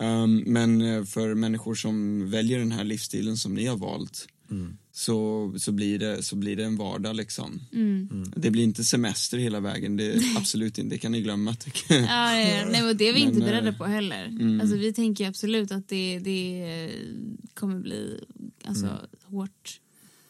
um, 0.00 0.36
men 0.46 0.80
eh, 0.82 1.04
för 1.04 1.34
människor 1.34 1.74
som 1.74 2.30
väljer 2.30 2.58
den 2.58 2.72
här 2.72 2.84
livsstilen 2.84 3.36
som 3.36 3.54
ni 3.54 3.66
har 3.66 3.76
valt 3.76 4.26
så, 4.92 5.52
så, 5.58 5.72
blir 5.72 5.98
det, 5.98 6.22
så 6.22 6.36
blir 6.36 6.56
det 6.56 6.64
en 6.64 6.76
vardag 6.76 7.16
liksom. 7.16 7.60
Mm. 7.72 8.32
Det 8.36 8.50
blir 8.50 8.64
inte 8.64 8.84
semester 8.84 9.38
hela 9.38 9.60
vägen, 9.60 9.96
det, 9.96 10.22
absolut 10.36 10.78
inte, 10.78 10.94
det 10.94 10.98
kan 10.98 11.12
ni 11.12 11.20
glömma 11.20 11.54
tycker 11.54 11.94
jag. 11.94 12.04
Ja, 12.04 12.36
ja, 12.36 12.48
ja. 12.48 12.66
Nej, 12.70 12.82
men 12.82 12.96
det 12.96 13.08
är 13.08 13.12
vi 13.12 13.20
Men, 13.20 13.28
inte 13.28 13.40
eh, 13.40 13.50
beredda 13.50 13.72
på 13.72 13.84
heller. 13.84 14.58
Alltså, 14.60 14.76
vi 14.76 14.92
tänker 14.92 15.28
absolut 15.28 15.72
att 15.72 15.88
det, 15.88 16.18
det 16.18 16.90
kommer 17.54 17.78
bli 17.78 18.20
alltså, 18.64 18.88
hårt. 19.24 19.80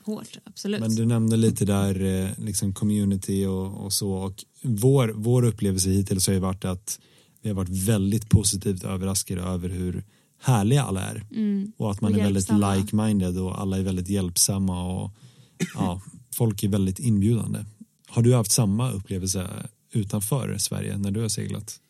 Hårt, 0.02 0.38
absolut. 0.44 0.80
Men 0.80 0.94
du 0.94 1.06
nämnde 1.06 1.36
lite 1.36 1.64
där 1.64 2.04
eh, 2.04 2.30
liksom 2.38 2.74
community 2.74 3.46
och, 3.46 3.84
och 3.84 3.92
så 3.92 4.12
och 4.12 4.44
vår, 4.62 5.12
vår 5.14 5.44
upplevelse 5.44 5.90
hittills 5.90 6.26
har 6.26 6.34
ju 6.34 6.40
varit 6.40 6.64
att 6.64 7.00
vi 7.42 7.48
har 7.48 7.56
varit 7.56 7.88
väldigt 7.88 8.28
positivt 8.28 8.84
överraskade 8.84 9.42
över 9.42 9.68
hur 9.68 10.04
härliga 10.40 10.82
alla 10.82 11.00
är 11.00 11.26
Mm. 11.30 11.72
och 11.76 11.90
att 11.90 12.00
man 12.00 12.12
Och 12.12 12.18
är 12.18 12.24
väldigt 12.24 12.48
like-minded 12.50 13.38
och 13.38 13.60
alla 13.60 13.78
är 13.78 13.82
väldigt 13.82 14.08
hjälpsamma 14.08 14.84
och 14.84 15.10
ja, 15.74 16.00
folk 16.34 16.62
är 16.62 16.68
väldigt 16.68 16.98
inbjudande. 16.98 17.64
Har 18.08 18.22
du 18.22 18.34
haft 18.34 18.52
samma 18.52 18.90
upplevelse 18.90 19.50
utanför 19.92 20.58
Sverige 20.58 20.98
när 20.98 21.10
du 21.10 21.20
har 21.20 21.28
seglat? 21.28 21.80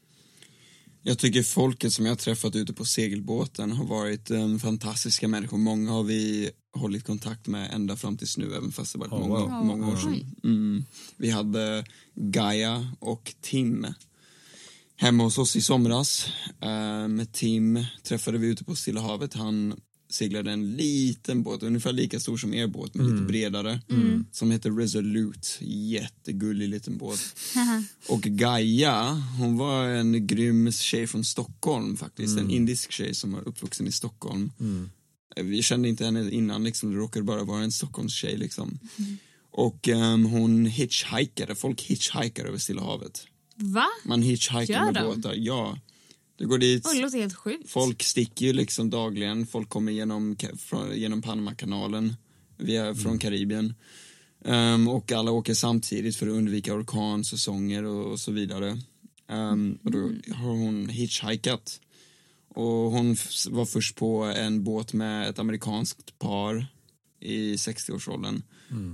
Jag 1.03 1.19
tycker 1.19 1.43
folket 1.43 1.93
som 1.93 2.05
jag 2.05 2.13
har 2.13 2.17
träffat 2.17 2.57
ute 2.57 2.73
på 2.73 2.85
segelbåten 2.85 3.73
har 3.73 3.85
varit 3.85 4.31
um, 4.31 4.59
fantastiska 4.59 5.29
människor. 5.29 5.59
Många 5.59 5.93
har 5.93 6.03
vi 6.03 6.51
hållit 6.73 7.05
kontakt 7.05 7.47
med 7.47 7.71
ända 7.75 7.97
fram 7.97 8.17
tills 8.17 8.37
nu, 8.39 8.55
även 8.57 8.73
fast 8.73 8.93
det 8.93 8.99
varit 8.99 9.13
Oh, 9.13 9.29
många, 9.29 9.41
wow. 9.41 9.65
många 9.67 9.89
år 9.89 9.97
sedan. 9.97 10.37
Mm. 10.45 10.85
Vi 11.17 11.31
hade 11.31 11.85
Gaia 12.15 12.93
och 13.01 13.35
Tim 13.41 13.87
hemma 14.99 15.25
hos 15.25 15.39
oss 15.39 15.57
i 15.57 15.63
somras. 15.63 16.27
Uh, 16.65 17.09
med 17.09 17.33
Tim 17.33 17.85
träffade 18.03 18.39
vi 18.39 18.47
ute 18.47 18.65
på 18.65 18.75
Stilla 18.75 19.01
havet. 19.01 19.35
Han 19.35 19.75
seglade 20.11 20.53
en 20.53 20.77
liten 20.77 21.43
båt, 21.43 21.63
ungefär 21.63 21.93
lika 21.93 22.21
stor 22.21 22.37
som 22.37 22.55
er 22.55 22.67
båt, 22.67 22.95
men 22.95 23.07
lite 23.07 23.23
bredare. 23.23 23.81
Som 24.33 24.51
heter 24.51 24.71
Resolute. 24.71 25.49
Jättegullig 25.65 26.69
liten 26.69 26.99
båt. 26.99 27.21
Och 28.09 28.21
Gaia, 28.21 29.23
hon 29.39 29.57
var 29.57 29.85
en 29.85 30.27
grym 30.27 30.73
tjej 30.73 31.07
från 31.07 31.25
Stockholm 31.25 31.97
faktiskt. 31.97 32.39
En 32.39 32.51
indisk 32.51 32.93
tjej 32.93 33.15
som 33.15 33.33
var 33.33 33.49
uppvuxen 33.49 33.87
i 33.87 33.93
Stockholm. 33.93 34.53
Vi 35.37 35.63
kände 35.63 35.89
inte 35.89 36.05
henne 36.05 36.31
innan, 36.31 36.65
liksom. 36.65 36.91
det 36.91 36.97
råkade 36.97 37.25
bara 37.25 37.45
vara 37.45 37.63
en 37.63 37.73
Stockholmstjej. 37.73 38.37
Liksom. 38.37 38.79
Och 39.53 39.89
ehm, 39.89 40.25
hon 40.25 40.67
hitchhikade, 40.67 41.55
folk 41.55 41.83
hitchhikar 41.83 42.45
över 42.45 42.59
Stilla 42.59 42.83
havet. 42.83 43.27
Va? 43.59 43.87
Man 44.05 44.23
hitchhikar 44.23 44.93
med 44.93 45.05
båtar, 45.05 45.35
ja. 45.37 45.79
Du 46.37 46.47
går 46.47 46.59
dit, 46.59 46.87
Oj, 46.87 46.95
det 46.97 47.03
låter 47.03 47.19
helt 47.19 47.35
sjukt. 47.37 47.71
folk 47.71 48.03
sticker 48.03 48.47
ju 48.47 48.53
liksom 48.53 48.91
dagligen, 48.91 49.47
folk 49.47 49.69
kommer 49.69 49.93
genom, 49.93 50.37
från, 50.59 50.97
genom 50.97 51.23
Panamakanalen 51.23 52.17
via, 52.57 52.95
från 52.95 53.19
Karibien. 53.19 53.75
Ehm, 54.45 54.89
och 54.89 55.13
alla 55.13 55.31
åker 55.31 55.55
samtidigt 55.55 56.17
för 56.17 56.27
att 56.27 56.33
undvika 56.33 56.75
orkansäsonger 56.75 57.85
och, 57.85 58.13
och 58.13 58.21
så 58.21 58.33
vidare. 58.33 58.79
Ehm, 59.29 59.79
och 59.85 59.91
då 59.91 59.99
har 60.35 60.51
hon 60.51 60.89
hitchhikat. 60.89 61.81
Och 62.49 62.67
hon 62.67 63.17
var 63.51 63.65
först 63.65 63.97
på 63.97 64.25
en 64.25 64.65
båt 64.65 64.93
med 64.93 65.29
ett 65.29 65.39
amerikanskt 65.39 66.19
par 66.19 66.67
i 67.21 67.55
60-årsåldern. 67.55 68.43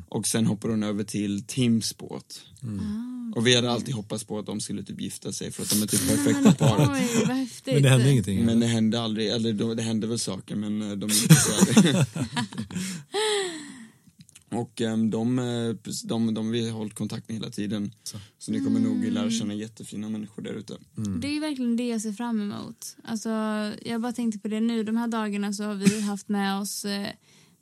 Och 0.08 0.26
sen 0.26 0.46
hoppar 0.46 0.68
hon 0.68 0.82
över 0.82 1.04
till 1.04 1.44
Tims 1.46 1.98
båt. 1.98 2.42
Ah, 2.62 3.13
Och 3.34 3.46
vi 3.46 3.54
hade 3.56 3.70
alltid 3.70 3.94
hoppats 3.94 4.24
på 4.24 4.38
att 4.38 4.46
de 4.46 4.60
skulle 4.60 4.82
typ 4.82 5.00
gifta 5.00 5.32
sig 5.32 5.52
för 5.52 5.62
att 5.62 5.70
de 5.70 5.82
är 5.82 5.86
typ 5.86 6.08
perfekta 6.08 6.52
paret. 6.68 6.88
Oj, 6.92 7.24
vad 7.26 7.36
häftigt. 7.36 7.74
Men 7.74 7.82
det 7.82 7.88
hände 7.88 8.10
ingenting. 8.10 8.44
Men 8.44 8.60
det 8.60 8.66
hände 8.66 9.00
aldrig, 9.00 9.28
eller 9.28 9.52
de- 9.52 9.76
det 9.76 9.82
hände 9.82 10.06
väl 10.06 10.18
saker 10.18 10.56
men 10.56 10.82
eh, 10.82 10.96
de 10.96 11.08
gifte 11.10 11.34
sig 11.34 11.54
aldrig. 11.58 11.96
Och 14.50 14.80
ehm, 14.80 15.10
de, 15.10 15.38
eh, 15.38 15.90
de, 16.04 16.34
de 16.34 16.50
vi 16.50 16.68
har 16.70 16.78
hållit 16.78 16.94
kontakt 16.94 17.28
med 17.28 17.36
hela 17.36 17.50
tiden. 17.50 17.92
Så. 18.02 18.18
Så 18.38 18.52
ni 18.52 18.60
kommer 18.64 18.80
nog 18.80 19.04
lära 19.04 19.30
känna 19.30 19.54
jättefina 19.54 20.08
människor 20.08 20.42
där 20.42 20.52
ute. 20.54 20.76
Det 21.20 21.36
är 21.36 21.40
verkligen 21.40 21.76
det 21.76 21.88
jag 21.88 22.00
ser 22.00 22.12
fram 22.12 22.40
emot. 22.40 22.96
Alltså, 23.04 23.28
jag 23.84 24.00
bara 24.00 24.12
tänkte 24.12 24.38
på 24.38 24.48
det 24.48 24.60
nu. 24.60 24.82
De 24.84 24.96
här 24.96 25.08
dagarna 25.08 25.52
så 25.52 25.64
har 25.64 25.74
vi 25.74 26.00
haft 26.00 26.28
med 26.28 26.58
oss 26.60 26.84
eh, 26.84 27.06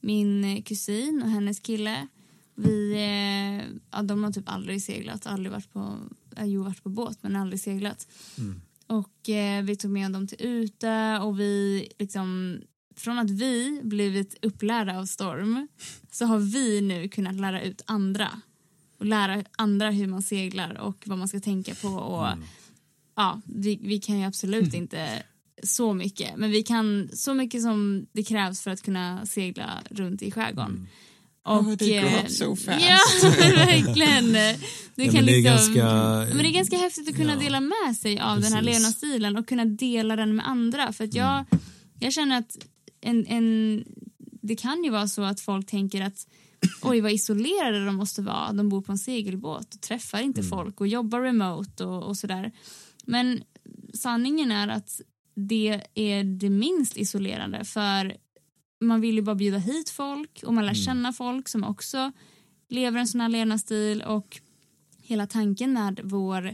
min 0.00 0.62
kusin 0.62 1.22
och 1.24 1.30
hennes 1.30 1.60
kille. 1.60 2.06
Vi, 2.54 2.92
eh, 2.92 3.78
ja, 3.90 4.02
de 4.02 4.24
har 4.24 4.32
typ 4.32 4.48
aldrig 4.48 4.82
seglat, 4.82 5.26
aldrig 5.26 5.52
varit 5.52 5.72
på, 5.72 5.98
äh, 6.36 6.44
jo 6.44 6.62
varit 6.62 6.82
på 6.82 6.88
båt 6.88 7.18
men 7.20 7.36
aldrig 7.36 7.60
seglat. 7.60 8.08
Och 8.86 9.28
eh, 9.28 9.62
vi 9.62 9.76
tog 9.76 9.90
med 9.90 10.12
dem 10.12 10.26
till 10.26 10.46
ute 10.46 11.18
och 11.22 11.40
vi 11.40 11.88
liksom 11.98 12.58
från 12.96 13.18
att 13.18 13.30
vi 13.30 13.80
blivit 13.82 14.36
upplärda 14.42 14.98
av 14.98 15.06
Storm 15.06 15.68
så 16.10 16.24
har 16.24 16.38
vi 16.38 16.80
nu 16.80 17.08
kunnat 17.08 17.34
lära 17.34 17.62
ut 17.62 17.82
andra 17.86 18.28
och 18.98 19.06
lära 19.06 19.44
andra 19.52 19.90
hur 19.90 20.06
man 20.06 20.22
seglar 20.22 20.80
och 20.80 21.04
vad 21.06 21.18
man 21.18 21.28
ska 21.28 21.40
tänka 21.40 21.74
på 21.74 21.88
och 21.88 22.28
ja, 23.16 23.40
vi, 23.44 23.78
vi 23.82 23.98
kan 23.98 24.18
ju 24.18 24.24
absolut 24.24 24.74
inte 24.74 25.22
så 25.62 25.94
mycket 25.94 26.36
men 26.36 26.50
vi 26.50 26.62
kan 26.62 27.08
så 27.12 27.34
mycket 27.34 27.62
som 27.62 28.06
det 28.12 28.22
krävs 28.22 28.60
för 28.60 28.70
att 28.70 28.82
kunna 28.82 29.26
segla 29.26 29.82
runt 29.90 30.22
i 30.22 30.30
skärgården. 30.30 30.88
Och, 31.44 31.56
Oh, 31.60 31.72
eh, 31.90 32.24
up 32.24 32.30
so 32.30 32.56
fast. 32.56 32.86
Ja, 32.88 32.98
verkligen. 33.56 34.32
Du 34.94 35.04
Ja, 35.04 35.12
kan 35.12 35.24
men 35.24 35.26
det 35.26 35.32
är 35.32 35.36
liksom, 35.36 35.74
ganska... 35.74 35.84
men 36.34 36.38
det 36.38 36.48
är 36.48 36.52
ganska 36.52 36.76
häftigt 36.76 37.08
att 37.08 37.16
kunna 37.16 37.32
Ja. 37.32 37.38
dela 37.40 37.60
med 37.60 37.96
sig 37.96 38.20
av 38.20 38.40
den 38.40 38.52
här 38.52 38.60
Precis. 38.62 38.74
levnadsstilen 38.74 39.36
och 39.36 39.48
kunna 39.48 39.64
dela 39.64 40.16
den 40.16 40.36
med 40.36 40.48
andra. 40.48 40.92
För 40.92 41.04
att 41.04 41.14
jag, 41.14 41.32
Mm. 41.34 41.46
jag 42.00 42.12
känner 42.12 42.38
att 42.38 42.56
en, 43.00 43.26
en, 43.26 43.84
det 44.42 44.56
kan 44.56 44.84
ju 44.84 44.90
vara 44.90 45.08
så 45.08 45.22
att 45.22 45.40
folk 45.40 45.66
tänker 45.66 46.02
att 46.02 46.26
oj 46.82 47.00
vad 47.00 47.12
isolerade 47.12 47.84
de 47.86 47.94
måste 47.96 48.22
vara. 48.22 48.52
De 48.52 48.68
bor 48.68 48.82
på 48.82 48.92
en 48.92 48.98
segelbåt 48.98 49.74
och 49.74 49.80
träffar 49.80 50.20
inte 50.20 50.40
Mm. 50.40 50.50
folk 50.50 50.80
och 50.80 50.88
jobbar 50.88 51.20
remote 51.20 51.84
och, 51.84 52.02
och 52.02 52.16
sådär. 52.16 52.52
Men 53.06 53.42
sanningen 53.94 54.52
är 54.52 54.68
att 54.68 55.00
det 55.34 55.80
är 55.94 56.24
det 56.24 56.50
minst 56.50 56.96
isolerande 56.96 57.64
för 57.64 58.16
man 58.82 59.00
vill 59.00 59.14
ju 59.14 59.22
bara 59.22 59.34
bjuda 59.34 59.58
hit 59.58 59.90
folk 59.90 60.42
och 60.46 60.54
man 60.54 60.64
lär 60.66 60.72
Mm. 60.72 60.84
känna 60.84 61.12
folk 61.12 61.48
som 61.48 61.64
också 61.64 62.12
lever 62.68 63.00
en 63.00 63.06
sån 63.08 63.20
här 63.20 63.28
levnadsstil 63.28 64.02
och 64.02 64.40
hela 65.02 65.26
tanken 65.26 65.72
med 65.72 66.00
vår 66.04 66.46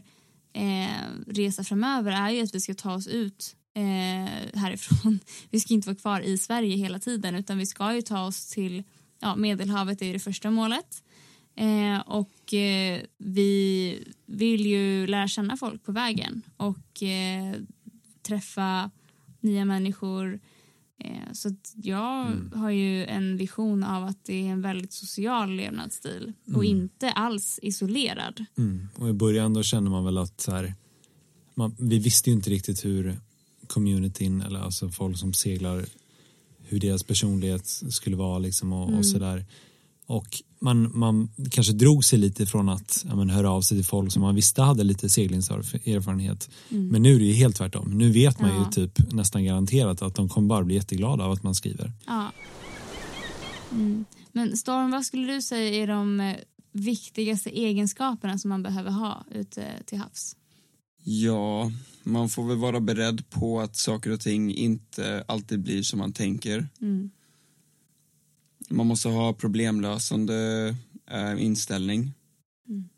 eh, 0.52 0.88
resa 1.26 1.64
framöver 1.64 2.12
är 2.12 2.30
ju 2.30 2.42
att 2.42 2.54
vi 2.54 2.60
ska 2.60 2.74
ta 2.74 2.94
oss 2.94 3.06
ut 3.06 3.56
eh, 3.74 4.58
härifrån. 4.60 5.18
Vi 5.50 5.60
ska 5.60 5.74
inte 5.74 5.88
vara 5.88 5.96
kvar 5.96 6.20
i 6.20 6.38
Sverige 6.38 6.76
hela 6.76 6.98
tiden 6.98 7.34
utan 7.34 7.58
vi 7.58 7.66
ska 7.66 7.94
ju 7.94 8.02
ta 8.02 8.26
oss 8.26 8.46
till 8.46 8.84
ja, 9.20 9.36
Medelhavet 9.36 10.02
är 10.02 10.06
ju 10.06 10.12
det 10.12 10.18
första 10.18 10.50
målet. 10.50 11.02
Eh, 11.56 12.00
och 12.00 12.54
eh, 12.54 13.00
vi 13.18 14.04
vill 14.26 14.66
ju 14.66 15.06
lära 15.06 15.28
känna 15.28 15.56
folk 15.56 15.84
på 15.84 15.92
vägen 15.92 16.42
och 16.56 17.02
eh, 17.02 17.54
träffa 18.22 18.90
nya 19.40 19.64
människor. 19.64 20.40
Eh, 20.98 21.32
så 21.32 21.54
jag 21.74 22.36
har 22.54 22.70
ju 22.70 23.04
en 23.04 23.36
vision 23.36 23.84
av 23.84 24.04
att 24.04 24.24
det 24.24 24.46
är 24.46 24.50
en 24.50 24.62
väldigt 24.62 24.92
social 24.92 25.50
levnadsstil 25.50 26.32
och 26.54 26.64
inte 26.64 27.10
alls 27.10 27.58
isolerad. 27.62 28.44
Mm. 28.58 28.88
Och 28.94 29.08
i 29.08 29.12
början 29.12 29.54
då 29.54 29.62
känner 29.62 29.90
man 29.90 30.04
väl 30.04 30.18
att 30.18 30.40
så 30.40 30.50
här, 30.50 30.74
man, 31.54 31.76
vi 31.78 31.98
visste 31.98 32.30
ju 32.30 32.36
inte 32.36 32.50
riktigt 32.50 32.84
hur 32.84 33.18
communityn 33.66 34.40
eller 34.40 34.60
alltså 34.60 34.88
folk 34.88 35.18
som 35.18 35.34
seglar 35.34 35.84
hur 36.62 36.80
deras 36.80 37.02
personlighet 37.02 37.66
skulle 37.66 38.16
vara 38.16 38.38
liksom 38.38 38.72
och, 38.72 38.98
och 38.98 39.06
sådär. 39.06 39.44
Och 40.08 40.42
man, 40.60 40.98
man 40.98 41.30
kanske 41.50 41.72
drog 41.72 42.04
sig 42.04 42.18
lite 42.18 42.46
från 42.46 42.68
att 42.68 43.04
ja, 43.08 43.16
men, 43.16 43.30
höra 43.30 43.50
av 43.50 43.62
sig 43.62 43.76
till 43.78 43.84
folk 43.84 44.12
som 44.12 44.22
man 44.22 44.34
visste 44.34 44.62
hade 44.62 44.84
lite 44.84 45.08
seglingserfarenhet. 45.08 46.50
Men 46.68 47.02
nu 47.02 47.14
är 47.14 47.18
det 47.18 47.24
ju 47.24 47.32
helt 47.32 47.56
tvärtom. 47.56 47.98
Nu 47.98 48.12
vet 48.12 48.40
man 48.40 48.50
Ja. 48.50 48.64
ju 48.64 48.70
typ 48.86 49.12
nästan 49.12 49.44
garanterat 49.44 50.02
att 50.02 50.14
de 50.14 50.28
kommer 50.28 50.48
bara 50.48 50.64
bli 50.64 50.74
jätteglada 50.74 51.24
av 51.24 51.32
att 51.32 51.42
man 51.42 51.54
skriver. 51.54 51.92
Ja. 52.06 52.32
Mm. 53.72 54.04
Men 54.32 54.56
Storm, 54.56 54.90
vad 54.90 55.04
skulle 55.04 55.32
du 55.32 55.42
säga 55.42 55.82
är 55.82 55.86
de 55.86 56.20
eh, 56.20 56.36
viktigaste 56.72 57.50
egenskaperna 57.50 58.38
som 58.38 58.48
man 58.48 58.62
behöver 58.62 58.90
ha 58.90 59.24
ute 59.34 59.64
till 59.86 59.98
havs? 59.98 60.36
Ja, 61.04 61.72
man 62.02 62.28
får 62.28 62.44
väl 62.48 62.56
vara 62.56 62.80
beredd 62.80 63.30
på 63.30 63.60
att 63.60 63.76
saker 63.76 64.10
och 64.10 64.20
ting 64.20 64.54
inte 64.54 65.24
alltid 65.28 65.60
blir 65.62 65.82
som 65.82 65.98
man 65.98 66.12
tänker. 66.12 66.68
Mm. 66.80 67.10
Man 68.68 68.86
måste 68.86 69.08
ha 69.08 69.32
problemlösande 69.32 70.76
eh, 71.10 71.44
inställning. 71.44 72.12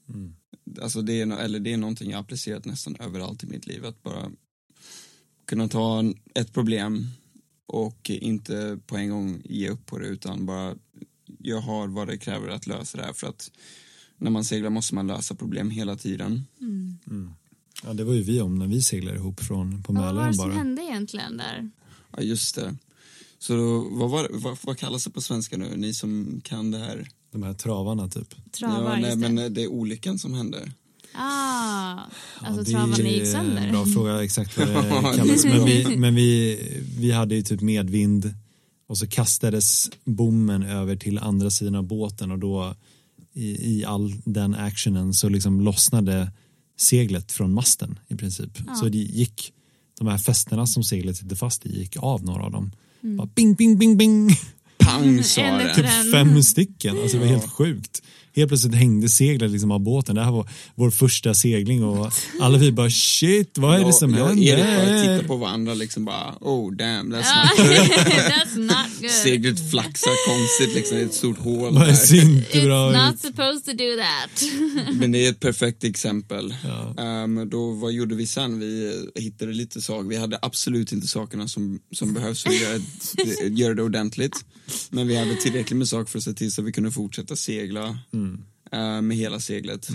Mm. 0.08 0.34
Alltså 0.82 1.02
det 1.02 1.20
är, 1.20 1.26
no- 1.26 1.38
eller 1.38 1.60
det 1.60 1.72
är 1.72 1.76
någonting 1.76 2.10
jag 2.10 2.20
applicerat 2.20 2.64
nästan 2.64 2.96
överallt 3.00 3.44
i 3.44 3.46
mitt 3.46 3.66
liv. 3.66 3.84
Att 3.86 4.02
bara 4.02 4.30
kunna 5.46 5.68
ta 5.68 5.98
en- 5.98 6.14
ett 6.34 6.52
problem 6.52 7.06
och 7.66 8.10
inte 8.10 8.78
på 8.86 8.96
en 8.96 9.10
gång 9.10 9.42
ge 9.44 9.68
upp 9.68 9.86
på 9.86 9.98
det 9.98 10.06
utan 10.06 10.46
bara 10.46 10.74
jag 11.38 11.60
har 11.60 11.86
vad 11.88 12.06
det 12.08 12.18
kräver 12.18 12.48
att 12.48 12.66
lösa 12.66 12.98
det 12.98 13.04
här 13.04 13.12
för 13.12 13.26
att 13.26 13.50
när 14.16 14.30
man 14.30 14.44
seglar 14.44 14.70
måste 14.70 14.94
man 14.94 15.06
lösa 15.06 15.34
problem 15.34 15.70
hela 15.70 15.96
tiden. 15.96 16.42
Mm. 16.60 17.30
Ja, 17.84 17.92
det 17.94 18.04
var 18.04 18.14
ju 18.14 18.22
vi 18.22 18.40
om 18.40 18.58
när 18.58 18.66
vi 18.66 18.82
seglade 18.82 19.16
ihop 19.16 19.40
från 19.40 19.82
på 19.82 19.94
Ja, 19.94 20.00
vad 20.00 20.04
var 20.04 20.12
Mälaren 20.12 20.28
det 20.32 20.36
som 20.38 20.48
bara. 20.48 20.58
hände 20.58 20.82
egentligen 20.82 21.36
där? 21.36 21.70
Ja, 22.16 22.22
just 22.22 22.54
det. 22.54 22.76
Så 23.42 23.56
då, 23.56 23.88
vad, 23.90 24.10
var, 24.10 24.28
vad, 24.32 24.58
vad 24.62 24.78
kallas 24.78 25.04
det 25.04 25.10
på 25.10 25.20
svenska 25.20 25.56
nu, 25.56 25.76
ni 25.76 25.94
som 25.94 26.40
kan 26.44 26.70
det 26.70 26.78
här? 26.78 27.08
De 27.32 27.42
här 27.42 27.54
travarna 27.54 28.08
typ. 28.08 28.52
Travar, 28.52 28.94
ja, 28.94 29.00
nej, 29.00 29.10
det. 29.10 29.16
men 29.16 29.38
eh, 29.38 29.44
det 29.44 29.62
är 29.62 29.68
olyckan 29.68 30.18
som 30.18 30.34
hände. 30.34 30.72
Ah, 31.14 31.98
alltså 32.38 32.62
det 32.62 32.70
travarna 32.70 33.08
gick 33.08 33.26
sönder. 33.26 33.70
Bra 33.70 33.86
fråga 33.86 34.24
exakt 34.24 34.58
vad 34.58 34.68
Ja, 34.74 34.82
det 34.82 35.16
kallas. 35.16 35.44
Men, 35.44 35.64
vi, 35.64 35.96
men 35.96 36.14
vi, 36.14 36.58
vi 36.98 37.10
hade 37.10 37.34
ju 37.34 37.42
typ 37.42 37.60
medvind 37.60 38.34
och 38.86 38.98
så 38.98 39.06
kastades 39.06 39.90
bommen 40.04 40.62
över 40.62 40.96
till 40.96 41.18
andra 41.18 41.50
sidan 41.50 41.74
av 41.74 41.84
båten 41.84 42.30
och 42.30 42.38
då 42.38 42.74
i, 43.32 43.78
i 43.78 43.84
all 43.84 44.14
den 44.24 44.54
actionen 44.54 45.14
så 45.14 45.28
liksom 45.28 45.60
lossnade 45.60 46.32
seglet 46.78 47.32
från 47.32 47.54
masten 47.54 47.98
i 48.08 48.16
princip. 48.16 48.58
Ja. 48.66 48.74
Så 48.74 48.88
det 48.88 48.98
gick, 48.98 49.52
de 49.98 50.06
här 50.06 50.18
fästena 50.18 50.66
som 50.66 50.84
seglet 50.84 51.16
sitter 51.16 51.36
fast 51.36 51.66
i 51.66 51.78
gick 51.78 51.96
av 51.96 52.24
några 52.24 52.42
av 52.42 52.52
dem. 52.52 52.72
Mm. 53.02 53.16
Bara 53.16 53.28
bing, 53.34 53.54
bing, 53.54 53.78
bing, 53.78 53.96
bing. 53.96 54.30
Pang 54.78 55.22
sa 55.22 55.42
det. 55.58 55.84
en. 55.84 56.10
Fem 56.12 56.42
stycken, 56.42 56.98
alltså 56.98 57.16
det 57.16 57.22
var 57.24 57.30
helt 57.30 57.50
sjukt. 57.52 58.02
Helt 58.36 58.48
plötsligt 58.48 58.74
hängde 58.74 59.08
seglet 59.08 59.50
liksom 59.50 59.70
av 59.70 59.80
båten. 59.80 60.14
Det 60.14 60.22
här 60.24 60.32
var 60.32 60.48
vår 60.74 60.90
första 60.90 61.34
segling 61.34 61.84
och 61.84 62.12
alla 62.40 62.58
vi 62.58 62.72
bara 62.72 62.90
shit, 62.90 63.58
vad 63.58 63.80
är 63.80 63.84
det 63.84 63.92
som 63.92 64.14
jag, 64.14 64.38
jag 64.38 64.56
händer? 64.56 65.02
tittar 65.02 65.28
på 65.28 65.36
varandra 65.36 65.74
liksom 65.74 66.04
bara 66.04 66.34
oh 66.40 66.72
damn 66.72 67.12
that's 67.14 67.16
not 67.16 67.56
good. 67.56 67.76
That's 68.30 68.58
not 68.58 69.00
good. 69.00 69.10
Seglet 69.10 69.70
flaxar 69.70 70.12
konstigt 70.28 70.76
liksom, 70.76 70.96
är 70.96 71.02
ett 71.04 71.14
stort 71.14 71.38
hål 71.38 71.74
där. 71.74 71.80
It's 71.86 73.10
not 73.10 73.20
supposed 73.20 73.64
to 73.64 73.70
do 73.72 73.96
that. 73.96 74.42
Men 75.00 75.12
det 75.12 75.26
är 75.26 75.30
ett 75.30 75.40
perfekt 75.40 75.84
exempel. 75.84 76.54
Ja. 76.64 77.02
Ehm, 77.04 77.50
då, 77.50 77.70
vad 77.72 77.92
gjorde 77.92 78.14
vi 78.14 78.26
sen? 78.26 78.60
Vi 78.60 78.92
hittade 79.14 79.52
lite 79.52 79.80
saker. 79.80 80.08
Vi 80.08 80.16
hade 80.16 80.38
absolut 80.42 80.92
inte 80.92 81.06
sakerna 81.06 81.48
som, 81.48 81.80
som 81.92 82.14
behövs 82.14 82.42
för 82.42 82.50
att 82.50 82.60
göra, 82.60 82.78
det- 83.14 83.48
göra 83.60 83.74
det 83.74 83.82
ordentligt. 83.82 84.44
Men 84.90 85.08
vi 85.08 85.16
hade 85.16 85.34
tillräckligt 85.36 85.76
med 85.78 85.88
saker 85.88 86.10
för 86.10 86.18
att 86.18 86.24
se 86.24 86.32
till 86.32 86.52
så 86.52 86.60
att 86.60 86.66
vi 86.68 86.72
kunde 86.72 86.90
fortsätta 86.90 87.36
segla 87.36 87.98
Mm. 88.12 88.19
Eh, 88.72 89.02
med 89.02 89.16
hela 89.16 89.40
seglet. 89.40 89.88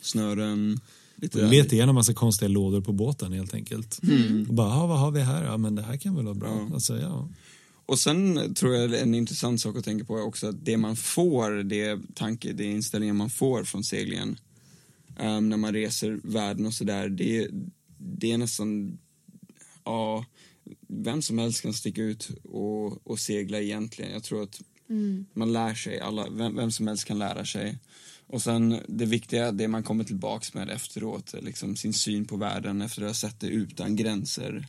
Snören, 0.00 0.80
lite 1.16 1.38
Vi 1.38 1.56
letade 1.56 1.76
igenom 1.76 1.94
massa 1.94 2.14
konstiga 2.14 2.48
lådor 2.48 2.80
på 2.80 2.92
båten 2.92 3.32
helt 3.32 3.54
enkelt. 3.54 4.00
Och 4.48 4.54
bara, 4.54 4.68
"Ja, 4.68 4.86
vad 4.86 4.98
har 4.98 5.10
vi 5.10 5.20
här? 5.20 5.44
Ja, 5.44 5.56
men 5.56 5.74
det 5.74 5.82
här 5.82 5.96
kan 5.96 6.14
väl 6.14 6.24
vara 6.24 6.34
bra. 6.34 6.52
Mm. 6.52 6.66
Ja. 6.68 6.74
Alltså, 6.74 6.98
ja. 6.98 7.28
Och 7.86 7.98
sen 7.98 8.54
tror 8.54 8.74
jag 8.74 9.00
en 9.00 9.14
intressant 9.14 9.60
sak 9.60 9.76
att 9.76 9.84
tänka 9.84 10.04
på 10.04 10.18
är 10.18 10.22
också 10.22 10.46
att 10.48 10.64
det 10.64 10.76
man 10.76 10.96
får, 10.96 11.50
det 11.50 11.98
tanke, 12.14 12.52
det 12.52 12.64
inställningen 12.64 13.16
man 13.16 13.30
får 13.30 13.64
från 13.64 13.84
seglingen 13.84 14.36
ehm, 15.18 15.48
när 15.48 15.56
man 15.56 15.72
reser 15.72 16.20
världen 16.24 16.66
och 16.66 16.74
sådär, 16.74 17.08
det, 17.08 17.48
det 17.98 18.32
är 18.32 18.38
nästan, 18.38 18.98
ja, 19.84 20.24
vem 20.88 21.22
som 21.22 21.38
helst 21.38 21.62
kan 21.62 21.74
sticka 21.74 22.02
ut 22.02 22.30
och, 22.44 23.06
och 23.06 23.18
segla 23.18 23.60
egentligen. 23.60 24.12
Jag 24.12 24.22
tror 24.22 24.42
att 24.42 24.60
Mm. 24.92 25.26
man 25.34 25.52
lär 25.52 25.74
sig, 25.74 26.00
alla, 26.00 26.30
vem, 26.30 26.56
vem 26.56 26.70
som 26.70 26.86
helst 26.86 27.04
kan 27.04 27.18
lära 27.18 27.44
sig. 27.44 27.78
Och 28.26 28.42
sen 28.42 28.78
det 28.88 29.06
viktiga, 29.06 29.52
det 29.52 29.68
man 29.68 29.82
kommer 29.82 30.04
tillbaks 30.04 30.54
med 30.54 30.70
efteråt, 30.70 31.34
liksom 31.42 31.76
sin 31.76 31.92
syn 31.92 32.24
på 32.24 32.36
världen 32.36 32.82
efter 32.82 33.02
att 33.02 33.08
ha 33.08 33.14
sett 33.14 33.40
det 33.40 33.46
utan 33.46 33.96
gränser. 33.96 34.68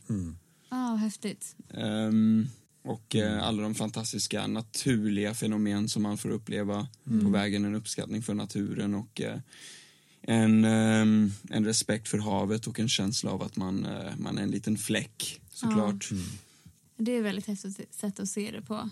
Ah, 0.68 0.94
häftigt. 0.94 1.56
Ehm, 1.74 2.48
och 2.84 3.16
eh, 3.16 3.42
alla 3.42 3.62
de 3.62 3.74
fantastiska 3.74 4.46
naturliga 4.46 5.34
fenomen 5.34 5.88
som 5.88 6.02
man 6.02 6.18
får 6.18 6.30
uppleva 6.30 6.88
på 7.22 7.30
vägen, 7.30 7.64
en 7.64 7.74
uppskattning 7.74 8.22
för 8.22 8.34
naturen 8.34 8.94
och 8.94 9.20
eh, 9.20 9.38
en, 10.22 10.64
ehm, 10.64 11.32
en 11.50 11.64
respekt 11.64 12.08
för 12.08 12.18
havet 12.18 12.66
och 12.66 12.80
en 12.80 12.88
känsla 12.88 13.30
av 13.30 13.42
att 13.42 13.56
man, 13.56 13.84
eh, 13.84 14.16
man 14.18 14.38
är 14.38 14.42
en 14.42 14.50
liten 14.50 14.78
fläck 14.78 15.40
såklart. 15.50 16.08
Det 16.96 17.12
är 17.12 17.18
ett 17.18 17.24
väldigt 17.24 17.46
häftigt 17.46 17.94
sätt 17.94 18.20
att 18.20 18.28
se 18.28 18.50
det 18.50 18.62
på. 18.62 18.90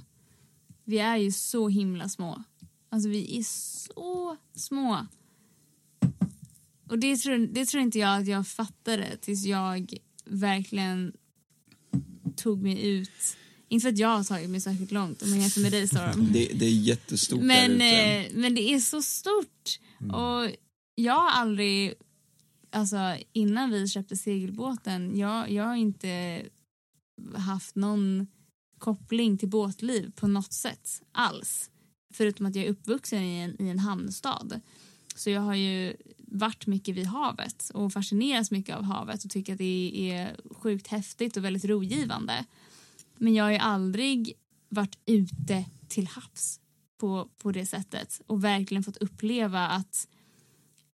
Vi 0.84 0.98
är 0.98 1.16
ju 1.16 1.32
så 1.32 1.68
himla 1.68 2.08
små. 2.08 2.42
Alltså 2.88 3.08
vi 3.08 3.38
är 3.38 3.42
så 3.42 4.36
små. 4.54 5.06
Och 6.88 6.98
det 6.98 7.16
tror, 7.16 7.38
det 7.38 7.66
tror 7.66 7.82
inte 7.82 7.98
jag 7.98 8.20
att 8.20 8.26
jag 8.26 8.46
fattade 8.46 9.16
tills 9.16 9.44
jag 9.44 9.94
verkligen 10.24 11.12
tog 12.36 12.62
mig 12.62 12.86
ut. 12.88 13.36
Inte 13.68 13.82
för 13.82 13.88
att 13.88 13.98
jag 13.98 14.08
har 14.16 14.24
tagit 14.24 14.50
mig 14.50 14.60
särskilt 14.60 14.90
långt 14.92 15.22
om 15.22 15.30
man 15.30 15.40
jämför 15.40 15.60
med 15.60 15.72
dig 15.72 15.88
Storm. 15.88 16.28
Det, 16.32 16.50
det 16.54 16.66
är 16.66 16.70
jättestort 16.70 17.40
Men, 17.42 17.78
där 17.78 17.86
ute. 17.86 18.34
eh, 18.34 18.40
men 18.40 18.54
det 18.54 18.74
är 18.74 18.78
så 18.78 19.02
stort. 19.02 19.78
Och 20.12 20.50
jag 20.94 21.14
har 21.20 21.30
aldrig, 21.30 21.94
alltså 22.70 23.16
innan 23.32 23.70
vi 23.70 23.88
köpte 23.88 24.16
segelbåten, 24.16 25.18
jag, 25.18 25.50
jag 25.50 25.64
har 25.64 25.76
inte 25.76 26.42
haft 27.34 27.74
någon 27.74 28.26
koppling 28.82 29.38
till 29.38 29.48
båtliv 29.48 30.12
på 30.16 30.26
något 30.26 30.52
sätt 30.52 31.02
alls. 31.12 31.70
Förutom 32.14 32.46
att 32.46 32.56
jag 32.56 32.64
är 32.64 32.70
uppvuxen 32.70 33.22
i 33.22 33.38
en, 33.38 33.62
i 33.62 33.68
en 33.68 33.78
hamnstad. 33.78 34.60
Så 35.16 35.30
jag 35.30 35.40
har 35.40 35.54
ju 35.54 35.96
varit 36.18 36.66
mycket 36.66 36.94
vid 36.94 37.06
havet 37.06 37.70
och 37.74 37.92
fascinerats 37.92 38.50
mycket 38.50 38.76
av 38.76 38.82
havet 38.82 39.24
och 39.24 39.30
tycker 39.30 39.52
att 39.52 39.58
det 39.58 40.10
är 40.10 40.36
sjukt 40.50 40.86
häftigt 40.86 41.36
och 41.36 41.44
väldigt 41.44 41.64
rogivande. 41.64 42.44
Men 43.16 43.34
jag 43.34 43.44
har 43.44 43.50
ju 43.50 43.58
aldrig 43.58 44.32
varit 44.68 44.98
ute 45.06 45.64
till 45.88 46.06
havs 46.06 46.60
på, 46.98 47.28
på 47.38 47.52
det 47.52 47.66
sättet 47.66 48.20
och 48.26 48.44
verkligen 48.44 48.82
fått 48.82 48.96
uppleva 48.96 49.68
att 49.68 50.08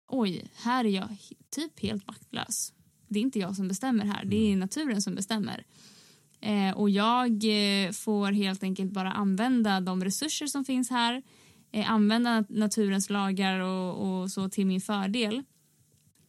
oj, 0.09 0.51
här 0.55 0.85
är 0.85 0.89
jag 0.89 1.17
typ 1.51 1.81
helt 1.81 2.07
maktlös. 2.07 2.73
Det 3.09 3.19
är 3.19 3.23
inte 3.23 3.39
jag 3.39 3.57
som 3.57 3.69
bestämmer 3.69 4.05
här, 4.05 4.25
det 4.25 4.37
är 4.37 4.57
naturen 4.57 5.03
som 5.03 5.15
bestämmer. 5.15 5.65
Eh, 6.45 6.77
och 6.77 6.91
jag 6.91 7.31
eh, 7.45 7.93
får 7.93 8.33
helt 8.33 8.63
enkelt 8.63 8.93
bara 8.93 9.13
använda 9.13 9.81
de 9.81 10.05
resurser 10.05 10.47
som 10.47 10.65
finns 10.65 10.91
här, 10.91 11.23
eh, 11.73 11.91
använda 11.91 12.45
naturens 12.49 13.11
lagar 13.11 13.61
och, 13.61 14.23
och 14.23 14.31
så 14.31 14.49
till 14.49 14.67
min 14.67 14.81
fördel. 14.81 15.43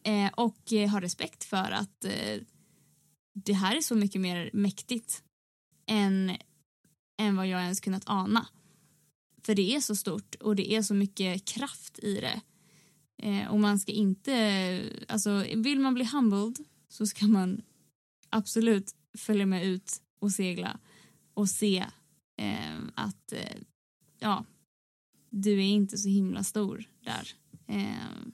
Eh, 0.04 0.30
och 0.36 0.72
eh, 0.72 0.88
ha 0.88 1.00
respekt 1.00 1.44
för 1.44 1.70
att 1.70 2.04
eh, 2.04 2.40
det 3.34 3.52
här 3.52 3.76
är 3.76 3.80
så 3.80 3.94
mycket 3.94 4.20
mer 4.20 4.50
mäktigt 4.52 5.22
än, 5.86 6.36
än 7.18 7.36
vad 7.36 7.46
jag 7.46 7.62
ens 7.62 7.80
kunnat 7.80 8.02
ana. 8.06 8.46
För 9.42 9.54
det 9.54 9.74
är 9.74 9.80
så 9.80 9.96
stort 9.96 10.34
och 10.34 10.56
det 10.56 10.72
är 10.72 10.82
så 10.82 10.94
mycket 10.94 11.44
kraft 11.44 11.98
i 11.98 12.20
det. 12.20 12.40
Eh, 13.22 13.48
och 13.48 13.60
man 13.60 13.78
ska 13.78 13.92
inte, 13.92 14.82
alltså 15.08 15.44
vill 15.56 15.80
man 15.80 15.94
bli 15.94 16.04
humbled 16.04 16.56
så 16.88 17.06
ska 17.06 17.26
man 17.26 17.62
absolut 18.30 18.94
följa 19.18 19.46
med 19.46 19.66
ut 19.66 20.02
och 20.18 20.30
segla 20.32 20.78
och 21.34 21.48
se 21.48 21.78
eh, 22.38 22.78
att 22.94 23.32
eh, 23.32 23.56
ja, 24.18 24.44
du 25.30 25.52
är 25.52 25.66
inte 25.66 25.98
så 25.98 26.08
himla 26.08 26.44
stor 26.44 26.84
där. 27.04 27.32
Eh, 27.68 28.28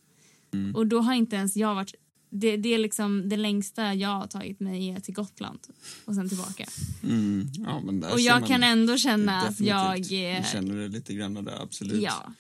Mm. 0.55 0.75
Och 0.75 0.87
då 0.87 1.01
har 1.01 1.15
inte 1.15 1.37
ens 1.37 1.57
jag 1.57 1.75
varit, 1.75 1.95
det, 2.31 2.57
det 2.57 2.75
är 2.75 2.79
liksom 2.79 3.29
det 3.29 3.37
längsta 3.37 3.95
jag 3.95 4.09
har 4.09 4.27
tagit 4.27 4.61
mig 4.61 4.89
är 4.89 5.01
till 5.01 5.15
Gotland 5.15 5.61
och 6.05 6.15
sen 6.15 6.29
tillbaka. 6.29 6.65
Mm. 7.03 7.47
Ja, 7.53 7.81
men 7.81 8.01
där 8.01 8.13
och 8.13 8.21
jag 8.21 8.47
kan 8.47 8.63
ändå 8.63 8.97
känna 8.97 9.41
att 9.41 9.61
jag, 9.61 9.99
eh, 9.99 10.43
Du 10.43 10.49
känner 10.53 10.77
det 10.77 10.89
lite 10.89 11.15
grann 11.15 11.35
där, 11.35 11.63
absolut. 11.63 12.03
ja, 12.03 12.33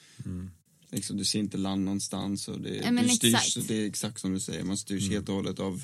Liksom, 0.93 1.17
du 1.17 1.25
ser 1.25 1.39
inte 1.39 1.57
land 1.57 1.85
någonstans 1.85 2.49
och 2.49 2.61
det, 2.61 2.77
Ja, 2.85 2.91
du 2.91 3.09
styrs, 3.09 3.35
exakt. 3.35 3.69
det 3.69 3.75
är 3.83 3.87
exakt 3.87 4.21
som 4.21 4.33
du 4.33 4.41
säger, 4.41 4.65
man 4.65 4.77
styrs 4.77 5.03
Mm. 5.03 5.13
helt 5.13 5.29
och 5.29 5.35
hållet 5.35 5.59
av 5.61 5.83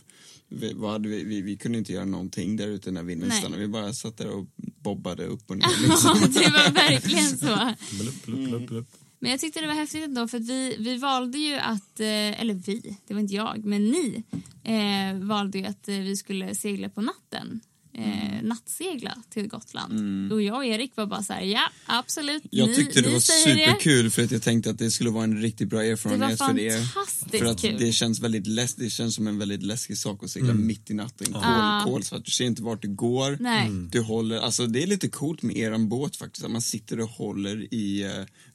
vi, 0.49 0.73
vad 0.73 1.07
vi, 1.07 1.25
vi, 1.25 1.41
vi 1.43 1.57
kunde 1.57 1.79
inte 1.79 1.93
göra 1.93 2.05
någonting 2.05 2.57
där 2.57 2.67
ute 2.67 2.91
när 2.91 3.03
vinden 3.03 3.29
Nej. 3.29 3.39
stannade, 3.39 3.63
vi 3.63 3.69
bara 3.69 3.93
satt 3.93 4.17
där 4.17 4.29
och 4.29 4.47
bobbade 4.83 5.25
upp 5.27 5.51
och 5.51 5.57
ner. 5.57 5.89
Liksom. 5.89 6.19
det 6.33 6.51
var 6.51 6.73
verkligen 6.73 7.39
så. 7.39 7.75
Blupp, 8.03 8.25
blupp, 8.27 8.49
blupp, 8.49 8.69
blupp. 8.69 8.89
Men 9.21 9.31
jag 9.31 9.41
tyckte 9.41 9.61
det 9.61 9.67
var 9.67 9.75
häftigt 9.75 10.05
ändå 10.05 10.29
för 10.29 10.39
att 10.39 10.49
vi, 10.49 10.77
vi 10.79 10.97
valde 10.97 11.39
ju 11.39 11.55
att, 11.55 12.01
eh, 12.01 12.41
eller 12.41 12.55
vi, 12.55 12.99
det 13.07 13.15
var 13.15 13.21
inte 13.21 13.35
jag, 13.35 13.65
men 13.65 13.85
ni 13.85 14.23
eh, 14.65 15.19
valde 15.29 15.59
ju 15.59 15.65
att 15.65 15.89
eh, 15.89 15.95
vi 15.97 16.17
skulle 16.17 16.55
segla 16.55 16.89
på 16.89 17.01
natten. 17.01 17.61
Eh, 17.95 18.43
nattsegla 18.43 19.14
till 19.30 19.49
Gotland. 19.49 20.32
Och 20.32 20.43
jag 20.43 20.57
och 20.57 20.64
Erik 20.64 20.93
var 20.97 21.07
bara 21.07 21.22
så 21.22 21.32
här, 21.32 21.43
ja 21.43 21.61
absolut, 21.86 22.43
Jag 22.51 22.68
ni, 22.68 22.74
tyckte 22.74 23.01
det 23.01 23.11
var 23.12 23.20
superkul 23.20 24.11
för 24.11 24.24
att 24.24 24.30
jag 24.30 24.43
tänkte 24.43 24.70
att 24.70 24.78
det 24.78 24.91
skulle 24.91 25.11
vara 25.11 25.24
en 25.24 25.41
riktigt 25.43 25.68
bra 25.68 25.78
Det 25.80 25.84
var 25.86 25.93
erfarenhet 25.93 26.39
för 26.39 26.59
er. 26.59 26.70
fantastiskt 26.82 27.39
För 27.39 27.45
att 27.45 27.61
kul. 27.61 27.76
det 27.78 27.93
känns 27.93 28.20
väldigt 28.20 28.47
läs 28.47 28.74
det 28.74 28.91
känns 28.91 29.14
som 29.14 29.26
en 29.26 29.39
väldigt 29.39 29.62
läskig 29.62 29.99
sak 29.99 30.24
att 30.24 30.30
segla 30.30 30.55
mitt 30.55 30.91
i 30.91 30.95
natten. 30.95 31.26
Kol, 31.32 31.43
Ja. 31.45 31.82
kolsvart, 31.84 32.24
du 32.24 32.30
ser 32.30 32.45
inte 32.45 32.62
vart 32.62 32.82
du 32.82 32.89
går. 32.89 33.36
Nej. 33.41 33.70
Du 33.91 34.01
håller, 34.01 34.39
alltså 34.41 34.66
det 34.66 34.82
är 34.82 34.86
lite 34.86 35.09
coolt 35.09 35.43
med 35.43 35.57
eran 35.57 35.89
båt 35.89 36.16
faktiskt, 36.16 36.45
att 36.45 36.51
man 36.51 36.62
sitter 36.62 37.01
och 37.01 37.09
håller 37.09 37.74
i 37.74 38.05
uh, 38.05 38.11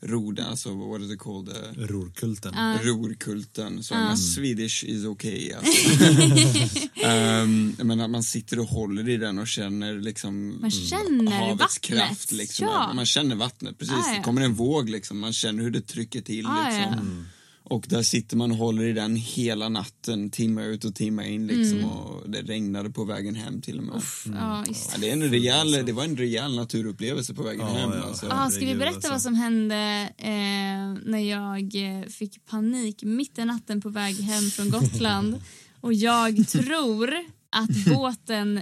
roden, 0.10 0.46
alltså 0.46 0.76
what 0.76 1.02
is 1.02 1.12
it 1.12 1.20
called? 1.20 1.50
Uh, 1.50 1.88
Rorkulten. 1.88 2.54
Rorkulten, 2.84 3.84
så 3.84 3.96
my 3.96 4.18
Swedish 4.18 4.84
is 4.84 5.06
okay 5.06 5.52
alltså. 5.54 5.94
um, 7.44 7.76
men 7.88 8.00
att 8.02 8.10
man 8.10 8.24
sitter 8.24 8.60
och 8.60 8.66
håller 8.68 9.10
i 9.10 9.18
den 9.18 9.33
och 9.40 9.48
känner 9.48 9.94
liksom 10.02 10.62
Man 10.62 10.72
känner 10.72 11.32
havets 11.32 11.60
vattnet. 11.62 11.82
kraft 11.82 12.32
liksom. 12.32 12.68
Ja. 12.68 12.94
Man 12.94 13.06
känner 13.06 13.36
vattnet, 13.36 13.78
precis. 13.80 13.96
Ah, 13.96 14.10
ja. 14.12 14.18
Det 14.18 14.24
kommer 14.24 14.42
en 14.42 14.54
våg 14.54 14.90
liksom, 14.90 15.20
man 15.20 15.34
känner 15.34 15.64
hur 15.64 15.72
det 15.72 15.82
trycker 15.82 16.22
till 16.22 16.46
Ah, 16.46 16.70
liksom. 16.70 17.26
Och 17.66 17.86
där 17.90 18.04
sitter 18.04 18.38
man 18.38 18.52
och 18.52 18.58
håller 18.58 18.84
i 18.84 18.94
den 18.94 19.16
hela 19.16 19.70
natten, 19.70 20.30
timme 20.30 20.66
ut 20.66 20.86
och 20.86 20.96
timme 20.96 21.28
in 21.30 21.48
liksom. 21.48 21.78
Mm. 21.78 21.90
Och 21.90 22.30
det 22.30 22.42
regnade 22.42 22.90
på 22.90 23.04
vägen 23.06 23.36
hem 23.36 23.62
till 23.62 23.78
och 23.78 23.84
med. 23.84 24.02
Ja, 24.40 24.64
just. 24.68 24.90
Ja, 24.94 25.02
det, 25.02 25.10
är 25.10 25.14
en 25.14 25.30
rejäl, 25.30 25.72
det 25.86 25.92
var 25.94 26.04
en 26.04 26.18
rejäl 26.18 26.56
naturupplevelse 26.56 27.34
på 27.34 27.44
vägen 27.44 27.66
Ja, 27.68 27.74
hem. 27.74 27.92
ja. 27.94 28.04
Alltså. 28.04 28.28
Ah, 28.30 28.50
ska 28.50 28.66
vi 28.66 28.76
berätta 28.76 28.96
alltså. 28.96 29.12
vad 29.12 29.22
som 29.22 29.36
hände 29.36 30.10
eh, 30.18 31.10
när 31.12 31.30
jag 31.30 31.76
eh, 31.76 32.08
fick 32.10 32.46
panik 32.46 33.04
mitt 33.04 33.38
i 33.38 33.46
natten 33.46 33.82
på 33.82 33.90
väg 33.90 34.16
hem 34.16 34.44
från 34.50 34.70
Gotland 34.70 35.42
och 35.82 35.94
jag 35.94 36.48
tror 36.48 37.14
att 37.50 37.86
båten, 37.96 38.60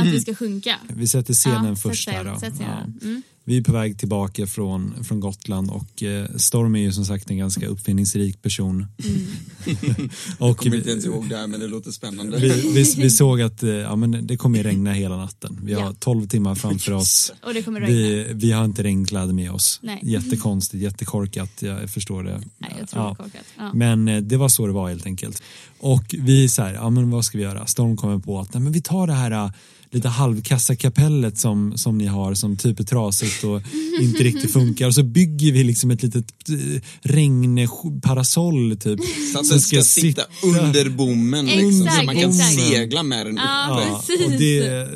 att 0.00 0.06
vi 0.06 0.20
ska 0.20 0.34
sjunka. 0.34 0.76
Vi 0.88 1.06
sätter 1.08 1.34
scenen 1.34 1.64
Ja, 1.64 1.76
först 1.76 2.04
sätt 2.04 2.14
här 2.14 2.24
då. 2.24 2.40
sätt 2.40 2.54
scenen. 2.54 2.94
Ja. 3.00 3.06
Mm. 3.06 3.22
Vi 3.48 3.56
är 3.56 3.62
på 3.62 3.72
väg 3.72 3.98
tillbaka 3.98 4.46
från, 4.46 5.04
från 5.04 5.20
Gotland 5.20 5.70
och 5.70 6.02
eh, 6.02 6.26
Storm 6.36 6.74
är 6.76 6.80
ju 6.80 6.92
som 6.92 7.04
sagt 7.04 7.30
en 7.30 7.38
ganska 7.38 7.66
uppfinningsrik 7.66 8.42
person. 8.42 8.86
och 10.38 10.48
Jag 10.48 10.56
kommer 10.56 10.76
inte 10.76 10.90
ens 10.90 11.04
ihåg 11.04 11.28
det 11.28 11.36
här 11.36 11.46
men 11.46 11.60
det 11.60 11.66
låter 11.68 11.90
spännande. 11.90 12.38
vi, 12.38 12.48
vi, 12.48 12.94
vi 12.96 13.10
såg 13.10 13.42
att 13.42 13.62
eh, 13.62 13.70
ja, 13.70 13.96
men 13.96 14.26
det 14.26 14.36
kommer 14.36 14.62
regna 14.62 14.92
hela 14.92 15.16
natten. 15.16 15.60
Vi 15.62 15.74
har 15.74 15.82
Ja. 15.82 15.94
12 15.98 16.28
timmar 16.28 16.54
framför 16.54 16.92
oss. 17.02 17.32
Och 17.46 17.54
det 17.54 17.62
kommer 17.62 17.80
regna. 17.80 17.94
Vi, 17.96 18.26
vi 18.32 18.52
har 18.52 18.64
inte 18.64 18.82
regnkläder 18.82 19.32
med 19.32 19.50
oss. 19.52 19.78
Nej. 19.82 20.00
Jättekonstigt, 20.02 20.82
jättekorkat, 20.82 21.50
jag 21.62 21.90
förstår 21.90 22.22
det. 22.22 22.42
Nej, 22.58 22.74
jag 22.78 22.88
tror 22.88 23.02
Ja. 23.02 23.08
det 23.18 23.22
är 23.22 23.24
korkat. 23.24 23.44
Ja. 23.56 23.70
Men 23.74 24.08
eh, 24.08 24.20
det 24.22 24.36
var 24.36 24.48
så 24.48 24.66
det 24.66 24.72
var 24.72 24.88
helt 24.88 25.06
enkelt. 25.06 25.42
Och 25.78 26.14
vi 26.18 26.48
så 26.48 26.62
här, 26.62 26.74
ja 26.74 26.90
men 26.90 27.10
vad 27.10 27.24
ska 27.24 27.38
vi 27.38 27.44
göra? 27.44 27.66
Storm 27.66 27.96
kommer 27.96 28.18
på 28.18 28.40
att 28.40 28.54
nej, 28.54 28.62
men 28.62 28.72
vi 28.72 28.82
tar 28.82 29.06
det 29.06 29.12
här 29.12 29.30
eh, 29.30 29.50
lite 29.90 30.08
halvkassa 30.08 30.76
kapellet 30.76 31.38
som, 31.38 31.78
som 31.78 31.98
ni 31.98 32.06
har 32.06 32.34
som 32.34 32.56
typ 32.56 32.80
är 32.80 32.84
trasigt 32.84 33.44
och 33.44 33.62
inte 34.00 34.22
riktigt 34.22 34.52
funkar 34.52 34.86
och 34.86 34.94
så 34.94 35.02
bygger 35.02 35.52
vi 35.52 35.64
liksom 35.64 35.90
ett 35.90 36.02
litet 36.02 36.24
eh, 36.48 36.82
regnparasoll 37.02 38.76
typ. 38.76 39.00
Så 39.32 39.40
att 39.40 39.50
den 39.50 39.60
ska 39.60 39.82
sitta 39.82 40.22
under 40.42 40.88
bommen 40.88 41.46
liksom, 41.46 41.72
så 41.72 41.84
Exakt, 41.86 42.06
man 42.06 42.14
kan 42.14 42.30
exakt. 42.30 42.54
segla 42.54 43.02
med 43.02 43.26
den 43.26 43.36
Ja, 43.36 43.68
uppe. 43.72 43.88
Ja, 43.88 44.02
precis. 44.06 44.26
och 44.26 44.32
det, 44.32 44.88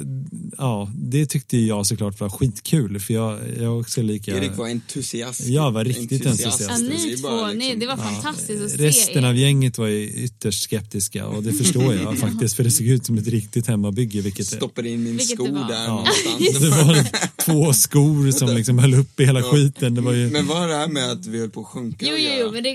ja, 0.58 0.90
det 0.94 1.26
tyckte 1.26 1.56
jag 1.58 1.86
såklart 1.86 2.20
var 2.20 2.28
skitkul 2.28 3.00
för 3.00 3.14
jag, 3.14 3.38
jag 3.56 3.62
är 3.64 3.80
också 3.80 4.02
lika 4.02 4.36
Erik 4.36 4.56
var 4.56 4.68
entusiast. 4.68 5.46
Jag 5.46 5.70
var 5.72 5.84
riktigt 5.84 6.26
entusiastisk. 6.26 6.70
Ja, 6.70 6.78
ni 6.78 7.16
två, 7.16 7.46
ni, 7.46 7.54
liksom- 7.54 7.80
det 7.80 7.86
var 7.86 7.96
fantastiskt 7.96 8.64
att 8.64 8.70
se 8.70 8.76
Resten 8.88 9.24
er. 9.24 9.28
av 9.28 9.36
gänget 9.36 9.78
var 9.78 9.86
ju 9.86 10.08
ytterst 10.10 10.62
skeptiska 10.62 11.26
och 11.26 11.42
det 11.42 11.52
förstår 11.52 11.94
jag 11.94 12.18
faktiskt 12.28 12.56
för 12.56 12.64
det 12.64 12.70
såg 12.70 12.86
ut 12.86 13.06
som 13.06 13.18
ett 13.18 13.26
riktigt 13.26 13.66
hemmabygge 13.66 14.20
vilket 14.20 14.46
Stoppade 14.46 14.88
in 14.90 15.02
min 15.04 15.16
Vilket 15.16 15.36
sko 15.36 15.44
där 15.46 15.84
Ja. 15.84 15.86
någonstans. 15.88 16.60
Det 16.60 16.68
var 16.70 17.06
två 17.44 17.72
skor 17.72 18.30
som 18.30 18.54
liksom 18.56 18.78
höll 18.78 18.94
upp 18.94 19.20
i 19.20 19.24
hela 19.24 19.40
Ja. 19.40 19.46
skiten. 19.52 19.94
Det 19.94 20.00
var 20.00 20.12
ju... 20.12 20.30
Men 20.30 20.46
vad 20.46 20.68
det 20.68 20.74
här 20.76 20.88
med 20.88 21.10
att 21.10 21.26
vi 21.26 21.38
höll 21.40 21.50
på 21.50 21.60
att 21.60 21.66
sjunka 21.66 22.06
Jo, 22.08 22.16
jo, 22.18 22.30
jo, 22.40 22.50
men 22.52 22.62
det, 22.62 22.68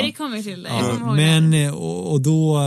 Erik 0.00 0.16
kommer 0.16 0.42
till 0.42 0.62
det. 0.62 0.68
Ja, 0.68 0.96
kommer 1.00 1.16
men 1.16 1.72
och, 1.74 2.12
och 2.12 2.20
då, 2.20 2.58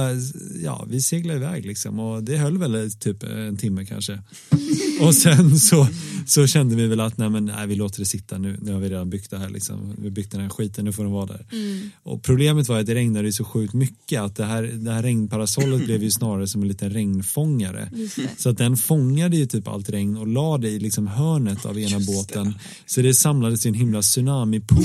ja, 0.63 0.85
vi 0.89 1.01
seglade 1.01 1.39
iväg 1.39 1.65
liksom 1.65 1.99
och 1.99 2.23
det 2.23 2.37
höll 2.37 2.57
väl 2.57 2.91
typ 2.91 3.23
en 3.23 3.57
timme 3.57 3.85
kanske. 3.85 4.19
Och 5.01 5.15
sen 5.15 5.59
så, 5.59 5.87
så 6.25 6.47
kände 6.47 6.75
vi 6.75 6.87
väl 6.87 6.99
att 6.99 7.17
nej 7.17 7.29
men 7.29 7.45
nej, 7.45 7.67
vi 7.67 7.75
låter 7.75 7.99
det 7.99 8.05
sitta 8.05 8.37
nu, 8.37 8.57
nu 8.61 8.73
har 8.73 8.79
vi 8.79 8.89
redan 8.89 9.09
byggt 9.09 9.31
det 9.31 9.37
här 9.37 9.49
liksom. 9.49 9.95
Vi 9.97 10.03
har 10.03 10.11
byggt 10.11 10.31
den 10.31 10.41
här 10.41 10.49
skiten, 10.49 10.85
nu 10.85 10.91
får 10.91 11.03
den 11.03 11.11
vara 11.11 11.25
där. 11.25 11.45
Mm. 11.51 11.89
Och 12.03 12.23
problemet 12.23 12.67
var 12.67 12.79
att 12.79 12.85
det 12.85 12.95
regnade 12.95 13.33
så 13.33 13.43
sjukt 13.43 13.73
mycket 13.73 14.21
att 14.21 14.35
det 14.35 14.45
här, 14.45 14.63
det 14.63 14.91
här 14.91 15.03
regnparasollet 15.03 15.85
blev 15.85 16.03
ju 16.03 16.11
snarare 16.11 16.47
som 16.47 16.61
en 16.61 16.67
liten 16.67 16.89
regnfångare. 16.89 17.89
Det. 17.91 18.29
Så 18.37 18.49
att 18.49 18.57
den 18.57 18.77
fångade 18.77 19.37
ju 19.37 19.45
typ 19.45 19.67
allt 19.67 19.89
regn 19.89 20.17
och 20.17 20.27
la 20.27 20.57
det 20.57 20.69
i 20.69 20.79
liksom 20.79 21.07
hörnet 21.07 21.65
av 21.65 21.79
ena 21.79 21.89
Just 21.89 22.07
det. 22.07 22.13
båten. 22.13 22.53
Så 22.85 23.01
det 23.01 23.13
samlades 23.13 23.65
i 23.65 23.69
en 23.69 23.75
himla 23.75 24.01
tsunamipool 24.01 24.83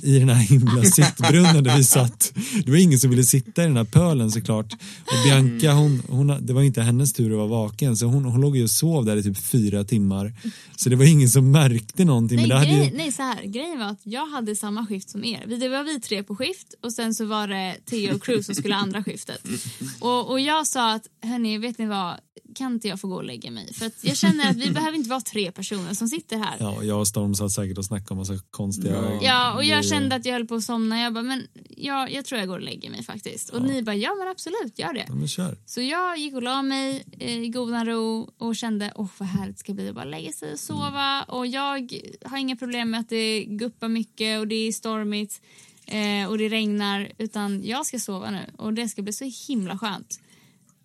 i 0.00 0.18
den 0.18 0.28
här 0.28 0.42
himla 0.42 0.84
sittbrunnen 0.84 1.64
där 1.64 1.76
vi 1.76 1.84
satt. 1.84 2.32
Det 2.64 2.70
var 2.70 2.78
ingen 2.78 2.98
som 2.98 3.10
ville 3.10 3.22
sitta 3.22 3.62
i 3.62 3.66
den 3.66 3.76
här 3.76 3.84
pölen 3.84 4.30
såklart. 4.30 4.72
Och 5.00 5.24
Bianca, 5.24 5.72
hon, 5.72 6.02
hon, 6.08 6.46
det 6.46 6.52
var 6.52 6.62
inte 6.62 6.82
hennes 6.82 7.12
tur 7.12 7.30
att 7.30 7.36
vara 7.36 7.46
vaken 7.46 7.96
så 7.96 8.06
hon, 8.06 8.24
hon 8.24 8.40
låg 8.40 8.56
ju 8.56 8.62
och 8.62 8.70
sov 8.70 9.04
där 9.04 9.16
i 9.16 9.22
typ 9.22 9.38
fyra 9.38 9.84
timmar. 9.84 10.32
Så 10.76 10.88
det 10.88 10.96
var 10.96 11.04
ingen 11.04 11.28
som 11.30 11.50
märkte 11.50 12.04
någonting. 12.04 12.36
Nej, 12.36 12.48
men 12.48 12.48
det 12.48 12.58
hade 12.58 12.76
grej, 12.76 12.90
ju, 12.90 12.96
nej, 12.96 13.12
så 13.12 13.22
här. 13.22 13.42
Grejen 13.44 13.78
var 13.78 13.86
att 13.86 14.00
jag 14.02 14.26
hade 14.26 14.56
samma 14.56 14.86
skift 14.86 15.10
som 15.10 15.24
er. 15.24 15.46
Det 15.46 15.68
var 15.68 15.84
vi 15.84 16.00
tre 16.00 16.22
på 16.22 16.36
skift 16.36 16.74
och 16.82 16.92
sen 16.92 17.14
så 17.14 17.24
var 17.24 17.48
det 17.48 17.76
Theo 17.86 18.14
och 18.14 18.22
Cruz 18.22 18.46
som 18.46 18.54
skulle 18.54 18.74
andra 18.74 19.04
skiftet. 19.04 19.44
Och, 20.00 20.30
och 20.30 20.40
jag 20.40 20.66
sa 20.66 20.92
att, 20.92 21.06
hörni, 21.22 21.58
vet 21.58 21.78
ni 21.78 21.86
vad? 21.86 22.16
Kan 22.54 22.72
inte 22.72 22.88
jag 22.88 23.00
få 23.00 23.08
gå 23.08 23.14
och 23.16 23.24
lägga 23.24 23.50
mig? 23.50 23.74
För 23.74 23.86
att 23.86 24.04
jag 24.04 24.16
känner 24.16 24.50
att 24.50 24.56
vi 24.56 24.70
behöver 24.72 24.96
inte 24.98 25.10
vara 25.10 25.20
tre 25.20 25.52
personer 25.52 25.94
som 25.94 26.08
sitter 26.08 26.36
här. 26.38 26.56
ja, 26.60 26.82
jag 26.82 27.00
och 27.00 27.08
Storm 27.08 27.34
satt 27.34 27.52
säkert 27.52 27.78
och 27.78 27.84
snackade 27.84 28.10
om 28.10 28.18
massa 28.18 28.38
konstiga 28.50 29.18
Ja, 29.22 29.52
och 29.54 29.64
jag 29.64 29.68
grejer. 29.68 29.82
kände 29.82 30.16
att 30.16 30.24
jag 30.24 30.32
höll 30.32 30.46
på 30.46 30.54
att 30.54 30.64
somna. 30.64 31.00
Jag 31.00 31.12
bara, 31.14 31.22
men 31.24 31.46
ja, 31.76 32.08
jag 32.08 32.24
tror 32.24 32.38
jag 32.38 32.48
går 32.48 32.56
och 32.56 32.62
lägger 32.64 32.90
mig 32.90 33.02
faktiskt. 33.04 33.48
Och 33.50 33.62
ni 33.62 33.82
bara, 33.82 33.94
ja 33.96 34.14
men 34.18 34.28
absolut, 34.28 34.78
gör 34.78 34.92
det. 34.92 35.04
Ja, 35.08 35.14
men 35.14 35.28
kör. 35.28 35.56
Så 35.66 35.80
jag 35.80 36.18
gick 36.18 36.34
och 36.34 36.42
la 36.42 36.62
mig 36.62 37.04
eh, 37.18 37.38
i 37.42 37.48
godan 37.48 37.86
ro 37.86 38.30
och 38.38 38.56
kände 38.56 38.92
åh 38.96 39.08
vad 39.18 39.28
härligt 39.28 39.56
det 39.56 39.60
ska 39.60 39.74
bli 39.74 39.88
att 39.88 39.94
bara 39.94 40.04
lägga 40.04 40.32
sig 40.32 40.52
och 40.52 40.58
sova. 40.60 41.22
Och 41.22 41.46
jag 41.46 41.92
har 42.24 42.38
inga 42.38 42.56
problem 42.56 42.90
med 42.90 43.00
att 43.00 43.08
det 43.08 43.44
guppar 43.44 43.88
mycket 43.88 44.40
och 44.40 44.48
det 44.48 44.54
är 44.54 44.72
stormigt 44.72 45.40
eh, 45.86 46.28
och 46.28 46.38
det 46.38 46.48
regnar 46.48 47.12
utan 47.18 47.64
jag 47.64 47.86
ska 47.86 47.98
sova 47.98 48.30
nu 48.30 48.50
och 48.58 48.72
det 48.74 48.88
ska 48.88 49.02
bli 49.02 49.12
så 49.12 49.30
himla 49.48 49.78
skönt. 49.78 50.20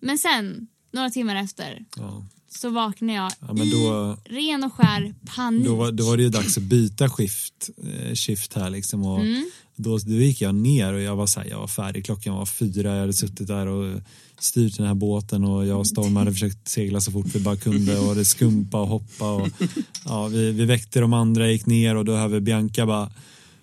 Men 0.00 0.18
sen, 0.18 0.68
några 0.92 1.10
timmar 1.10 1.36
efter, 1.36 1.84
Ja. 1.96 2.26
så 2.58 2.70
vaknade 2.70 3.12
jag 3.12 3.32
Ja, 3.40 3.46
då- 3.48 4.16
i 4.30 4.34
ren 4.34 4.64
och 4.64 4.72
skär 4.72 5.14
panik. 5.36 5.64
Då 5.66 5.74
var, 5.74 5.92
då 5.92 6.04
var 6.04 6.16
det 6.16 6.22
ju 6.22 6.28
dags 6.28 6.56
att 6.56 6.62
byta 6.62 7.08
skift, 7.10 7.70
eh, 7.84 8.14
shift 8.14 8.54
här 8.54 8.70
liksom 8.70 9.04
och 9.04 9.20
Mm. 9.20 9.50
då, 9.76 9.98
då 9.98 10.12
gick 10.12 10.40
jag 10.40 10.54
ner 10.54 10.92
och 10.92 11.00
jag 11.00 11.16
var, 11.16 11.26
så 11.26 11.40
här, 11.40 11.48
jag 11.48 11.58
var 11.58 11.66
färdig, 11.68 12.04
klockan 12.04 12.34
var 12.34 12.46
fyra, 12.46 12.92
jag 12.94 13.00
hade 13.00 13.12
suttit 13.12 13.46
där 13.46 13.66
och 13.66 14.00
styrt 14.40 14.76
den 14.76 14.86
här 14.86 14.94
båten 14.94 15.44
och 15.44 15.66
jag 15.66 15.78
och 15.78 15.86
Storm 15.86 16.16
hade 16.16 16.32
försökt 16.32 16.68
segla 16.68 17.00
så 17.00 17.12
fort 17.12 17.26
vi 17.34 17.40
bara 17.40 17.56
kunde 17.56 17.98
och 17.98 18.14
det 18.14 18.24
skumpa 18.24 18.80
och 18.80 18.88
hoppa 18.88 19.30
och 19.32 19.48
ja, 20.04 20.26
vi, 20.26 20.52
vi 20.52 20.64
väckte 20.64 21.00
de 21.00 21.12
andra, 21.12 21.50
gick 21.50 21.66
ner 21.66 21.94
och 21.96 22.04
då 22.04 22.16
hörde 22.16 22.40
Bianca 22.40 22.86
bara 22.86 23.10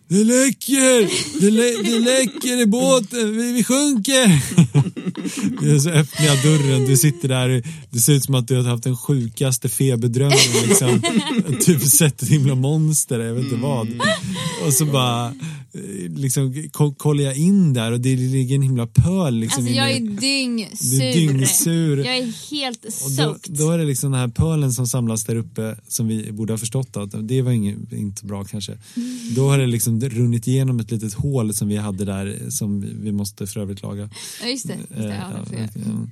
det 0.07 0.23
läcker! 0.23 1.09
Det, 1.41 1.51
lä 1.51 1.63
det 1.83 1.99
läcker 1.99 2.61
i 2.61 2.65
båten! 2.65 3.37
Vi, 3.37 3.51
vi 3.53 3.63
sjunker! 3.63 4.41
så 5.79 5.89
öppnar 5.89 6.25
jag 6.25 6.43
dörren, 6.43 6.85
du 6.85 6.97
sitter 6.97 7.27
där, 7.27 7.63
det 7.91 7.99
ser 7.99 8.13
ut 8.13 8.23
som 8.23 8.35
att 8.35 8.47
du 8.47 8.55
har 8.55 8.63
haft 8.63 8.83
den 8.83 8.97
sjukaste 8.97 9.69
feberdrömmen 9.69 10.37
liksom. 10.67 11.01
typ 11.65 11.81
sett 11.81 12.21
ett 12.21 12.29
himla 12.29 12.55
monster, 12.55 13.19
jag 13.19 13.33
vet 13.33 13.43
inte 13.43 13.55
vad. 13.55 13.87
Och 14.65 14.73
så 14.73 14.85
bara 14.85 15.33
liksom 16.09 16.69
ko- 16.71 16.93
kollar 16.97 17.23
jag 17.23 17.37
in 17.37 17.73
där 17.73 17.91
och 17.91 17.99
det 18.01 18.15
ligger 18.15 18.55
en 18.55 18.61
himla 18.61 18.87
pöl 18.87 19.35
liksom 19.39 19.63
Alltså 19.63 19.75
jag 19.77 19.91
är 19.91 19.99
dyngsur. 19.99 20.99
Du 20.99 21.03
är 21.05 21.13
dyngsur. 21.13 21.97
Jag 21.97 22.17
är 22.17 22.51
helt 22.51 22.85
Och 22.85 22.91
då, 22.91 23.23
soaked. 23.23 23.55
då 23.57 23.71
är 23.71 23.77
det 23.77 23.85
liksom 23.85 24.11
den 24.11 24.19
här 24.21 24.27
pölen 24.27 24.71
som 24.73 24.87
samlas 24.87 25.23
där 25.25 25.35
uppe 25.35 25.77
som 25.87 26.07
vi 26.07 26.31
borde 26.31 26.53
ha 26.53 26.57
förstått 26.57 26.97
att 26.97 27.27
det 27.27 27.41
var 27.41 27.51
inget, 27.51 27.93
inte 27.93 28.25
bra 28.25 28.43
kanske. 28.43 28.77
Då 29.35 29.49
har 29.49 29.57
det 29.57 29.65
liksom 29.67 30.01
runnit 30.01 30.47
igenom 30.47 30.79
ett 30.79 30.91
litet 30.91 31.13
hål 31.13 31.53
som 31.53 31.67
vi 31.67 31.77
hade 31.77 32.05
där 32.05 32.39
som 32.49 32.81
vi- 33.01 33.11
måste 33.11 33.47
för 33.47 33.59
övrigt 33.59 33.81
laga. 33.81 34.09
Ja 34.43 34.47
just 34.49 34.67
det. 34.67 34.73
Just 34.73 34.89
det 34.89 35.03
Eh, 35.03 35.15
ja, 35.15 35.45
jag. 35.51 35.69
ja. 35.85 36.07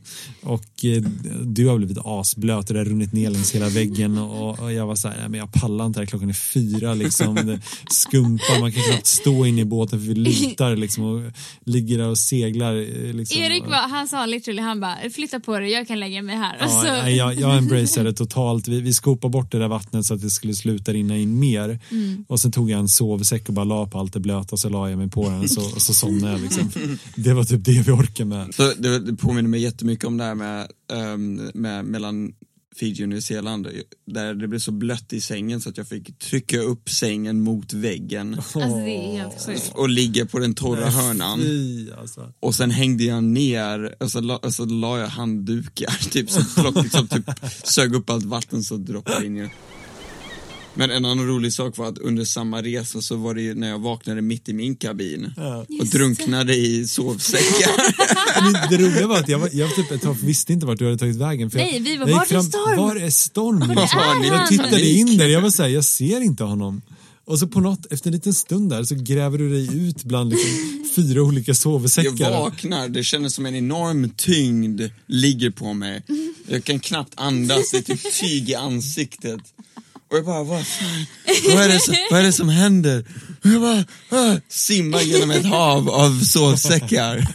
Och 0.50 0.86
eh, 0.86 1.04
du 1.44 1.68
har 1.68 1.78
blivit 1.78 1.98
asblöt 2.04 2.68
och 2.70 2.74
det 2.74 2.80
har 2.80 2.86
runnit 2.86 3.14
ner 3.14 3.30
längs 3.30 3.52
hela 3.56 3.70
väggen 3.70 4.18
och, 4.18 4.60
och 4.60 4.74
jag 4.74 4.88
var 4.88 4.96
så 4.96 5.08
här, 5.08 5.18
"Nej, 5.20 5.30
men 5.30 5.40
jag 5.40 5.54
pallar 5.54 5.86
inte 5.86 6.00
det 6.00 6.02
här, 6.02 6.06
klockan 6.08 6.30
är 6.30 6.34
fyra 6.34 6.94
liksom. 6.94 7.36
Det 7.36 7.62
skumpar, 7.92 8.60
man 8.60 8.72
kan 8.72 8.84
knappt 8.84 9.08
stå 9.08 9.46
inne 9.54 9.62
i 9.62 9.66
båten 9.66 10.00
för 10.00 10.08
vi 10.08 10.16
lutar 10.16 10.76
liksom 10.76 11.04
och 11.04 11.22
ligger 11.66 11.98
där 11.98 12.08
och 12.08 12.18
seglar. 12.18 12.76
eh, 12.76 13.14
Liksom. 13.14 13.42
Erik 13.42 13.64
var, 13.64 13.90
han 13.90 14.08
sa 14.08 14.26
literally, 14.26 14.62
han 14.62 14.80
bara 14.80 14.96
flytta 15.14 15.40
på 15.40 15.60
dig, 15.60 15.72
jag 15.72 15.88
kan 15.88 16.00
lägga 16.00 16.22
mig 16.22 16.36
här. 16.36 16.58
Ja, 16.60 16.68
så- 16.68 16.84
nej, 16.84 17.16
jag, 17.16 17.36
jag 17.40 17.58
embraceade 17.58 18.14
totalt. 18.14 18.68
Vi, 18.68 18.82
vi 18.82 18.94
skopade 18.94 19.32
bort 19.32 19.52
det 19.52 19.60
där 19.60 19.68
vattnet 19.68 20.06
så 20.06 20.14
att 20.14 20.22
det 20.22 20.30
skulle 20.30 20.54
sluta 20.54 20.94
rinna 20.94 21.18
in 21.18 21.40
mer. 21.40 21.80
Mm. 21.92 22.26
Och 22.28 22.40
sen 22.40 22.52
tog 22.52 22.70
jag 22.72 22.80
en 22.80 22.90
sovsäck 22.90 23.48
och 23.48 23.54
bara 23.54 23.66
la 23.66 23.86
på 23.88 24.00
allt 24.00 24.14
det 24.14 24.20
blöta 24.20 24.48
och 24.52 24.60
så 24.60 24.70
la 24.70 24.90
jag 24.90 24.98
mig 25.00 25.10
på 25.10 25.30
den 25.30 25.50
så, 25.50 25.62
och 25.76 25.82
så 25.82 25.94
somnade 25.94 26.34
jag. 26.34 26.42
Liksom. 26.42 26.72
Det 27.16 27.34
var 27.34 27.44
typ 27.44 27.66
det 27.66 27.82
vi 27.86 27.92
orkade 27.92 28.30
med. 28.30 28.56
Så 28.56 28.74
det, 28.78 29.00
det 29.00 29.14
påminner 29.16 29.50
mig 29.50 29.62
jättemycket 29.62 30.06
om 30.06 30.18
det 30.18 30.24
här 30.24 30.36
med, 30.36 30.68
ehm, 30.94 31.50
med 31.54 31.86
mellan 31.86 32.34
Fiji 32.76 33.04
och 33.04 33.10
Nya 33.10 33.22
Zeeland 33.22 33.68
där 34.06 34.34
det 34.34 34.48
blev 34.48 34.60
så 34.60 34.72
blött 34.72 35.14
i 35.14 35.22
sängen 35.22 35.62
så 35.62 35.70
att 35.70 35.78
jag 35.78 35.88
fick 35.88 36.20
trycka 36.20 36.60
upp 36.60 36.90
sängen 36.90 37.42
mot 37.42 37.74
väggen 37.74 38.42
Alltså 39.24 39.74
och 39.74 39.90
ligga 39.90 40.26
på 40.26 40.40
den 40.40 40.56
torra 40.56 40.90
hörnan. 40.90 41.40
Fy, 41.40 41.92
alltså. 41.92 42.34
Och 42.40 42.56
sen 42.56 42.72
hängde 42.72 43.04
jag 43.04 43.24
ner 43.24 43.96
och 44.00 44.12
så 44.12 44.22
la, 44.22 44.38
och 44.38 44.54
så 44.54 44.66
la 44.66 45.00
jag 45.00 45.08
handdukar 45.08 46.10
typ 46.12 46.30
så 46.30 46.62
plock, 46.62 46.84
liksom, 46.84 47.08
typ, 47.08 47.30
sög 47.64 47.96
upp 47.96 48.10
allt 48.10 48.26
vatten 48.26 48.64
så 48.64 48.78
droppade 48.78 49.26
in 49.26 49.38
i 49.38 49.50
Men 50.76 50.92
en 50.92 51.06
annan 51.06 51.28
rolig 51.28 51.54
sak 51.54 51.78
var 51.78 51.88
att 51.88 51.98
under 51.98 52.26
samma 52.26 52.62
resa 52.62 53.02
så 53.02 53.16
var 53.16 53.34
det 53.36 53.42
ju 53.42 53.54
när 53.56 53.70
jag 53.70 53.80
vaknade 53.80 54.22
mitt 54.22 54.50
i 54.50 54.54
min 54.54 54.76
kabin 54.76 55.32
Ja. 55.38 55.66
och 55.80 55.86
drunknade 55.88 56.56
i 56.56 56.88
sovsäckar. 56.88 57.72
Det 58.70 58.78
roliga 58.78 59.08
var 59.08 59.18
att 59.20 59.30
jag, 59.30 59.40
var, 59.40 59.50
jag 59.54 59.76
typ 59.76 59.92
ett 59.92 60.02
tag 60.02 60.18
visste 60.24 60.54
inte 60.54 60.66
vart 60.66 60.80
du 60.80 60.86
hade 60.86 60.98
tagit 60.98 61.16
vägen. 61.16 61.52
För 61.52 61.58
Nej, 61.58 61.74
jag, 61.74 61.80
vi 61.84 61.98
var, 61.98 62.08
jag 62.08 62.16
"Vart 62.16 62.32
gick 62.32 62.38
är 62.40 62.42
Storm?" 62.44 62.78
Var 62.78 62.96
är 62.96 63.10
Storm? 63.10 63.60
Liksom. 63.60 64.00
är 64.00 64.28
jag 64.28 64.34
han? 64.38 64.48
tittade 64.50 64.90
in 64.90 65.18
där, 65.18 65.28
jag 65.28 65.42
var 65.42 65.50
såhär, 65.50 65.70
jag 65.70 65.86
ser 65.86 66.22
inte 66.22 66.44
honom. 66.44 66.82
Och 67.26 67.40
så 67.40 67.48
på 67.48 67.60
något, 67.60 67.86
efter 67.94 68.08
en 68.10 68.14
liten 68.14 68.34
stund 68.34 68.70
där 68.70 68.84
så 68.84 68.96
gräver 68.96 69.38
du 69.38 69.50
dig 69.50 69.88
ut 69.88 70.04
bland 70.04 70.30
liksom 70.30 70.50
fyra 70.96 71.22
olika 71.24 71.50
Jag 71.50 71.56
sovsäckar. 71.58 72.32
vaknar, 72.32 72.88
det 72.90 73.04
kändes 73.04 73.34
som 73.34 73.46
en 73.46 73.56
enorm 73.56 74.10
tyngd 74.18 74.82
ligger 75.08 75.50
på 75.50 75.74
mig. 75.74 76.04
Jag 76.48 76.64
kan 76.64 76.80
knappt 76.80 77.14
andas, 77.16 77.72
det 77.72 77.78
är 77.78 77.82
typ 77.82 78.14
tyg 78.20 78.50
i 78.50 78.56
ansiktet. 78.56 79.40
Och 80.14 80.20
jag 80.20 80.26
bara, 80.26 80.44
vad 80.44 80.68
fan, 80.68 81.06
vad 81.48 81.64
är 81.64 81.70
det 81.70 81.80
som, 81.80 81.96
vad 82.12 82.20
är 82.20 82.24
det 82.24 82.34
som 82.34 82.50
händer? 82.50 83.06
Och 83.44 83.50
jag 83.50 83.62
bara, 83.62 83.86
ah, 84.10 84.40
simmar 84.50 85.02
genom 85.02 85.32
ett 85.32 85.46
hav 85.46 85.90
av 85.90 86.24
sovsäckar. 86.24 87.28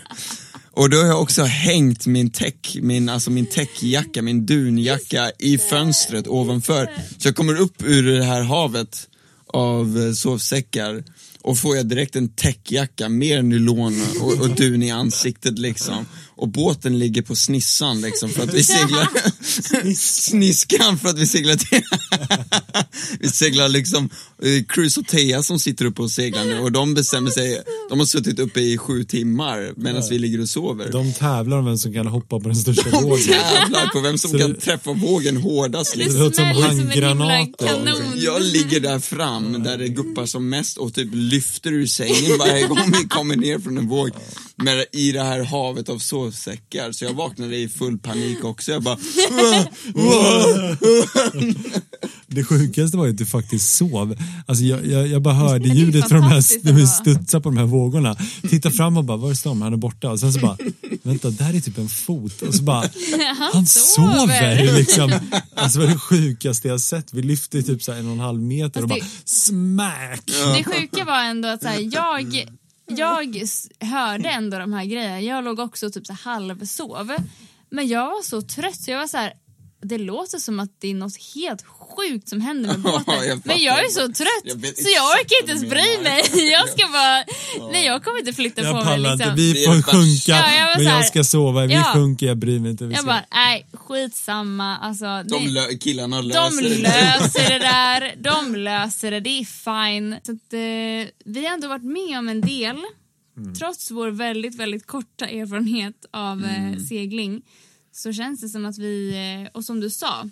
Och 0.70 0.90
då 0.90 0.96
har 0.96 1.06
jag 1.06 1.22
också 1.22 1.42
hängt 1.42 2.06
min 2.06 2.30
täck, 2.30 2.76
min, 2.82 3.08
alltså 3.08 3.30
min 3.30 3.46
täckjacka, 3.46 4.22
min 4.22 4.46
dunjacka 4.46 5.32
i 5.38 5.58
fönstret 5.58 6.28
ovanför. 6.28 6.90
Så 7.18 7.28
jag 7.28 7.36
kommer 7.36 7.60
upp 7.60 7.82
ur 7.82 8.18
det 8.18 8.24
här 8.24 8.42
havet 8.42 9.08
av 9.46 9.98
eh, 9.98 10.12
sovsäckar 10.12 11.04
och 11.42 11.58
får 11.58 11.76
jag 11.76 11.86
direkt 11.88 12.16
en 12.16 12.28
täckjacka, 12.28 13.08
mer 13.08 13.42
nylon 13.42 14.02
och, 14.20 14.32
och 14.40 14.50
dun 14.50 14.82
i 14.82 14.90
ansiktet 14.90 15.58
liksom. 15.58 16.06
Och 16.36 16.48
båten 16.48 16.98
ligger 16.98 17.22
på 17.22 17.36
snissan 17.36 18.00
liksom 18.00 18.30
för 18.30 18.42
att 18.42 18.54
vi 18.54 18.64
seglar 18.64 19.08
Sniskan 19.94 20.98
för 20.98 21.08
att 21.08 21.18
vi 21.18 21.26
seglar 21.26 21.56
till 21.56 21.82
Vi 23.20 23.28
seglar 23.28 23.68
liksom 23.68 24.10
eh, 24.42 24.64
Cruz 24.68 24.96
och 24.96 25.06
Thea 25.06 25.42
som 25.42 25.58
sitter 25.58 25.84
uppe 25.84 26.02
och 26.02 26.10
seglar 26.10 26.44
nu 26.44 26.58
och 26.58 26.72
de 26.72 26.94
bestämmer 26.94 27.30
sig 27.30 27.62
De 27.90 27.98
har 27.98 28.06
suttit 28.06 28.38
uppe 28.38 28.60
i 28.60 28.78
sju 28.78 29.04
timmar 29.04 29.72
medan 29.76 30.02
vi 30.10 30.18
ligger 30.18 30.40
och 30.40 30.48
sover 30.48 30.88
De 30.92 31.12
tävlar 31.12 31.58
om 31.58 31.64
vem 31.64 31.78
som 31.78 31.92
kan 31.94 32.06
hoppa 32.06 32.40
på 32.40 32.48
den 32.48 32.56
största 32.56 32.90
De 32.90 33.02
vågen. 33.04 33.24
tävlar 33.26 33.86
på 33.92 34.00
vem 34.00 34.18
som 34.18 34.30
Så 34.30 34.38
kan 34.38 34.52
det- 34.52 34.60
träffa 34.60 34.92
vågen 34.92 35.36
hårdast 35.36 35.92
Det 35.92 35.98
liksom. 35.98 36.20
låter 36.20 36.52
som 36.54 36.62
handgranater. 36.62 37.92
Jag 38.16 38.42
ligger 38.42 38.80
där 38.80 38.98
fram 38.98 39.62
där 39.62 39.78
det 39.78 39.88
guppar 39.88 40.26
som 40.26 40.48
mest 40.48 40.78
och 40.78 40.94
typ 40.94 41.08
lyfter 41.28 41.72
ur 41.72 41.86
sängen 41.86 42.38
varje 42.38 42.66
gång 42.66 42.92
vi 42.92 43.08
kommer 43.08 43.36
ner 43.36 43.58
från 43.58 43.78
en 43.78 43.88
våg. 43.88 44.10
Men 44.62 44.84
i 44.92 45.12
det 45.12 45.22
här 45.22 45.44
havet 45.44 45.88
av 45.88 45.98
sovsäckar 45.98 46.92
så 46.92 47.04
jag 47.04 47.12
vaknade 47.14 47.56
i 47.56 47.68
full 47.68 47.98
panik 47.98 48.44
också. 48.44 48.72
Jag 48.72 48.82
bara 48.82 48.98
Det 52.26 52.44
sjukaste 52.44 52.96
var 52.96 53.04
ju 53.04 53.10
att 53.10 53.18
du 53.18 53.26
faktiskt 53.26 53.74
sov. 53.76 54.16
Alltså 54.46 54.64
jag, 54.64 54.86
jag, 54.86 55.06
jag 55.08 55.22
bara 55.22 55.34
hörde 55.34 55.68
ljudet 55.68 56.08
från 56.08 56.20
de 56.20 56.26
här, 56.26 56.64
när 56.64 56.72
vi 56.72 56.86
studsade 56.86 57.42
på 57.42 57.48
de 57.48 57.56
här 57.58 57.64
vågorna. 57.66 58.16
Titta 58.50 58.70
fram 58.70 58.96
och 58.96 59.04
bara, 59.04 59.16
var 59.16 59.30
är 59.30 59.34
Storm? 59.34 59.62
Han 59.62 59.72
är 59.72 59.76
borta. 59.76 60.10
Och 60.10 60.20
sen 60.20 60.32
så 60.32 60.40
bara, 60.40 60.56
vänta, 61.02 61.30
där 61.30 61.54
är 61.56 61.60
typ 61.60 61.78
en 61.78 61.88
fot. 61.88 62.42
Och 62.42 62.54
så 62.54 62.62
bara, 62.62 62.80
han 63.52 63.66
sover! 63.66 64.56
sover. 64.56 64.76
liksom. 64.76 65.12
Alltså 65.54 65.78
det 65.78 65.86
var 65.86 65.92
det 65.92 65.98
sjukaste 65.98 66.68
jag 66.68 66.80
sett. 66.80 67.12
Vi 67.14 67.22
lyfte 67.22 67.62
typ 67.62 67.82
så 67.82 67.92
här 67.92 67.98
en 67.98 68.06
och 68.06 68.12
en 68.12 68.20
halv 68.20 68.40
meter 68.42 68.82
och 68.82 68.88
bara 68.88 68.98
det- 68.98 69.06
smack! 69.24 70.22
Det 70.26 70.64
sjuka 70.64 71.04
var 71.04 71.22
ändå 71.24 71.48
att 71.48 71.62
så 71.62 71.68
här, 71.68 71.88
jag, 71.92 72.46
jag 72.88 73.44
hörde 73.80 74.28
ändå 74.28 74.58
de 74.58 74.72
här 74.72 74.84
grejerna. 74.84 75.20
Jag 75.20 75.44
låg 75.44 75.58
också 75.58 75.90
typ 75.90 76.06
så 76.06 76.12
halvsov. 76.12 77.12
Men 77.70 77.88
jag 77.88 78.06
var 78.06 78.22
så 78.22 78.42
trött 78.42 78.76
så 78.76 78.90
jag 78.90 78.98
var 78.98 79.06
så 79.06 79.16
här. 79.16 79.32
Det 79.82 79.98
låter 79.98 80.38
som 80.38 80.60
att 80.60 80.70
det 80.80 80.88
är 80.90 80.94
något 80.94 81.16
helt 81.34 81.64
sjukt 81.66 82.28
som 82.28 82.40
händer 82.40 82.68
med 82.68 82.80
båten. 82.80 83.04
Ja, 83.16 83.24
jag 83.24 83.40
men 83.44 83.58
jag 83.62 83.84
är 83.84 83.88
så 83.88 84.00
trött 84.00 84.42
Jag 84.44 84.66
så 84.76 84.88
jag 84.96 85.04
orkar 85.04 85.40
inte 85.42 85.52
ens 85.52 85.64
bry 85.70 86.02
mig. 86.02 86.50
Jag 86.52 86.68
ska 86.68 86.88
bara, 86.92 87.24
nej 87.72 87.84
jag 87.86 88.04
kommer 88.04 88.18
inte 88.18 88.32
flytta 88.32 88.60
på 88.62 88.66
Jag 88.66 88.74
mig 88.74 88.84
pallar 88.84 89.12
inte, 89.12 89.24
liksom. 89.24 89.36
vi 89.36 89.64
får 89.64 89.82
sjunka, 89.92 90.32
Ja, 90.32 90.54
jag 90.58 90.76
men 90.84 90.86
jag 90.94 91.06
ska 91.06 91.24
sova. 91.24 91.66
Vi 91.66 91.74
Ja. 91.74 91.82
sjunker, 91.94 92.26
jag 92.26 92.36
bryr 92.36 92.58
mig 92.60 92.70
inte. 92.70 92.84
Vi 92.84 92.94
Jag 92.94 93.04
bara, 93.06 93.24
nej 93.32 93.66
skitsamma. 93.72 94.76
Alltså, 94.76 95.04
De 95.04 95.44
det- 95.44 95.50
lö- 95.50 95.78
killarna 95.78 96.16
de 96.22 96.28
löser 96.28 96.62
det. 96.62 96.78
löser 96.78 97.50
det 97.50 97.58
där, 97.58 98.14
de 98.22 98.56
löser 98.56 99.10
det, 99.10 99.20
det 99.20 99.30
är 99.40 99.44
fine. 99.44 100.16
Så 100.22 100.32
att, 100.32 100.52
eh, 100.52 101.12
vi 101.24 101.46
har 101.46 101.54
ändå 101.54 101.68
varit 101.68 101.84
med 101.84 102.18
om 102.18 102.28
en 102.28 102.40
del, 102.40 102.76
trots 103.58 103.90
vår 103.90 104.08
väldigt, 104.10 104.54
väldigt 104.54 104.86
korta 104.86 105.26
erfarenhet 105.26 105.94
av 106.10 106.44
eh, 106.44 106.78
segling 106.88 107.42
så 107.98 108.12
känns 108.12 108.40
det 108.40 108.48
som 108.48 108.66
att 108.66 108.78
vi, 108.78 109.10
eh, 109.10 109.50
och 109.52 109.64
som 109.64 109.80
du 109.80 109.90
sa, 109.90 110.28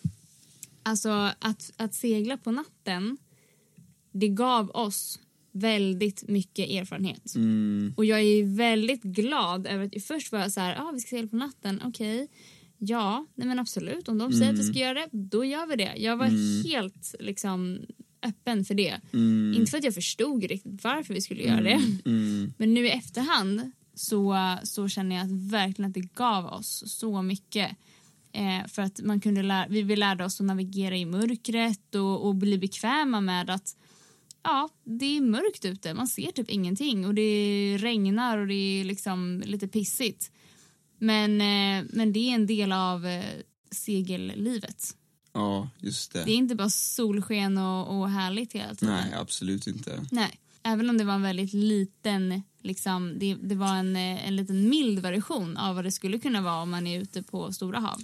alltså 0.83 1.31
att, 1.39 1.73
att 1.77 1.95
segla 1.95 2.37
på 2.37 2.51
natten, 2.51 3.17
det 4.13 4.29
gav 4.29 4.71
oss 4.71 5.19
väldigt 5.53 6.29
mycket 6.29 6.71
erfarenhet. 6.71 7.35
Mm. 7.35 7.95
Och 7.97 8.05
jag 8.05 8.21
är 8.21 8.57
väldigt 8.57 9.03
glad 9.03 9.67
över 9.67 9.85
att 9.85 10.03
först 10.03 10.33
var 10.33 10.39
jag 10.39 10.53
så 10.53 10.61
här, 10.61 10.77
ah, 10.79 10.91
vi 10.93 11.01
ska 11.01 11.09
segla 11.09 11.29
på 11.29 11.37
natten, 11.37 11.83
okej. 11.85 12.29
Ja, 12.79 13.27
nej 13.35 13.49
men 13.49 13.59
absolut. 13.59 14.09
Om 14.09 14.19
de 14.19 14.33
säger 14.33 14.53
att 14.53 14.59
vi 14.59 14.65
ska 14.65 14.79
göra 14.79 14.95
det, 14.95 15.09
då 15.13 15.45
gör 15.45 15.67
vi 15.67 15.77
det. 15.77 15.95
Jag 15.97 16.17
var 16.17 16.63
helt 16.69 17.15
liksom 17.21 17.79
öppen 18.23 18.65
för 18.65 18.75
det. 18.75 19.01
Inte 19.57 19.71
för 19.71 19.79
att 19.79 19.85
jag 19.85 19.95
förstod 19.95 20.45
riktigt 20.45 20.85
varför 20.85 21.15
vi 21.15 21.21
skulle 21.21 21.43
göra 21.43 21.61
det. 21.61 21.83
Mm. 22.05 22.53
Men 22.59 22.75
nu 22.75 22.87
i 22.87 22.91
efterhand 22.91 23.73
så, 23.97 24.57
så 24.63 24.89
känner 24.89 25.17
jag 25.17 25.25
att 25.25 25.33
verkligen 25.33 25.89
att 25.89 25.95
det 25.95 26.15
gav 26.15 26.47
oss 26.47 26.85
så 26.87 27.23
mycket. 27.23 27.77
Eh, 28.33 28.67
för 28.69 28.83
att 28.83 29.01
man 29.01 29.21
kunde 29.21 29.43
lära, 29.43 29.67
vi, 29.69 29.83
vi 29.83 29.97
lärde 29.97 30.25
oss 30.25 30.41
att 30.41 30.47
navigera 30.47 30.97
i 30.97 31.05
mörkret 31.05 31.95
och, 31.95 32.27
och 32.27 32.35
bli 32.35 32.59
bekväma 32.59 33.21
med 33.21 33.51
att 33.51 33.77
ja, 34.43 34.69
det 34.85 35.17
är 35.17 35.21
mörkt 35.21 35.65
ute. 35.65 35.95
Man 35.95 36.07
ser 36.07 36.33
typ 36.33 36.51
ingenting 36.51 37.07
och 37.07 37.15
det 37.15 37.77
regnar 37.81 38.39
och 38.39 38.47
det 38.47 38.81
är 38.81 38.85
liksom 38.85 39.43
lite 39.47 39.69
pissigt. 39.69 40.31
Men, 40.99 41.41
eh, 41.41 41.91
men 41.91 42.13
det 42.13 42.31
är 42.31 42.35
en 42.35 42.47
del 42.47 42.73
av 42.73 43.07
eh, 43.07 43.25
segellivet. 43.71 44.97
Ja, 45.33 45.71
just 45.79 46.13
det. 46.13 46.25
Det 46.25 46.31
är 46.31 46.37
inte 46.37 46.55
bara 46.55 46.71
solsken 46.71 47.59
och, 47.59 47.99
och 47.99 48.11
härligt 48.11 48.53
hela 48.53 48.75
tiden. 48.75 48.95
Nej, 48.95 49.13
absolut 49.15 49.67
inte. 49.67 50.07
Nej. 50.11 50.41
Även 50.63 50.91
om 50.91 50.99
det 50.99 51.05
var 51.05 51.15
en 51.15 51.23
väldigt 51.23 51.53
liten, 51.53 52.43
liksom, 52.67 53.19
det, 53.19 53.35
det 53.43 53.55
var 53.55 53.77
en, 53.77 53.97
eh, 53.97 54.29
en 54.29 54.37
liten 54.37 54.69
mild 54.69 54.99
version 54.99 55.57
av 55.57 55.75
vad 55.75 55.85
det 55.85 55.93
skulle 55.93 56.19
kunna 56.19 56.41
vara 56.41 56.63
om 56.63 56.71
man 56.71 56.87
är 56.87 57.01
ute 57.01 57.23
på 57.23 57.53
stora 57.53 57.79
hav. 57.79 57.99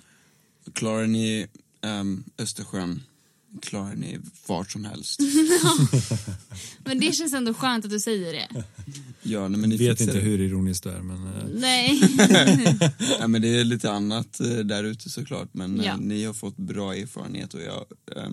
Klarar 0.72 1.06
ni 1.06 1.46
um, 1.80 2.24
Östersjön, 2.38 3.02
klarar 3.62 3.94
ni 3.94 4.18
vart 4.46 4.70
som 4.72 4.84
helst. 4.84 5.20
Men 6.84 7.00
det 7.00 7.12
känns 7.12 7.32
ändå 7.32 7.54
skönt 7.54 7.84
att 7.84 7.90
du 7.90 8.00
säger 8.00 8.32
det. 8.32 8.64
Ja, 9.22 9.48
nej, 9.48 9.60
men 9.60 9.70
ni 9.70 9.76
Jag 9.76 9.88
vet 9.90 10.00
inte 10.00 10.12
det. 10.12 10.20
hur 10.20 10.40
ironiskt 10.40 10.84
du 10.84 10.90
är 10.90 11.00
men 11.02 11.26
eh, 11.26 11.44
Nej. 11.54 12.00
Ja, 13.20 13.28
men 13.28 13.42
det 13.42 13.48
är 13.60 13.64
lite 13.64 13.90
annat 13.92 14.40
eh, 14.40 14.48
där 14.48 14.84
ute 14.84 15.10
såklart, 15.10 15.48
men 15.52 15.80
Ja. 15.84 15.96
ni 15.96 16.24
har 16.24 16.34
fått 16.34 16.56
bra 16.56 16.94
erfarenhet 16.96 17.54
och 17.54 17.60
jag 17.60 17.84
är 18.16 18.30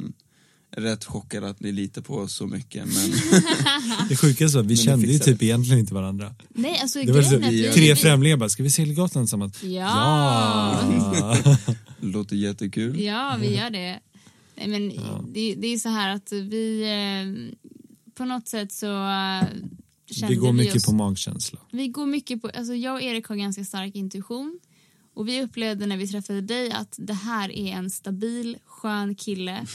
rätt 0.71 1.05
chockad 1.05 1.43
att 1.43 1.59
ni 1.59 1.71
litar 1.71 2.01
på 2.01 2.15
oss 2.15 2.33
så 2.33 2.47
mycket. 2.47 2.85
Men 2.85 3.11
det 4.09 4.15
sjuka 4.15 4.43
är 4.43 4.47
så 4.47 4.59
att 4.59 4.65
vi 4.65 4.77
kände 4.77 5.07
ju 5.07 5.19
typ 5.19 5.43
egentligen 5.43 5.79
inte 5.79 5.93
varandra. 5.93 6.35
Nej, 6.49 6.79
alltså 6.81 7.03
Det 7.03 7.11
var 7.11 7.21
så, 7.21 7.37
vi- 7.37 7.71
tre 7.73 7.89
vi- 7.93 7.95
främlingar 7.95 8.37
bara, 8.37 8.49
ska 8.49 8.63
vi 8.63 8.69
segla 8.71 8.93
Gotland 8.93 9.25
tillsammans? 9.27 9.63
Ja. 9.63 9.69
Ja. 11.19 11.57
det 12.01 12.07
låter 12.07 12.35
jättekul. 12.35 12.99
Ja, 13.01 13.37
vi 13.41 13.55
gör 13.57 13.69
det. 13.69 13.99
Nej, 14.55 14.67
men 14.67 14.89
det, 15.33 15.55
det 15.55 15.67
är 15.67 15.77
så 15.77 15.89
här 15.89 16.15
att 16.15 16.31
vi... 16.31 16.81
Eh, 16.81 17.55
på 18.13 18.25
något 18.25 18.47
sätt 18.47 18.71
så 18.71 18.85
eh, 18.85 19.47
kände 20.11 20.27
vi 20.27 20.35
går 20.35 20.53
mycket 20.53 20.75
oss, 20.75 20.85
på 20.85 20.91
magkänsla. 20.93 21.59
Vi 21.71 21.87
går 21.87 22.05
mycket 22.05 22.41
på... 22.41 22.49
Alltså 22.57 22.73
jag 22.75 22.93
och 22.95 23.01
Erik 23.01 23.27
har 23.27 23.35
ganska 23.35 23.65
stark 23.65 23.95
intuition. 23.95 24.59
Och 25.19 25.27
vi 25.27 25.41
upplevde 25.41 25.85
när 25.85 25.97
vi 25.97 26.07
träffade 26.07 26.41
dig 26.41 26.71
att 26.71 26.95
det 26.97 27.13
här 27.13 27.51
är 27.51 27.71
en 27.71 27.89
stabil, 27.89 28.57
skön 28.65 29.15
kille. 29.15 29.51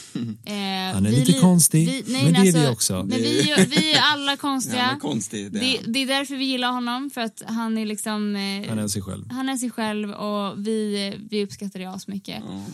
Eh, 0.47 0.95
Han 0.95 1.07
är 1.07 1.11
vi 1.11 1.16
lite 1.16 1.32
li- 1.32 1.40
konstig, 1.40 1.86
vi- 2.07 2.12
men 2.12 2.32
det 2.32 2.49
är 2.49 2.53
vi 2.53 2.66
också. 2.68 2.92
Men 2.95 3.18
vi, 3.18 3.51
är- 3.51 3.66
vi 3.66 3.92
är 3.92 4.01
alla 4.01 4.36
konstiga. 4.47 4.76
Ja, 4.82 4.90
men 4.90 5.01
konstigt. 5.01 5.53
Det, 5.53 5.59
det, 5.61 5.76
är 5.78 5.82
det 5.86 5.99
är 5.99 6.07
därför 6.07 6.36
vi 6.36 6.45
gillar 6.45 6.72
honom, 6.72 7.11
för 7.14 7.20
att 7.20 7.42
han 7.47 7.78
är 7.78 7.86
liksom... 7.86 8.36
Eh, 8.36 8.68
Han 8.68 8.78
är 8.78 8.88
sig 8.88 9.03
själv. 9.03 9.30
han 9.30 9.49
är 9.49 9.57
sig 9.57 9.70
själv 9.70 10.11
och 10.12 10.66
vi, 10.66 11.14
vi 11.30 11.45
uppskattar 11.45 11.78
det 11.80 11.86
asmycket. 11.90 12.42
ja. 12.49 12.64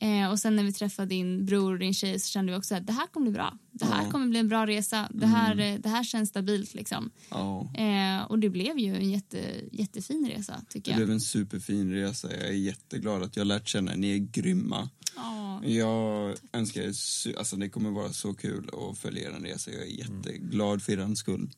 Eh, 0.00 0.30
och 0.30 0.38
sen 0.38 0.56
när 0.56 0.62
vi 0.64 0.72
träffade 0.72 1.08
din 1.08 1.46
bror 1.46 1.72
och 1.72 1.78
din 1.78 1.94
tjej 1.94 2.18
så 2.18 2.28
kände 2.28 2.52
vi 2.52 2.58
också 2.58 2.74
att 2.74 2.86
det 2.86 2.92
här 2.92 3.06
kommer 3.06 3.24
bli 3.26 3.32
bra. 3.34 3.58
Det 3.72 3.84
här 3.84 4.04
Ja. 4.04 4.10
kommer 4.10 4.26
bli 4.28 4.38
en 4.38 4.48
bra 4.48 4.66
resa. 4.66 5.08
Det 5.14 5.26
här, 5.26 5.58
eh, 5.60 5.78
det 5.78 5.88
här 5.88 6.04
känns 6.04 6.28
stabilt 6.28 6.74
liksom. 6.74 7.10
Ja. 7.30 7.70
Eh, 7.74 8.22
och 8.30 8.38
det 8.38 8.50
blev 8.50 8.78
ju 8.78 8.96
en 8.96 9.10
jätte, 9.10 9.38
jättefin 9.72 10.30
resa 10.36 10.52
Det 10.66 10.72
tycker 10.72 10.90
jag. 10.90 10.98
blev 10.98 11.10
en 11.10 11.20
superfin 11.20 11.92
resa. 11.92 12.32
Jag 12.36 12.48
är 12.48 12.52
jätteglad 12.52 13.22
att 13.22 13.36
jag 13.36 13.46
lärt 13.46 13.68
känna 13.68 13.92
er. 13.92 13.96
Ni 13.96 14.10
är 14.14 14.18
grymma. 14.18 14.88
Ja. 15.16 15.64
Jag 15.64 16.34
önskar 16.52 16.82
er, 16.82 16.92
alltså 17.38 17.56
det 17.56 17.68
kommer 17.68 17.90
vara 17.90 18.12
så 18.12 18.34
kul 18.34 18.70
att 18.90 18.98
följa 18.98 19.28
er 19.28 19.32
resa. 19.42 19.70
Jag 19.70 19.82
är 19.82 19.86
jätteglad 19.86 20.82
för 20.82 20.92
er 20.92 21.14
skull. 21.14 21.50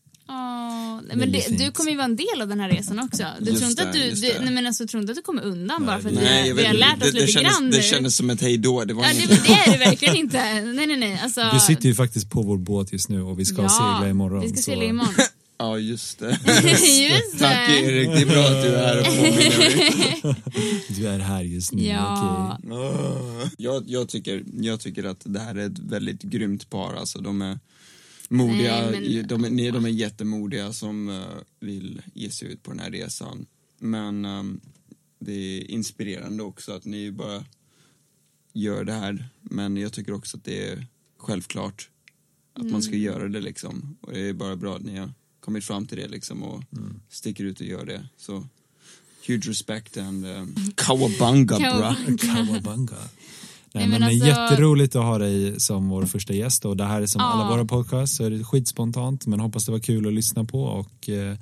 Nej, 1.09 1.17
men 1.17 1.33
det, 1.33 1.65
du 1.65 1.73
kommer 1.73 1.91
ju 1.91 1.97
vara 1.97 2.05
en 2.05 2.17
del 2.17 2.43
av 2.43 2.49
den 2.49 2.61
här 2.61 2.69
resan 2.69 2.99
också. 2.99 3.25
Du 3.41 3.53
tror 3.53 3.71
inte 3.71 3.83
att 3.83 3.93
det, 3.93 3.99
du, 3.99 4.11
det. 4.11 4.41
nej, 4.41 4.55
men 4.55 4.67
alltså, 4.67 4.87
tror 4.87 5.01
inte 5.01 5.11
att 5.13 5.17
du 5.17 5.23
kommer 5.23 5.43
undan 5.43 5.87
bara 5.87 6.01
för 6.01 6.09
att 6.09 6.15
Nej, 6.15 6.53
vi, 6.53 6.63
vi 6.63 6.67
har 6.67 6.75
lärt 6.75 6.97
oss 6.97 7.01
det, 7.01 7.11
det, 7.11 7.21
lite 7.21 7.33
kändes, 7.33 7.53
grann 7.53 7.71
det 7.71 7.83
kändes 7.83 8.17
som 8.17 8.31
ett 8.31 8.41
hejdå. 8.41 8.85
Det 8.85 8.95
var 8.95 9.05
Ja, 9.05 9.11
det, 9.29 9.43
det 9.47 9.53
är 9.53 9.73
det 9.73 9.79
verkligen 9.79 10.17
inte. 10.17 10.63
Nej, 10.63 10.87
nej, 10.87 10.97
nej. 10.97 11.21
Alltså, 11.23 11.51
Du 11.53 11.61
sitter 11.61 11.85
ju 11.89 11.95
faktiskt 11.95 12.31
på 12.31 12.43
vår 12.43 12.59
båt 12.59 12.93
just 12.93 13.09
nu 13.09 13.23
och 13.23 13.39
vi 13.39 13.45
ska 13.45 13.63
ja, 13.63 13.69
segla 13.69 14.11
imorgon. 14.11 14.41
Vi 14.41 14.49
ska 14.49 14.63
segla 14.63 14.85
imorgon. 14.85 15.15
Ja, 15.59 15.79
just 15.79 16.19
det. 16.19 16.27
Just 16.47 17.39
Tack 17.39 17.69
det. 17.69 17.81
Erik, 17.81 18.09
det 18.09 18.21
är 18.21 18.27
bra 18.27 18.45
att 18.45 18.63
du 18.63 18.69
är 18.75 18.87
här 18.87 18.99
och 18.99 19.07
påminner. 19.07 20.37
Du 20.89 21.09
är 21.09 21.19
här 21.19 21.43
just 21.43 21.73
nu, 21.73 21.83
Ja. 21.83 22.59
okej. 22.63 22.77
Ah. 22.77 23.49
Jag, 23.59 23.85
jag, 23.87 24.09
tycker, 24.09 24.43
jag 24.61 24.81
tycker 24.81 25.05
att 25.05 25.21
det 25.25 25.41
här 25.41 25.55
är 25.55 25.67
ett 25.67 25.79
väldigt 25.79 26.23
grymt 26.23 26.71
par. 26.71 26.95
Alltså, 26.95 27.19
de 27.19 27.43
är 27.43 27.59
modiga, 28.31 28.91
Nej, 28.91 29.01
men- 29.17 29.29
de, 29.29 29.45
är, 29.45 29.51
nej, 29.51 29.71
de 29.71 29.85
är 29.85 29.89
jättemodiga 29.89 30.73
som 30.73 31.09
eh, 31.09 31.25
vill 31.61 32.03
ge 32.15 32.31
sig 32.31 32.53
ut 32.53 32.63
på 32.63 32.71
den 32.71 32.81
här 32.81 32.91
resan. 32.91 33.47
Men 33.79 34.25
ehm, 34.25 34.61
det 35.19 35.33
är 35.33 35.71
inspirerande 35.71 36.43
också 36.43 36.73
att 36.73 36.85
ni 36.85 37.11
bara 37.13 37.45
gör 38.53 38.85
det 38.85 38.93
här. 38.93 39.29
Men 39.41 39.77
jag 39.77 39.93
tycker 39.93 40.13
också 40.13 40.37
att 40.37 40.45
det 40.45 40.69
är 40.69 40.87
självklart 41.19 41.91
att 42.53 42.67
man 42.67 42.83
ska 42.83 42.97
göra 42.97 43.29
det 43.29 43.41
liksom. 43.41 43.97
Och 44.01 44.13
det 44.13 44.21
är 44.21 44.33
bara 44.33 44.57
bra 44.57 44.77
att 44.77 44.83
ni 44.83 44.97
har 44.99 45.13
kommit 45.41 45.65
fram 45.65 45.87
till 45.87 45.99
det 45.99 46.09
liksom 46.09 46.43
och 46.43 46.63
sticker 47.09 47.45
ut 47.45 47.61
och 47.61 47.67
gör 47.67 47.87
det. 47.87 48.09
Så 48.17 48.47
huge 49.27 49.49
respect 49.49 49.97
and 49.97 50.27
um, 50.27 50.55
kawabanga 50.75 51.59
bra. 51.59 51.97
Kawabanga. 52.19 52.97
Nej, 53.75 53.89
men 53.89 54.01
men 54.01 54.03
alltså- 54.03 54.27
Jätteroligt 54.27 54.97
att 54.97 55.05
ha 55.05 55.19
dig 55.19 55.61
som 55.61 55.89
vår 55.89 56.07
första 56.07 56.33
gäst 56.35 56.65
och 56.65 56.77
det 56.77 56.85
här 56.85 57.03
är 57.03 57.07
som 57.07 57.21
Ja. 57.21 57.27
alla 57.33 57.49
våra 57.51 57.65
podcasts 57.65 58.17
så 58.17 58.25
är 58.25 58.31
det 58.31 58.45
skitspontant 58.45 59.27
men 59.27 59.41
hoppas 59.41 59.67
det 59.67 59.73
var 59.73 59.79
kul 59.79 60.07
att 60.07 60.13
lyssna 60.13 60.45
på 60.45 60.63
och 60.63 61.09
eh, 61.09 61.37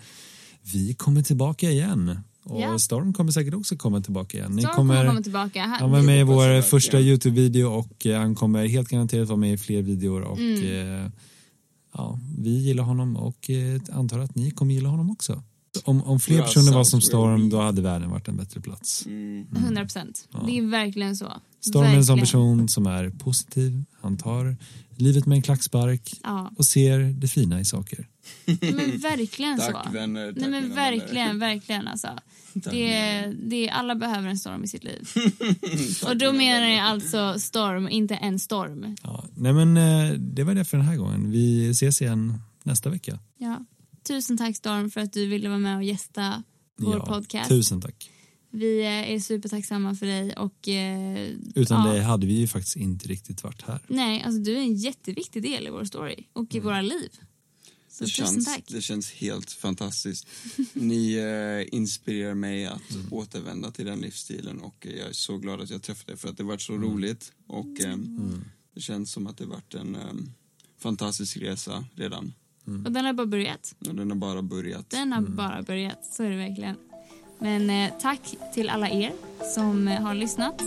vi 0.73 0.95
kommer 0.95 1.23
tillbaka 1.23 1.71
igen. 1.71 2.19
Och 2.45 2.61
Ja. 2.61 2.79
Storm 2.79 3.13
kommer 3.13 3.33
säkert 3.33 3.55
också 3.55 3.77
komma 3.77 4.01
tillbaka 4.01 4.39
igen. 4.39 4.53
Ni 4.53 4.63
Storm 4.63 4.75
kommer, 4.75 5.07
komma 5.09 5.23
tillbaka. 5.23 5.63
Här- 5.63 5.81
han 5.81 5.91
var 5.91 6.03
med 6.03 6.21
i 6.21 6.23
vår 6.23 6.63
första. 6.63 7.01
Youtube-video 7.01 7.67
och 7.67 8.07
eh, 8.07 8.19
han 8.21 8.35
kommer 8.35 8.67
helt 8.67 8.89
garanterat 8.89 9.29
vara 9.29 9.37
med 9.37 9.53
i 9.53 9.57
fler 9.57 9.83
videor 9.83 10.21
och 10.23 10.39
Mm. 10.39 11.05
eh, 11.05 11.11
ja, 11.95 12.19
vi 12.39 12.51
gillar 12.51 12.85
honom 12.85 13.17
och 13.17 13.51
eh, 13.51 13.81
antar 13.93 14.19
att 14.19 14.35
ni 14.35 14.51
kommer 14.51 14.75
gilla 14.75 14.89
honom 14.89 15.11
också. 15.11 15.43
Om, 15.85 16.03
om 16.03 16.21
fler 16.21 16.37
Ja, 16.39 16.43
personer 16.45 16.73
var 16.73 16.85
som 16.85 17.01
Storm 17.01 17.51
då 17.51 17.61
hade 17.61 17.83
världen 17.83 18.11
varit 18.11 18.29
en 18.29 18.37
bättre 18.37 18.61
plats. 18.61 19.07
Mm. 19.07 19.47
100 19.57 19.83
procent. 19.83 20.29
Det 20.47 20.59
är 20.59 20.63
verkligen 20.63 21.17
så. 21.17 21.33
Storm 21.61 21.85
är 21.85 21.97
en 21.97 22.05
sån 22.05 22.17
Verkligen. 22.17 22.19
person 22.21 22.69
som 22.69 22.87
är 22.87 23.11
positiv, 23.11 23.85
han 24.01 24.17
tar 24.17 24.57
livet 24.97 25.27
med 25.27 25.37
en 25.37 25.43
klackspark 25.43 26.15
Ja, 26.23 26.51
och 26.57 26.67
ser 26.67 26.99
det 26.99 27.29
fina 27.29 27.61
i 27.61 27.65
saker. 27.65 28.09
men 28.47 28.99
verkligen 28.99 29.59
så. 29.61 29.73
Tack 29.73 29.95
vänner. 29.95 30.33
Tack, 30.33 30.41
Nej 30.41 30.51
men 30.51 30.75
verkligen, 30.75 31.27
vänner. 31.39 31.55
verkligen 31.55 31.89
alltså. 31.89 32.09
Det, 32.53 33.27
det, 33.43 33.71
alla 33.71 33.95
behöver 33.95 34.29
en 34.29 34.39
storm 34.39 34.65
i 34.65 34.69
sitt 34.69 34.85
liv. 34.85 35.09
Och 36.09 36.17
då 36.17 36.33
menar 36.33 36.67
jag 36.69 36.81
alltså 36.87 37.35
storm, 37.39 37.89
inte 37.89 38.15
en 38.15 38.39
storm. 38.39 38.97
Ja, 39.03 39.25
nej 39.35 39.53
men 39.53 39.77
eh, 39.77 40.13
det 40.13 40.45
var 40.45 40.55
det 40.55 40.65
för 40.65 40.77
den 40.77 40.87
här 40.87 40.97
gången. 40.97 41.31
Vi 41.31 41.71
ses 41.71 42.03
igen 42.03 42.43
nästa 42.63 42.91
vecka. 42.91 43.19
Ja. 43.39 43.65
Tusen 44.09 44.37
tack 44.37 44.57
Storm 44.57 44.91
för 44.91 45.01
att 45.01 45.13
du 45.13 45.27
ville 45.27 45.49
vara 45.49 45.59
med 45.59 45.77
och 45.77 45.85
gästa 45.85 46.43
vår 46.77 46.97
ja, 46.97 47.07
podcast. 47.07 47.49
Tusen 47.49 47.81
tack. 47.81 48.11
Vi 48.51 48.81
eh, 48.81 49.11
är 49.13 49.21
supertacksamma 49.21 49.95
för 49.95 50.07
dig 50.07 50.33
och 50.37 50.69
eh, 50.69 51.31
Utan 51.55 51.87
ja. 51.87 51.93
dig 51.93 52.03
hade 52.03 52.27
vi 52.27 52.33
ju 52.33 52.47
faktiskt 52.47 52.77
inte 52.77 53.09
riktigt 53.09 53.43
varit 53.43 53.63
här. 53.63 53.81
Nej, 53.89 54.23
alltså 54.23 54.41
du 54.41 54.53
är 54.57 54.61
en 54.61 54.75
jätteviktig 54.75 55.43
del 55.43 55.67
i 55.67 55.71
vår 55.71 55.85
story 55.85 56.27
och 56.33 56.55
i 56.55 56.61
våra 56.61 56.81
liv. 56.83 57.11
Så 57.91 58.05
Det 58.05 58.11
tusen 58.11 58.27
känns, 58.27 58.45
tack. 58.47 58.65
det 58.69 58.83
känns 58.83 59.11
helt 59.13 59.53
fantastiskt. 59.53 60.29
Ni 60.73 61.13
eh, 61.15 61.75
inspirerar 61.79 62.35
mig 62.35 62.67
att 62.67 62.91
Mm. 62.95 63.13
återvända 63.13 63.71
till 63.71 63.87
den 63.87 64.01
livsstilen 64.01 64.61
och 64.61 64.87
eh, 64.87 64.93
jag 64.97 65.09
är 65.09 65.13
så 65.13 65.39
glad 65.39 65.61
att 65.61 65.71
jag 65.71 65.83
träffade 65.83 66.13
er 66.13 66.17
för 66.17 66.29
att 66.29 66.37
det 66.37 66.43
varit 66.45 66.63
så 66.63 66.73
Mm. 66.75 66.89
roligt 66.89 67.33
och 67.47 67.81
eh, 67.81 67.97
det 68.75 68.81
känns 68.81 69.13
som 69.13 69.27
att 69.27 69.37
det 69.39 69.47
varit 69.47 69.75
en 69.75 69.95
eh, 69.95 70.03
fantastisk 70.79 71.37
resa 71.37 71.85
redan 71.95 72.33
Och 72.85 72.93
den 72.93 73.05
har 73.05 73.13
bara 73.13 73.27
börjat. 73.27 73.75
och 73.89 73.95
den 73.95 74.11
har 74.11 74.17
bara 74.17 74.43
börjat. 74.43 74.91
Den 74.91 75.13
har 75.13 75.21
bara 75.21 75.63
börjat, 75.63 76.05
så 76.05 76.23
är 76.23 76.31
det 76.31 76.37
verkligen. 76.37 76.77
Men 77.39 77.71
eh, 77.71 77.91
tack 78.01 78.21
till 78.55 78.69
alla 78.71 78.89
er 78.89 79.13
som 79.55 79.89
eh, 79.89 80.01
har 80.03 80.15
lyssnat. 80.15 80.63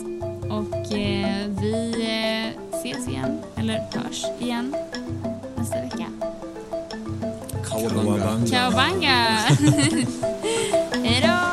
Och 0.49 0.93
eh, 0.93 1.47
vi 1.61 1.93
eh, 1.93 2.77
ses 2.79 3.07
igen, 3.07 3.39
eller 3.55 3.79
hörs 3.79 4.25
igen 4.39 4.75
nästa 5.57 5.81
vecka. 5.81 6.05
Kawabanga. 7.69 8.45
Kawabanga. 8.49 9.37
Cowabunga! 11.01 11.50